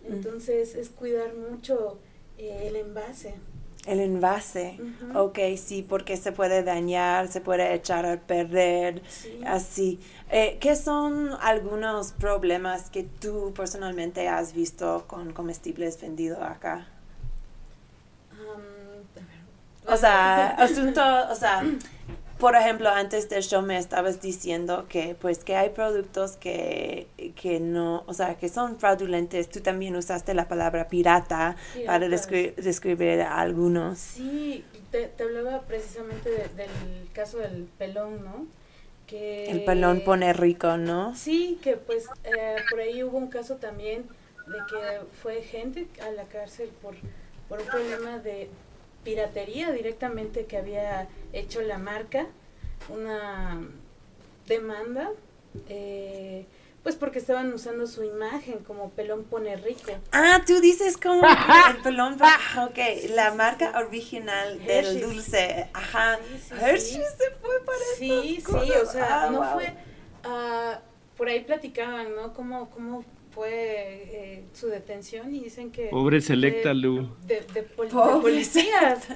Entonces 0.04 0.74
es 0.74 0.88
cuidar 0.90 1.34
mucho 1.34 1.98
eh, 2.38 2.64
el 2.68 2.76
envase. 2.76 3.34
El 3.86 4.00
envase. 4.00 4.78
Ujú. 4.78 5.18
Ok, 5.18 5.38
sí, 5.56 5.82
porque 5.88 6.16
se 6.16 6.32
puede 6.32 6.62
dañar, 6.62 7.28
se 7.28 7.40
puede 7.40 7.72
echar 7.74 8.04
a 8.04 8.20
perder, 8.20 9.02
Sí. 9.08 9.40
así. 9.46 9.98
Eh, 10.30 10.58
¿Qué 10.60 10.76
son 10.76 11.30
algunos 11.40 12.12
problemas 12.12 12.90
que 12.90 13.02
tú 13.04 13.52
personalmente 13.56 14.28
has 14.28 14.52
visto 14.52 15.04
con 15.06 15.32
comestibles 15.32 15.98
vendidos 16.00 16.38
acá? 16.42 16.86
Ver. 19.14 19.94
O 19.94 19.96
sea, 19.96 20.48
asunto, 20.58 21.00
o 21.30 21.34
sea, 21.34 21.64
por 22.38 22.54
ejemplo, 22.56 22.88
antes 22.88 23.28
del 23.28 23.42
show 23.42 23.62
me 23.62 23.78
estabas 23.78 24.20
diciendo 24.20 24.86
que 24.88 25.16
pues 25.20 25.42
que 25.44 25.56
hay 25.56 25.70
productos 25.70 26.36
que, 26.36 27.06
que 27.34 27.58
no, 27.60 28.04
o 28.06 28.14
sea, 28.14 28.36
que 28.36 28.48
son 28.48 28.78
fraudulentos. 28.78 29.48
Tú 29.48 29.60
también 29.60 29.96
usaste 29.96 30.34
la 30.34 30.46
palabra 30.48 30.88
pirata 30.88 31.56
para 31.86 32.06
descri- 32.06 32.54
describir 32.54 33.20
a 33.22 33.40
algunos. 33.40 33.98
Sí, 33.98 34.64
te, 34.90 35.06
te 35.06 35.22
hablaba 35.24 35.62
precisamente 35.62 36.30
de- 36.30 36.48
del 36.56 37.08
caso 37.12 37.38
del 37.38 37.64
pelón, 37.78 38.24
¿no? 38.24 38.46
Que 39.06 39.50
El 39.50 39.64
pelón 39.64 40.02
pone 40.02 40.32
rico, 40.32 40.76
¿no? 40.76 41.14
Sí, 41.16 41.58
que 41.62 41.76
pues 41.76 42.06
eh, 42.24 42.56
por 42.70 42.80
ahí 42.80 43.02
hubo 43.02 43.16
un 43.16 43.28
caso 43.28 43.56
también 43.56 44.04
de 44.46 44.58
que 44.68 45.00
fue 45.22 45.42
gente 45.42 45.88
a 46.06 46.10
la 46.10 46.24
cárcel 46.24 46.70
por, 46.82 46.94
por 47.48 47.60
un 47.60 47.66
problema 47.68 48.18
de 48.18 48.48
piratería 49.04 49.70
directamente 49.72 50.46
que 50.46 50.56
había 50.58 51.08
hecho 51.32 51.60
la 51.62 51.78
marca, 51.78 52.26
una 52.88 53.60
demanda, 54.46 55.10
eh, 55.68 56.46
pues 56.82 56.94
porque 56.96 57.18
estaban 57.18 57.52
usando 57.52 57.86
su 57.86 58.02
imagen 58.04 58.60
como 58.60 58.90
pelón 58.90 59.24
pone 59.24 59.56
rico. 59.56 59.92
Ah, 60.12 60.40
tú 60.46 60.60
dices 60.60 60.96
como 60.96 61.22
el 61.70 61.76
pelón, 61.82 62.14
ok, 62.14 62.78
la 63.10 63.34
marca 63.34 63.78
original 63.78 64.64
del 64.64 65.00
dulce, 65.00 65.68
ajá, 65.74 66.18
Sí, 66.18 66.38
sí, 66.48 66.54
Hershey 66.60 66.80
sí. 66.96 67.02
se 67.18 67.30
fue 67.42 67.60
para 67.64 67.78
Sí, 67.98 68.42
sí, 68.46 68.70
o 68.72 68.86
sea, 68.86 69.24
Ah, 69.24 69.30
no 69.30 69.38
wow. 69.40 69.52
fue, 69.54 69.74
ah, 70.24 70.80
por 71.16 71.28
ahí 71.28 71.40
platicaban, 71.40 72.14
¿no? 72.14 72.32
Cómo, 72.32 72.70
cómo 72.70 73.04
fue 73.38 73.50
eh, 73.52 74.44
su 74.52 74.66
detención 74.66 75.32
y 75.32 75.38
dicen 75.38 75.70
que... 75.70 75.86
Pobre 75.90 76.20
Selecta, 76.20 76.70
de- 76.70 76.74
Lu. 76.74 77.08
De, 77.24 77.40
de 77.54 77.62
pol- 77.62 77.86
de 77.86 77.92
Pobre 77.94 78.20
policías. 78.20 79.06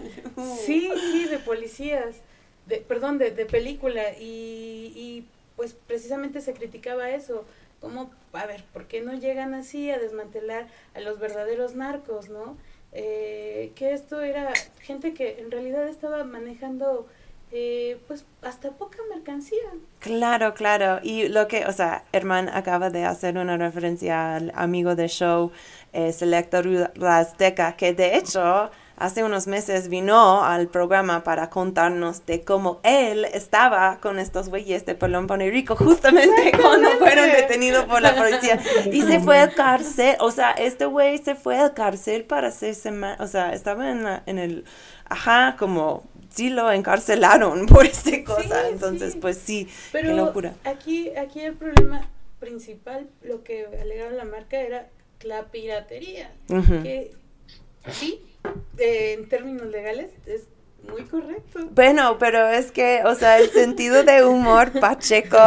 Sí, 0.65 0.89
sí, 1.11 1.25
de 1.27 1.41
policías. 1.41 2.21
De, 2.67 2.77
perdón, 2.77 3.19
de, 3.19 3.33
de 3.33 3.47
película. 3.47 4.17
Y, 4.21 4.93
y 4.95 5.27
pues 5.57 5.75
precisamente 5.89 6.41
se 6.41 6.53
criticaba 6.55 7.11
eso. 7.11 7.45
Como, 7.81 8.13
a 8.33 8.47
ver, 8.47 8.63
¿por 8.73 8.87
qué 8.87 9.01
no 9.01 9.13
llegan 9.15 9.55
así 9.55 9.91
a 9.91 9.99
desmantelar 9.99 10.69
a 10.95 11.01
los 11.01 11.19
verdaderos 11.19 11.75
narcos, 11.75 12.29
no? 12.29 12.57
Eh, 12.93 13.73
que 13.75 13.93
esto 13.93 14.21
era 14.23 14.53
gente 14.83 15.15
que 15.15 15.41
en 15.41 15.51
realidad 15.51 15.89
estaba 15.89 16.23
manejando, 16.23 17.09
eh, 17.53 18.01
pues, 18.09 18.25
hasta 18.43 18.71
poca 18.71 18.99
mercancía. 19.15 19.59
Claro, 20.01 20.55
claro. 20.55 21.01
Y 21.03 21.29
lo 21.29 21.47
que, 21.49 21.67
o 21.67 21.73
sea, 21.73 22.05
Herman 22.13 22.49
acaba 22.49 22.91
de 22.91 23.05
hacer 23.05 23.37
una 23.39 23.57
referencia 23.57 24.37
al 24.37 24.53
amigo 24.57 24.95
del 24.97 25.09
show, 25.09 25.53
eh, 25.93 26.13
Selecta 26.13 26.63
Azteca, 27.03 27.77
que 27.77 27.93
de 27.93 28.17
hecho 28.17 28.71
hace 28.97 29.25
unos 29.25 29.47
meses 29.49 29.89
vino 29.89 30.45
al 30.45 30.69
programa 30.69 31.25
para 31.25 31.51
contarnos 31.51 32.25
de 32.25 32.45
cómo 32.45 32.81
él 32.85 33.25
estaba 33.25 33.99
con 34.01 34.19
estos 34.19 34.49
güeyes 34.49 34.87
de 34.87 34.95
Pelón 34.95 35.27
Pone 35.27 35.51
Rico, 35.51 35.75
justamente 35.77 36.53
cuando 36.61 36.89
fueron 36.99 37.31
detenidos 37.33 37.85
por 37.87 38.01
la 38.01 38.15
policía. 38.15 38.61
Y 38.93 39.03
se 39.03 39.19
fue 39.21 39.39
al 39.39 39.55
cárcel, 39.55 40.17
o 40.21 40.31
sea, 40.31 40.53
este 40.53 40.87
güey 40.87 41.19
se 41.19 41.35
fue 41.35 41.59
al 41.59 41.75
cárcel 41.75 42.25
para 42.25 42.51
seis 42.53 42.79
semanas, 42.79 43.21
o 43.21 43.27
sea, 43.27 43.53
estaba 43.53 43.91
en, 43.91 44.05
la- 44.05 44.23
en 44.27 44.39
el, 44.39 44.65
ajá, 45.09 45.57
como... 45.59 46.05
Sí 46.35 46.51
lo 46.51 46.71
encarcelaron 46.73 47.67
por 47.67 47.85
esta 47.87 48.11
cosa, 48.25 48.43
Sí, 48.63 48.69
entonces 48.73 49.13
sí. 49.15 49.19
pues 49.21 49.37
sí, 49.39 49.69
Pero 49.93 50.09
qué 50.09 50.15
locura. 50.15 50.55
aquí, 50.65 51.11
aquí 51.17 51.41
el 51.41 51.55
problema 51.55 52.09
principal, 52.41 53.07
lo 53.23 53.45
que 53.45 53.67
alegaba 53.81 54.11
la 54.13 54.25
marca 54.25 54.61
era 54.61 54.89
la 55.23 55.45
piratería. 55.51 56.33
Ujú. 56.49 56.83
Que 56.83 57.13
sí, 57.93 58.21
eh, 58.79 59.15
en 59.19 59.29
términos 59.29 59.67
legales 59.69 60.11
es 60.27 60.43
muy 60.89 61.03
correcto. 61.03 61.61
Bueno, 61.71 62.17
pero 62.19 62.49
es 62.49 62.73
que, 62.73 63.03
o 63.05 63.15
sea, 63.15 63.39
el 63.39 63.51
sentido 63.51 64.03
de 64.03 64.25
humor 64.25 64.73
pacheco 64.81 65.39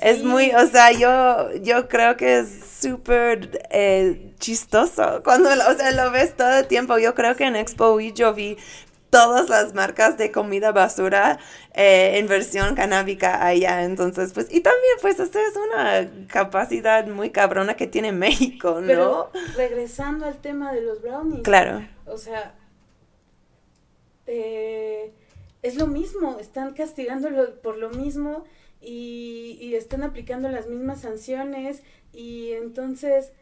es 0.00 0.18
Sí. 0.18 0.24
muy, 0.24 0.52
o 0.52 0.66
sea, 0.68 0.92
yo, 0.92 1.52
yo 1.62 1.88
creo 1.88 2.16
que 2.16 2.38
es 2.40 2.48
súper 2.80 3.60
eh, 3.70 4.32
chistoso 4.38 5.22
cuando, 5.24 5.52
lo- 5.56 5.68
o 5.68 5.74
sea, 5.74 5.90
lo 5.90 6.12
ves 6.12 6.36
todo 6.36 6.58
el 6.58 6.66
tiempo. 6.68 6.96
Yo 6.98 7.14
creo 7.16 7.34
que 7.34 7.44
en 7.44 7.56
Expo 7.56 7.94
Week 7.94 8.14
yo 8.14 8.32
vi 8.34 8.56
todas 9.10 9.48
las 9.48 9.74
marcas 9.74 10.18
de 10.18 10.30
comida 10.30 10.72
basura 10.72 11.38
eh, 11.74 12.18
en 12.18 12.26
versión 12.26 12.74
canábica 12.74 13.44
allá, 13.44 13.84
entonces, 13.84 14.32
pues, 14.32 14.46
y 14.50 14.60
también, 14.60 14.94
pues, 15.00 15.18
esta 15.18 15.40
es 15.40 15.54
una 15.56 16.26
capacidad 16.28 17.06
muy 17.06 17.30
cabrona 17.30 17.74
que 17.74 17.86
tiene 17.86 18.12
México, 18.12 18.80
¿no? 18.80 18.86
Pero 18.86 19.30
regresando 19.56 20.26
al 20.26 20.38
tema 20.38 20.72
de 20.72 20.82
los 20.82 21.00
brownies. 21.00 21.42
Claro. 21.42 21.86
O 22.06 22.18
sea, 22.18 22.54
eh, 24.26 25.12
es 25.62 25.76
lo 25.76 25.86
mismo, 25.86 26.38
están 26.38 26.74
castigándolo 26.74 27.60
por 27.60 27.76
lo 27.78 27.90
mismo 27.90 28.44
y, 28.80 29.58
y 29.60 29.74
están 29.74 30.02
aplicando 30.02 30.48
las 30.48 30.66
mismas 30.66 31.00
sanciones 31.00 31.82
y 32.12 32.52
entonces 32.52 33.32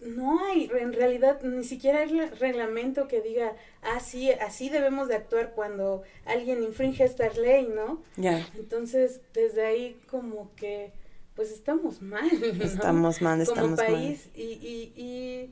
no 0.00 0.44
hay, 0.46 0.70
en 0.80 0.92
realidad 0.92 1.40
ni 1.42 1.64
siquiera 1.64 2.00
hay 2.00 2.08
re- 2.08 2.30
reglamento 2.30 3.08
que 3.08 3.20
diga, 3.20 3.54
ah, 3.82 4.00
sí, 4.00 4.30
así 4.30 4.68
debemos 4.68 5.08
de 5.08 5.16
actuar 5.16 5.52
cuando 5.54 6.02
alguien 6.24 6.62
infringe 6.62 7.02
esta 7.04 7.28
ley, 7.30 7.66
¿no? 7.66 8.02
Ya, 8.16 8.46
Entonces, 8.56 9.20
desde 9.34 9.66
ahí 9.66 10.00
como 10.10 10.54
que, 10.54 10.92
pues 11.34 11.50
estamos 11.50 12.00
mal, 12.02 12.28
¿no? 12.58 12.64
estamos 12.64 13.20
mal, 13.22 13.38
como 13.44 13.50
estamos 13.52 13.76
mal. 13.78 13.86
país 13.86 14.28
y, 14.34 14.42
y, 14.42 14.92
y 14.96 15.50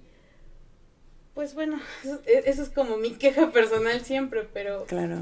pues 1.34 1.54
bueno, 1.54 1.78
eso, 2.02 2.20
eso 2.26 2.62
es 2.62 2.70
como 2.70 2.96
mi 2.96 3.12
queja 3.14 3.50
personal 3.52 4.00
siempre, 4.04 4.48
pero 4.52 4.84
Claro. 4.86 5.16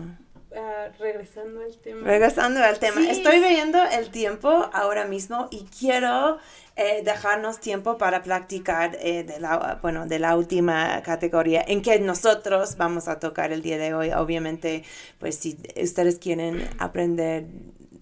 ah, 0.56 0.88
regresando 0.98 1.60
al 1.60 1.76
tema. 1.78 2.06
Regresando 2.06 2.62
al 2.62 2.78
tema, 2.78 3.00
Sí. 3.00 3.08
estoy 3.10 3.40
viendo 3.40 3.82
el 3.82 4.10
tiempo 4.10 4.48
ahora 4.72 5.06
mismo 5.06 5.48
y 5.50 5.64
quiero 5.78 6.38
eh, 6.76 7.02
dejarnos 7.04 7.60
tiempo 7.60 7.98
para 7.98 8.22
practicar 8.22 8.96
eh, 9.00 9.22
de 9.22 9.38
la, 9.38 9.78
bueno, 9.80 10.06
de 10.06 10.18
la 10.18 10.36
última 10.36 11.02
categoría 11.02 11.64
en 11.66 11.82
que 11.82 12.00
nosotros 12.00 12.76
vamos 12.76 13.06
a 13.06 13.20
tocar 13.20 13.52
el 13.52 13.62
día 13.62 13.78
de 13.78 13.94
hoy. 13.94 14.10
Obviamente, 14.10 14.82
pues 15.18 15.36
si 15.36 15.56
ustedes 15.76 16.18
quieren 16.18 16.68
aprender 16.78 17.46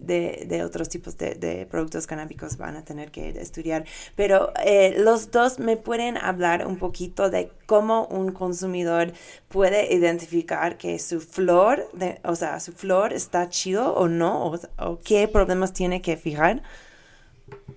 de, 0.07 0.63
otros 0.65 0.89
tipos 0.89 1.17
de, 1.17 1.67
productos 1.71 2.07
canábicos 2.07 2.57
van 2.57 2.77
a 2.77 2.85
tener 2.85 3.11
que 3.11 3.31
estudiar. 3.31 3.85
Pero 4.17 4.53
eh, 4.65 4.95
los 4.99 5.31
dos 5.31 5.59
me 5.59 5.77
pueden 5.77 6.17
hablar 6.17 6.67
un 6.67 6.77
poquito 6.77 7.31
de 7.31 7.51
cómo 7.67 8.07
un 8.07 8.33
consumidor 8.33 9.13
puede 9.49 9.95
identificar 9.95 10.77
que 10.79 10.99
su 10.99 11.21
flor, 11.21 11.89
de, 11.93 12.21
o 12.25 12.37
sea, 12.37 12.61
su 12.61 12.73
flor 12.73 13.13
está 13.13 13.49
chido 13.49 13.95
o 13.95 14.09
no, 14.09 14.53
o 14.79 15.01
qué 15.01 15.29
problemas 15.29 15.73
tiene 15.73 16.03
que 16.03 16.17
fijar. 16.17 16.63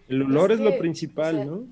El 0.08 0.24
olor 0.24 0.52
Es 0.52 0.60
es, 0.60 0.66
lo 0.66 0.78
principal, 0.78 1.36
o 1.36 1.38
sea, 1.38 1.46
¿no? 1.46 1.68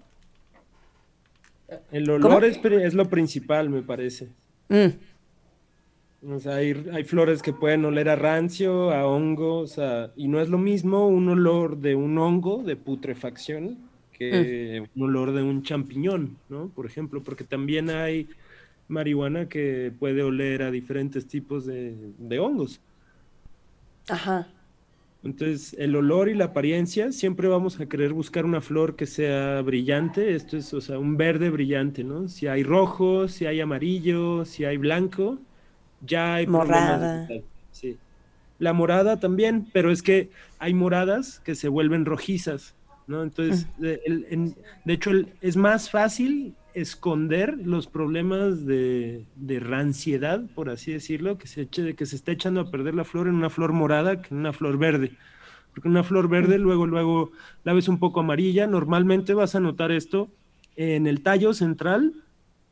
El 1.91 2.09
olor 2.09 2.45
es, 2.45 2.59
es 2.63 2.93
lo 2.93 3.09
principal, 3.09 3.69
me 3.69 3.81
parece. 3.81 4.29
Mm, 4.69 6.31
O 6.31 6.39
sea, 6.39 6.55
hay, 6.55 6.73
hay 6.91 7.03
flores 7.03 7.41
que 7.41 7.53
pueden 7.53 7.85
oler 7.85 8.09
a 8.09 8.15
rancio, 8.15 8.91
a 8.91 9.05
hongo, 9.05 9.59
o 9.59 9.67
sea, 9.67 10.11
y 10.15 10.27
no 10.27 10.39
es 10.39 10.49
lo 10.49 10.57
mismo 10.57 11.07
un 11.07 11.29
olor 11.29 11.77
de 11.77 11.95
un 11.95 12.17
hongo 12.17 12.63
de 12.63 12.75
putrefacción 12.75 13.89
que 14.11 14.87
un 14.95 15.03
olor 15.03 15.33
de 15.33 15.41
un 15.41 15.63
champiñón, 15.63 16.37
¿no? 16.47 16.69
Por 16.69 16.85
ejemplo, 16.85 17.23
porque 17.23 17.43
también 17.43 17.89
hay 17.89 18.29
marihuana 18.87 19.49
que 19.49 19.91
puede 19.97 20.21
oler 20.23 20.61
a 20.63 20.71
diferentes 20.71 21.27
tipos 21.27 21.65
de, 21.65 21.95
de 22.17 22.39
hongos. 22.39 22.79
Ajá. 24.07 24.47
Entonces, 25.23 25.73
el 25.79 25.95
olor 25.95 26.27
y 26.27 26.33
la 26.33 26.45
apariencia, 26.45 27.11
siempre 27.13 27.47
vamos 27.47 27.79
a 27.79 27.85
querer 27.85 28.11
buscar 28.11 28.43
una 28.45 28.59
flor 28.59 28.95
que 28.97 29.05
sea 29.05 29.61
brillante. 29.61 30.35
Esto 30.35 30.57
es, 30.57 30.73
o 30.73 30.81
sea, 30.81 30.99
un 30.99 31.15
verde 31.15 31.49
brillante, 31.49 32.03
¿no? 32.03 32.27
Si 32.27 32.47
hay 32.47 32.63
rojo, 32.63 33.29
si 33.29 33.45
hay 33.45 33.61
amarillo, 33.61 34.43
si 34.43 34.65
hay 34.65 34.75
blanco, 34.77 35.39
ya 36.05 36.35
hay 36.35 36.47
Morada. 36.47 37.27
Sí. 37.71 37.97
La 38.59 38.73
morada 38.73 39.19
también, 39.19 39.65
pero 39.71 39.91
es 39.91 40.01
que 40.03 40.29
hay 40.59 40.73
moradas 40.73 41.39
que 41.39 41.55
se 41.55 41.69
vuelven 41.69 42.05
rojizas, 42.05 42.75
¿no? 43.07 43.23
Entonces, 43.23 43.65
el- 43.81 44.25
en- 44.29 44.55
de 44.85 44.93
hecho, 44.93 45.11
el- 45.11 45.29
es 45.41 45.55
más 45.55 45.89
fácil 45.89 46.53
esconder 46.73 47.57
los 47.63 47.87
problemas 47.87 48.65
de, 48.65 49.25
de 49.35 49.59
ranciedad, 49.59 50.43
por 50.55 50.69
así 50.69 50.91
decirlo, 50.91 51.37
que 51.37 51.47
se 51.47 51.61
eche, 51.61 51.81
de 51.81 51.95
que 51.95 52.05
se 52.05 52.15
está 52.15 52.31
echando 52.31 52.61
a 52.61 52.71
perder 52.71 52.95
la 52.95 53.03
flor 53.03 53.27
en 53.27 53.35
una 53.35 53.49
flor 53.49 53.73
morada 53.73 54.21
que 54.21 54.33
en 54.33 54.39
una 54.39 54.53
flor 54.53 54.77
verde. 54.77 55.11
Porque 55.73 55.89
una 55.89 56.03
flor 56.03 56.29
verde, 56.29 56.59
luego, 56.59 56.85
luego 56.85 57.31
la 57.63 57.73
ves 57.73 57.87
un 57.87 57.97
poco 57.97 58.19
amarilla. 58.19 58.67
Normalmente 58.67 59.33
vas 59.33 59.55
a 59.55 59.59
notar 59.59 59.91
esto 59.91 60.29
en 60.75 61.07
el 61.07 61.21
tallo 61.21 61.53
central, 61.53 62.13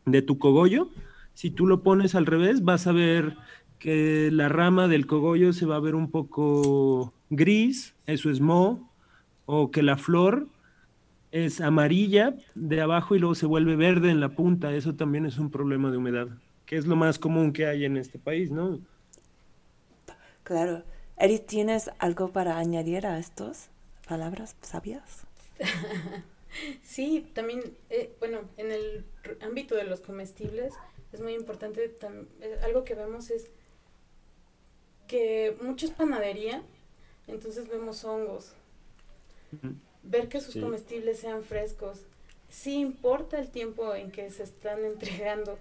de 0.05 0.21
tu 0.21 0.37
cogollo. 0.37 0.89
Si 1.33 1.49
tú 1.49 1.67
lo 1.67 1.81
pones 1.81 2.15
al 2.15 2.25
revés, 2.25 2.63
vas 2.63 2.87
a 2.87 2.91
ver 2.91 3.35
que 3.79 4.29
la 4.31 4.49
rama 4.49 4.87
del 4.87 5.07
cogollo 5.07 5.53
se 5.53 5.65
va 5.65 5.77
a 5.77 5.79
ver 5.79 5.95
un 5.95 6.11
poco 6.11 7.13
gris, 7.29 7.95
eso 8.05 8.29
es 8.29 8.39
moho, 8.39 8.87
o 9.45 9.71
que 9.71 9.81
la 9.81 9.97
flor 9.97 10.47
es 11.31 11.61
amarilla 11.61 12.35
de 12.55 12.81
abajo 12.81 13.15
y 13.15 13.19
luego 13.19 13.35
se 13.35 13.45
vuelve 13.45 13.75
verde 13.75 14.11
en 14.11 14.19
la 14.19 14.29
punta, 14.29 14.73
eso 14.73 14.95
también 14.95 15.25
es 15.25 15.37
un 15.37 15.49
problema 15.51 15.91
de 15.91 15.97
humedad, 15.97 16.27
que 16.65 16.77
es 16.77 16.85
lo 16.85 16.95
más 16.95 17.19
común 17.19 17.53
que 17.53 17.65
hay 17.67 17.85
en 17.85 17.97
este 17.97 18.19
país, 18.19 18.51
¿no? 18.51 18.79
Claro. 20.43 20.83
Edith, 21.17 21.45
¿tienes 21.45 21.91
algo 21.99 22.31
para 22.31 22.57
añadir 22.57 23.05
a 23.05 23.19
estas 23.19 23.69
palabras 24.07 24.55
sabias? 24.61 25.25
Sí, 26.83 27.25
también, 27.33 27.61
eh, 27.89 28.13
bueno, 28.19 28.39
en 28.57 28.73
el 28.73 29.05
ámbito 29.41 29.73
de 29.75 29.85
los 29.85 30.01
comestibles 30.01 30.73
es 31.13 31.21
muy 31.21 31.33
importante, 31.33 31.97
tam- 31.97 32.27
eh, 32.41 32.59
algo 32.65 32.83
que 32.83 32.93
vemos 32.93 33.29
es 33.29 33.49
que 35.07 35.55
mucho 35.61 35.85
es 35.85 35.93
panadería, 35.93 36.61
entonces 37.27 37.69
vemos 37.69 38.03
hongos. 38.03 38.53
Ver 40.03 40.27
que 40.29 40.41
sus 40.41 40.53
Sí. 40.55 40.61
comestibles 40.61 41.19
sean 41.19 41.43
frescos, 41.43 42.01
sí 42.49 42.75
importa 42.79 43.39
el 43.39 43.49
tiempo 43.49 43.93
en 43.95 44.11
que 44.11 44.29
se 44.31 44.43
están 44.43 44.83
entregando. 44.85 45.57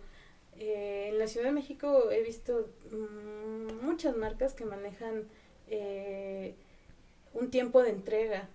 Eh, 0.59 1.09
en 1.11 1.19
la 1.19 1.27
Ciudad 1.27 1.47
de 1.47 1.53
México 1.53 2.11
he 2.11 2.23
visto 2.23 2.69
mm, 2.91 3.85
muchas 3.85 4.17
marcas 4.17 4.53
que 4.55 4.65
manejan 4.65 5.25
eh, 5.69 6.55
un 7.35 7.51
tiempo 7.51 7.83
de 7.83 7.91
entrega. 7.91 8.49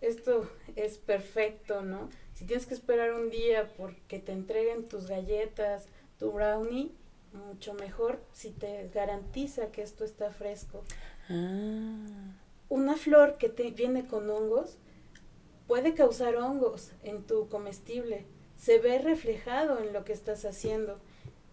Esto 0.00 0.48
es 0.76 0.98
perfecto, 0.98 1.82
¿no? 1.82 2.08
Si 2.34 2.44
tienes 2.44 2.66
que 2.66 2.74
esperar 2.74 3.12
un 3.14 3.30
día 3.30 3.70
porque 3.76 4.18
te 4.18 4.32
entreguen 4.32 4.88
tus 4.88 5.06
galletas, 5.06 5.86
tu 6.18 6.32
brownie, 6.32 6.90
mucho 7.32 7.74
mejor 7.74 8.20
si 8.32 8.50
te 8.50 8.88
garantiza 8.94 9.70
que 9.72 9.82
esto 9.82 10.04
está 10.04 10.30
fresco. 10.30 10.82
Ah, 11.28 12.32
Una 12.68 12.96
flor 12.96 13.36
que 13.38 13.48
te 13.48 13.70
viene 13.70 14.06
con 14.06 14.28
hongos 14.30 14.78
puede 15.66 15.94
causar 15.94 16.36
hongos 16.36 16.92
en 17.02 17.22
tu 17.22 17.48
comestible. 17.48 18.26
Se 18.56 18.78
ve 18.78 18.98
reflejado 18.98 19.78
en 19.80 19.92
lo 19.92 20.04
que 20.04 20.12
estás 20.12 20.44
haciendo. 20.44 20.98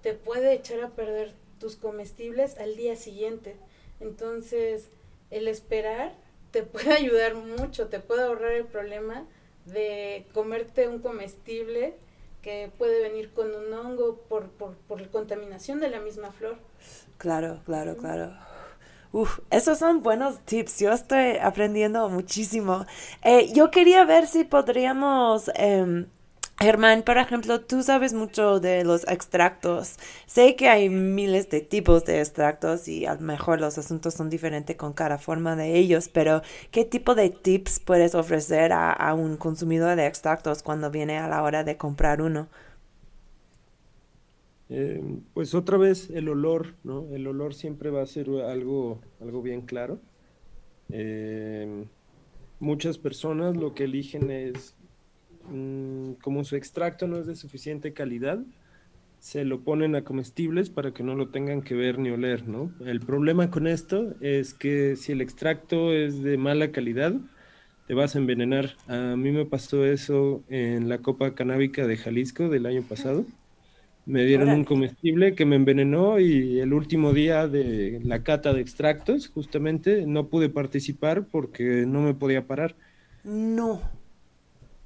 Te 0.01 0.14
puede 0.14 0.53
echar 0.53 0.82
a 0.82 0.89
perder 0.89 1.34
tus 1.59 1.76
comestibles 1.76 2.57
al 2.57 2.76
día 2.76 2.95
siguiente. 2.95 3.55
Entonces, 3.99 4.89
el 5.30 5.47
esperar 5.47 6.16
te 6.51 6.64
puede 6.64 6.93
ayudar 6.93 7.36
mucho, 7.36 7.88
te 7.88 7.99
puede 7.99 8.24
ahorrar 8.24 8.53
el 8.53 8.66
problema 8.66 9.26
de 9.66 10.26
comerte 10.34 10.88
un 10.88 10.99
comestible 10.99 11.95
que 12.41 12.72
puede 12.78 13.01
venir 13.01 13.32
con 13.34 13.53
un 13.53 13.72
hongo 13.74 14.18
por, 14.28 14.49
por, 14.49 14.76
por 14.76 15.07
contaminación 15.09 15.80
de 15.80 15.89
la 15.89 15.99
misma 15.99 16.32
flor. 16.32 16.57
claro, 17.18 17.62
claro, 17.66 17.95
claro. 17.97 18.36
Uf, 19.14 19.39
esos 19.49 19.78
son 19.80 20.01
buenos 20.03 20.39
tips. 20.45 20.80
Yo 20.80 20.91
estoy 20.93 21.38
aprendiendo 21.41 22.07
muchísimo. 22.09 22.86
Eh, 23.24 23.51
yo 23.53 23.70
quería 23.72 24.05
ver 24.05 24.26
si 24.28 24.43
podríamos, 24.45 25.51
em, 25.55 26.07
Germán, 26.59 27.03
por 27.03 27.18
ejemplo, 27.18 27.59
tú 27.62 27.82
sabes 27.84 28.14
mucho 28.14 28.59
de 28.59 28.84
los 28.86 29.05
extractos. 29.07 29.97
Sé 30.28 30.55
que 30.55 30.70
hay 30.70 30.89
miles 30.89 31.49
de 31.49 31.59
tipos 31.62 32.05
de 32.05 32.20
extractos 32.20 32.88
y 32.88 33.05
a 33.05 33.16
lo 33.16 33.22
mejor 33.22 33.59
los 33.59 33.78
asuntos 33.78 34.14
son 34.14 34.30
diferentes 34.30 34.76
con 34.78 34.93
cada 34.93 35.18
forma 35.18 35.55
de 35.55 35.76
ellos, 35.78 36.07
pero 36.07 36.41
¿qué 36.72 36.86
tipo 36.86 37.16
de 37.16 37.30
tips 37.32 37.80
puedes 37.80 38.16
ofrecer 38.16 38.72
a 38.74 39.14
un 39.16 39.38
consumidor 39.38 39.95
de 39.95 40.05
extractos 40.05 40.62
cuando 40.64 40.91
viene 40.91 41.18
a 41.18 41.28
la 41.28 41.41
hora 41.43 41.64
de 41.64 41.78
comprar 41.78 42.22
uno? 42.22 42.47
Eh, 44.74 45.04
pues 45.34 45.54
otra 45.54 45.78
vez 45.78 46.10
el 46.12 46.30
olor, 46.30 46.76
¿no? 46.86 47.14
El 47.14 47.28
olor 47.28 47.54
siempre 47.54 47.90
va 47.90 48.02
a 48.02 48.06
ser 48.06 48.30
algo, 48.30 49.02
algo 49.20 49.42
bien 49.42 49.64
claro. 49.64 50.00
Eh, 50.90 51.86
muchas 52.62 52.98
personas 52.98 53.58
lo 53.58 53.74
que 53.74 53.84
eligen 53.84 54.32
es, 54.32 54.78
mm, 55.50 56.14
como 56.24 56.46
su 56.46 56.56
extracto 56.56 57.06
no 57.06 57.18
es 57.18 57.28
de 57.28 57.36
suficiente 57.36 57.92
calidad, 57.92 58.40
se 59.20 59.44
lo 59.44 59.60
ponen 59.60 59.94
a 59.96 60.06
comestibles 60.06 60.70
para 60.70 60.94
que 60.94 61.04
no 61.04 61.16
lo 61.16 61.28
tengan 61.28 61.62
que 61.64 61.76
ver 61.76 62.00
ni 62.00 62.10
oler, 62.10 62.48
¿no? 62.48 62.72
El 62.86 63.02
problema 63.02 63.52
con 63.52 63.68
esto 63.68 64.16
es 64.22 64.54
que 64.54 64.96
si 64.96 65.12
el 65.12 65.20
extracto 65.20 65.92
es 65.92 66.24
de 66.24 66.38
mala 66.38 66.72
calidad, 66.72 67.14
te 67.88 67.94
vas 67.94 68.16
a 68.16 68.20
envenenar. 68.20 68.78
A 68.88 69.18
mí 69.18 69.32
me 69.32 69.46
pasó 69.46 69.86
eso 69.86 70.44
en 70.50 70.88
la 70.88 71.00
Copa 71.00 71.36
Canábica 71.36 71.86
de 71.88 71.98
Jalisco 71.98 72.48
del 72.48 72.66
año 72.66 72.84
pasado. 72.84 73.26
Me 74.06 74.26
dieron 74.26 74.52
un 74.52 74.66
comestible 74.66 75.36
que 75.36 75.45
me 75.45 75.56
envenenó 75.56 76.20
y 76.20 76.60
el 76.60 76.74
último 76.74 77.14
día 77.14 77.47
de 77.47 78.02
la 78.04 78.24
cata 78.24 78.54
de 78.54 78.62
extractos, 78.62 79.28
justamente, 79.30 80.06
no 80.06 80.28
pude 80.28 80.49
participar 80.49 81.28
porque 81.28 81.86
no 81.88 82.02
me 82.02 82.14
podía 82.14 82.47
parar. 82.47 82.76
No. 83.24 83.82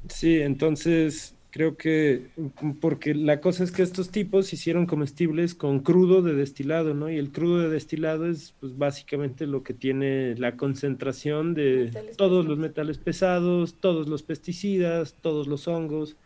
Sí, 0.10 0.40
entonces 0.42 1.36
creo 1.50 1.78
que, 1.78 2.32
porque 2.82 3.16
la 3.16 3.40
cosa 3.40 3.64
es 3.64 3.72
que 3.72 3.82
estos 3.82 4.12
tipos 4.12 4.52
hicieron 4.52 4.86
comestibles 4.86 5.56
con 5.56 5.80
crudo 5.80 6.22
de 6.22 6.34
destilado, 6.34 6.94
¿no? 6.94 7.10
Y 7.10 7.18
el 7.18 7.32
crudo 7.32 7.60
de 7.62 7.70
destilado 7.70 8.28
es 8.30 8.54
pues 8.60 8.78
básicamente 8.78 9.48
lo 9.48 9.64
que 9.64 9.74
tiene 9.74 10.36
la 10.36 10.58
concentración 10.58 11.54
de 11.54 11.94
Metales 11.94 12.18
todos 12.18 12.46
pesados. 12.46 12.46
los 12.46 12.58
metales 12.58 12.98
pesados, 12.98 13.76
todos 13.80 14.10
los 14.10 14.24
pesticidas, 14.24 15.16
todos 15.22 15.48
los 15.48 15.68
hongos. 15.70 16.18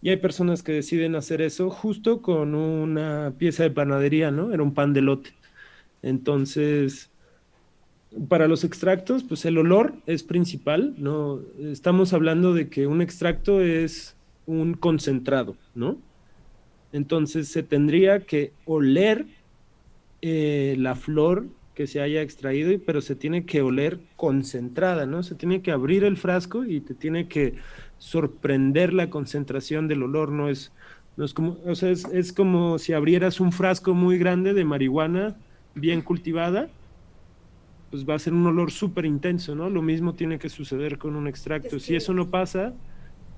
Y 0.00 0.10
hay 0.10 0.16
personas 0.16 0.62
que 0.62 0.72
deciden 0.72 1.16
hacer 1.16 1.42
eso 1.42 1.70
justo 1.70 2.22
con 2.22 2.54
una 2.54 3.34
pieza 3.36 3.64
de 3.64 3.70
panadería, 3.70 4.30
¿no? 4.30 4.52
Era 4.52 4.62
un 4.62 4.74
pan 4.74 4.92
de 4.92 5.02
lote. 5.02 5.30
Entonces, 6.02 7.10
para 8.28 8.48
los 8.48 8.64
extractos, 8.64 9.24
pues 9.24 9.44
el 9.44 9.58
olor 9.58 9.94
es 10.06 10.22
principal, 10.22 10.94
¿no? 10.98 11.40
Estamos 11.60 12.12
hablando 12.12 12.54
de 12.54 12.68
que 12.68 12.86
un 12.86 13.02
extracto 13.02 13.60
es 13.60 14.16
un 14.46 14.74
concentrado, 14.74 15.56
¿no? 15.74 15.98
Entonces 16.92 17.48
se 17.48 17.62
tendría 17.62 18.20
que 18.20 18.52
oler 18.64 19.26
eh, 20.22 20.74
la 20.78 20.94
flor 20.94 21.46
que 21.74 21.86
se 21.86 22.00
haya 22.00 22.22
extraído, 22.22 22.76
pero 22.84 23.00
se 23.00 23.14
tiene 23.14 23.44
que 23.44 23.62
oler 23.62 24.00
concentrada, 24.16 25.06
¿no? 25.06 25.22
Se 25.22 25.34
tiene 25.34 25.62
que 25.62 25.70
abrir 25.70 26.02
el 26.02 26.16
frasco 26.16 26.64
y 26.64 26.80
te 26.80 26.94
tiene 26.94 27.28
que 27.28 27.54
sorprender 27.98 28.92
la 28.94 29.10
concentración 29.10 29.88
del 29.88 30.02
olor, 30.02 30.30
no 30.30 30.48
es, 30.48 30.72
no 31.16 31.24
es 31.24 31.34
como, 31.34 31.58
o 31.66 31.74
sea, 31.74 31.90
es, 31.90 32.04
es 32.06 32.32
como 32.32 32.78
si 32.78 32.92
abrieras 32.92 33.40
un 33.40 33.52
frasco 33.52 33.94
muy 33.94 34.18
grande 34.18 34.54
de 34.54 34.64
marihuana 34.64 35.36
bien 35.74 36.02
cultivada, 36.02 36.70
pues 37.90 38.08
va 38.08 38.14
a 38.14 38.18
ser 38.18 38.34
un 38.34 38.46
olor 38.46 38.70
súper 38.70 39.06
intenso, 39.06 39.54
¿no? 39.54 39.70
Lo 39.70 39.82
mismo 39.82 40.14
tiene 40.14 40.38
que 40.38 40.48
suceder 40.48 40.98
con 40.98 41.16
un 41.16 41.26
extracto. 41.26 41.76
Es 41.76 41.84
Si 41.84 41.96
eso 41.96 42.12
no 42.12 42.30
pasa, 42.30 42.74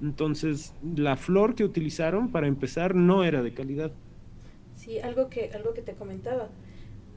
entonces 0.00 0.74
la 0.82 1.16
flor 1.16 1.54
que 1.54 1.64
utilizaron 1.64 2.32
para 2.32 2.46
empezar 2.48 2.94
no 2.94 3.24
era 3.24 3.42
de 3.42 3.54
calidad. 3.54 3.92
Sí, 4.74 4.98
algo 4.98 5.28
que, 5.28 5.50
algo 5.54 5.74
que 5.74 5.82
te 5.82 5.94
comentaba. 5.94 6.48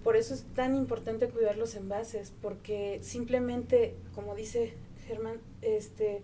Por 0.03 0.17
eso 0.17 0.33
es 0.33 0.43
tan 0.53 0.75
importante 0.75 1.29
cuidar 1.29 1.57
los 1.57 1.75
envases, 1.75 2.33
porque 2.41 2.99
simplemente, 3.01 3.95
como 4.13 4.35
dice 4.35 4.73
Germán, 5.07 5.37
este, 5.61 6.21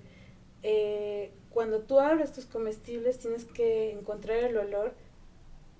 eh, 0.64 1.32
cuando 1.50 1.82
tú 1.82 2.00
abres 2.00 2.32
tus 2.32 2.46
comestibles 2.46 3.20
tienes 3.20 3.46
que 3.46 3.92
encontrar 3.92 4.38
el 4.38 4.58
olor 4.58 4.94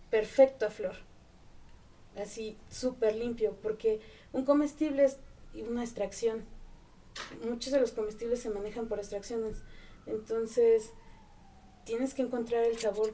perfecto 0.10 0.66
a 0.66 0.70
flor, 0.70 0.96
así 2.18 2.58
súper 2.70 3.16
limpio, 3.16 3.56
porque 3.62 4.00
un 4.34 4.46
comestible 4.46 5.06
es 5.06 5.18
una 5.70 5.84
extracción. 5.84 6.46
Muchos 7.44 7.74
de 7.74 7.80
los 7.80 7.92
comestibles 7.92 8.42
se 8.42 8.50
manejan 8.50 8.88
por 8.88 9.00
extracciones, 9.00 9.58
entonces 10.06 10.92
tienes 11.86 12.14
que 12.14 12.22
encontrar 12.22 12.64
el 12.64 12.78
sabor 12.78 13.14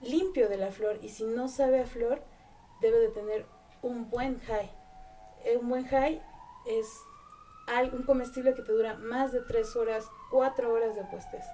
limpio 0.00 0.48
de 0.48 0.56
la 0.56 0.70
flor 0.70 0.98
y 1.02 1.08
si 1.08 1.24
no 1.24 1.48
sabe 1.48 1.80
a 1.80 1.86
flor 1.86 2.22
debe 2.80 2.98
de 2.98 3.08
tener 3.08 3.46
un 3.82 4.10
buen 4.10 4.38
high. 4.40 4.70
Un 5.60 5.68
buen 5.68 5.86
high 5.86 6.20
es 6.66 6.86
un 7.92 8.02
comestible 8.04 8.54
que 8.54 8.62
te 8.62 8.72
dura 8.72 8.94
más 8.94 9.32
de 9.32 9.40
3 9.40 9.76
horas, 9.76 10.10
4 10.30 10.72
horas 10.72 10.94
de 10.94 11.04
puestes. 11.04 11.44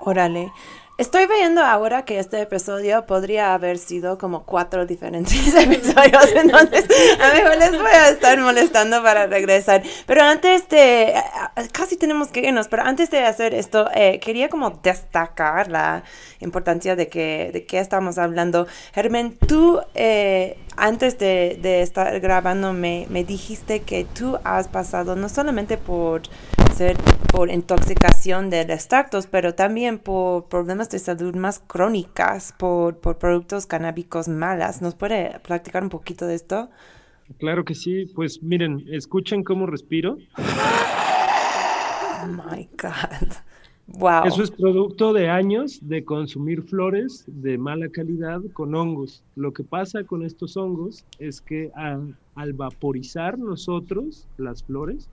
Órale. 0.00 0.52
Estoy 0.98 1.26
viendo 1.26 1.62
ahora 1.62 2.04
que 2.04 2.18
este 2.18 2.42
episodio 2.42 3.06
podría 3.06 3.54
haber 3.54 3.78
sido 3.78 4.18
como 4.18 4.44
cuatro 4.44 4.84
diferentes 4.84 5.32
episodios, 5.54 6.30
entonces 6.36 6.84
a 7.18 7.28
lo 7.28 7.34
mejor 7.36 7.56
les 7.56 7.70
voy 7.72 7.90
a 7.90 8.10
estar 8.10 8.38
molestando 8.38 9.02
para 9.02 9.26
regresar. 9.26 9.82
Pero 10.04 10.22
antes 10.24 10.68
de, 10.68 11.14
a- 11.16 11.52
a- 11.56 11.68
casi 11.72 11.96
tenemos 11.96 12.28
que 12.28 12.40
irnos, 12.40 12.68
pero 12.68 12.82
antes 12.82 13.10
de 13.10 13.20
hacer 13.20 13.54
esto, 13.54 13.88
eh, 13.94 14.20
quería 14.20 14.50
como 14.50 14.68
destacar 14.82 15.68
la 15.70 16.02
importancia 16.40 16.94
de 16.96 17.08
que, 17.08 17.48
de 17.50 17.64
qué 17.64 17.78
estamos 17.78 18.18
hablando. 18.18 18.66
Germán, 18.92 19.38
tú 19.46 19.80
eh, 19.94 20.58
antes 20.76 21.18
de, 21.18 21.58
de 21.62 21.80
estar 21.80 22.20
grabando 22.20 22.74
me, 22.74 23.06
me 23.08 23.24
dijiste 23.24 23.80
que 23.80 24.04
tú 24.04 24.38
has 24.44 24.68
pasado 24.68 25.16
no 25.16 25.30
solamente 25.30 25.78
por 25.78 26.22
ser 26.76 26.98
por 27.32 27.50
intoxicación 27.50 28.48
de 28.50 28.62
extractos, 28.62 29.26
pero 29.26 29.54
también 29.54 29.98
por 29.98 30.46
problemas 30.46 30.88
de 30.90 30.98
salud 30.98 31.34
más 31.34 31.60
crónicas, 31.60 32.54
por, 32.58 32.98
por 32.98 33.18
productos 33.18 33.66
canábicos 33.66 34.28
malas. 34.28 34.82
¿Nos 34.82 34.94
puede 34.94 35.38
platicar 35.40 35.82
un 35.82 35.88
poquito 35.88 36.26
de 36.26 36.34
esto? 36.34 36.70
Claro 37.38 37.64
que 37.64 37.74
sí, 37.74 38.06
pues 38.14 38.42
miren, 38.42 38.84
escuchen 38.90 39.44
cómo 39.44 39.66
respiro. 39.66 40.18
Oh 42.22 42.26
my 42.26 42.68
God. 42.80 43.28
Wow. 43.98 44.24
Eso 44.24 44.42
es 44.44 44.50
producto 44.52 45.12
de 45.12 45.28
años 45.28 45.80
de 45.82 46.04
consumir 46.04 46.62
flores 46.62 47.24
de 47.26 47.58
mala 47.58 47.88
calidad 47.88 48.40
con 48.52 48.74
hongos. 48.74 49.24
Lo 49.34 49.52
que 49.52 49.64
pasa 49.64 50.04
con 50.04 50.22
estos 50.24 50.56
hongos 50.56 51.04
es 51.18 51.40
que 51.40 51.72
al, 51.74 52.16
al 52.36 52.52
vaporizar 52.52 53.36
nosotros 53.38 54.28
las 54.36 54.62
flores, 54.62 55.08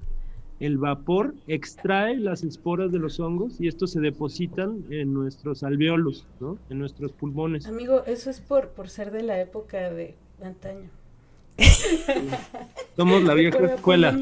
el 0.60 0.78
vapor 0.78 1.36
extrae 1.48 2.18
las 2.18 2.44
esporas 2.44 2.92
de 2.92 3.00
los 3.00 3.20
hongos 3.20 3.60
y 3.60 3.68
estos 3.68 3.92
se 3.92 4.00
depositan 4.00 4.84
en 4.90 5.14
nuestros 5.14 5.64
alveolos, 5.64 6.26
¿no? 6.40 6.58
En 6.70 6.80
nuestros 6.80 7.12
pulmones. 7.12 7.68
Amigo, 7.68 8.04
eso 8.06 8.30
es 8.30 8.40
por, 8.40 8.70
por 8.70 8.90
ser 8.90 9.12
de 9.12 9.24
la 9.24 9.40
época 9.40 9.90
de 9.92 10.16
antaño. 10.42 10.90
Somos 12.96 13.24
la 13.24 13.34
vieja 13.34 13.58
Pero 13.58 13.76
escuela. 13.76 14.16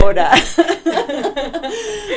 Ahora. 0.00 0.30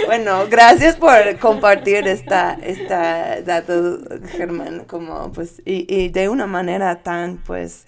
bueno, 0.06 0.46
gracias 0.50 0.96
por 0.96 1.38
compartir 1.40 2.08
esta, 2.08 2.54
esta 2.56 3.42
dato, 3.42 4.00
Germán, 4.30 4.86
como 4.86 5.32
pues, 5.32 5.62
y, 5.66 5.86
y 5.94 6.10
de 6.10 6.30
una 6.30 6.48
manera 6.48 7.02
tan, 7.02 7.38
pues, 7.38 7.86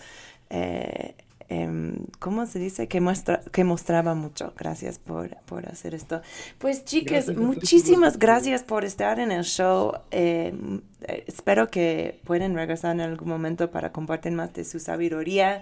eh, 0.49 1.15
em, 1.49 1.97
¿cómo 2.19 2.45
se 2.45 2.59
dice? 2.59 2.87
Que, 2.87 3.01
muestra, 3.01 3.41
que 3.51 3.63
mostraba 3.63 4.15
mucho. 4.15 4.53
Gracias 4.57 4.99
por, 4.99 5.35
por 5.45 5.67
hacer 5.67 5.93
esto. 5.93 6.21
Pues, 6.57 6.85
chicas, 6.85 7.25
Gracias 7.25 7.37
muchísimas 7.37 8.17
gracias 8.19 8.63
por 8.63 8.85
estar 8.85 9.19
en 9.19 9.31
el 9.31 9.43
show. 9.43 9.93
Eh, 10.11 10.53
eh, 11.01 11.23
espero 11.27 11.69
que 11.69 12.19
puedan 12.23 12.55
regresar 12.55 12.95
en 12.95 13.01
algún 13.01 13.27
momento 13.29 13.71
para 13.71 13.91
compartir 13.91 14.31
más 14.31 14.53
de 14.53 14.63
su 14.63 14.79
sabiduría. 14.79 15.61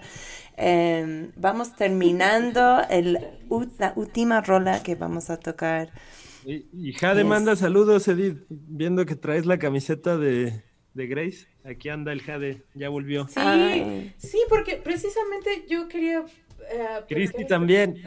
Eh, 0.56 1.30
vamos 1.36 1.74
terminando 1.76 2.80
el, 2.90 3.18
la 3.78 3.92
última 3.96 4.40
rola 4.40 4.82
que 4.82 4.94
vamos 4.94 5.30
a 5.30 5.38
tocar. 5.38 5.90
Y, 6.44 6.66
y 6.72 6.92
Jade 6.92 7.22
Yes. 7.22 7.28
manda 7.28 7.56
saludos, 7.56 8.08
Edith, 8.08 8.38
viendo 8.48 9.04
que 9.06 9.16
traes 9.16 9.44
la 9.46 9.58
camiseta 9.58 10.16
de, 10.16 10.62
de 10.98 11.06
Grace. 11.06 11.46
Aquí 11.64 11.88
anda 11.88 12.12
el 12.12 12.20
Jade, 12.20 12.60
ya 12.74 12.88
volvió. 12.90 13.26
Sí, 13.28 13.34
Ay. 13.36 14.12
sí, 14.18 14.38
porque 14.48 14.76
precisamente 14.76 15.64
yo 15.68 15.88
quería... 15.88 16.24
eh, 16.70 17.00
Cristi 17.08 17.46
también. 17.46 18.02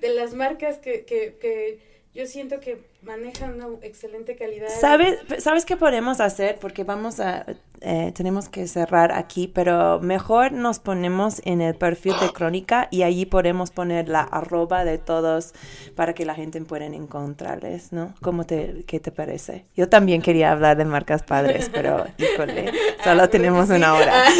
De 0.00 0.14
las 0.14 0.34
marcas 0.34 0.78
que, 0.78 1.04
que, 1.04 1.36
que 1.40 1.78
yo 2.14 2.26
siento 2.26 2.60
que 2.60 2.78
manejan 3.02 3.54
una 3.54 3.66
excelente 3.82 4.36
calidad. 4.36 4.68
¿Sabes, 4.80 5.18
¿Sabes 5.38 5.64
qué 5.64 5.76
podemos 5.76 6.20
hacer? 6.20 6.58
Porque 6.60 6.84
vamos 6.84 7.18
a, 7.20 7.44
eh, 7.80 8.12
tenemos 8.14 8.48
que 8.48 8.68
cerrar 8.68 9.10
aquí, 9.10 9.48
pero 9.48 9.98
mejor 10.00 10.52
nos 10.52 10.78
ponemos 10.78 11.42
en 11.44 11.60
el 11.60 11.74
perfil 11.74 12.14
de 12.20 12.32
Crónica 12.32 12.86
y 12.92 13.02
allí 13.02 13.26
podemos 13.26 13.72
poner 13.72 14.08
la 14.08 14.20
arroba 14.20 14.84
de 14.84 14.98
todos 14.98 15.52
para 15.96 16.14
que 16.14 16.24
la 16.24 16.36
gente 16.36 16.60
pueda 16.60 16.86
encontrarles, 16.86 17.92
¿no? 17.92 18.14
¿Cómo 18.22 18.44
te, 18.44 18.84
qué 18.86 19.00
te 19.00 19.10
parece? 19.10 19.64
Yo 19.76 19.88
también 19.88 20.22
quería 20.22 20.52
hablar 20.52 20.76
de 20.76 20.84
marcas 20.84 21.24
padres, 21.24 21.68
pero 21.72 22.06
híjole, 22.18 22.72
solo 23.02 23.28
tenemos 23.28 23.68
una 23.68 23.94
hora. 23.94 24.24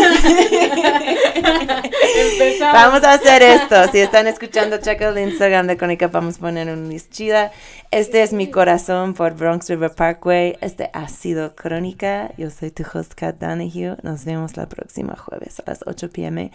Empezamos. 1.34 2.74
Vamos 2.74 3.02
a 3.04 3.14
hacer 3.14 3.42
esto. 3.42 3.88
Si 3.90 3.98
están 3.98 4.28
escuchando, 4.28 4.78
checa 4.78 5.08
el 5.08 5.18
Instagram 5.18 5.66
de 5.66 5.76
Crónica. 5.76 6.06
Vamos 6.08 6.36
a 6.36 6.40
poner 6.40 6.68
un 6.68 6.88
list 6.88 7.10
chida. 7.10 7.50
Este 7.90 8.22
es 8.22 8.32
mi 8.32 8.51
corazón 8.52 9.14
por 9.14 9.34
Bronx 9.34 9.68
River 9.68 9.94
Parkway. 9.94 10.56
Este 10.60 10.90
ha 10.92 11.08
sido 11.08 11.56
Crónica. 11.56 12.32
Yo 12.36 12.50
soy 12.50 12.70
tu 12.70 12.84
host, 12.84 13.14
Kat 13.14 13.38
Donahue. 13.38 13.96
Nos 14.02 14.24
vemos 14.24 14.56
la 14.56 14.68
próxima 14.68 15.16
jueves 15.16 15.58
a 15.60 15.64
las 15.66 15.80
8 15.86 16.10
pm. 16.10 16.52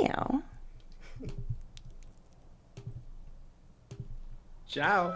Miau. 0.00 0.42
Chao. 4.66 5.12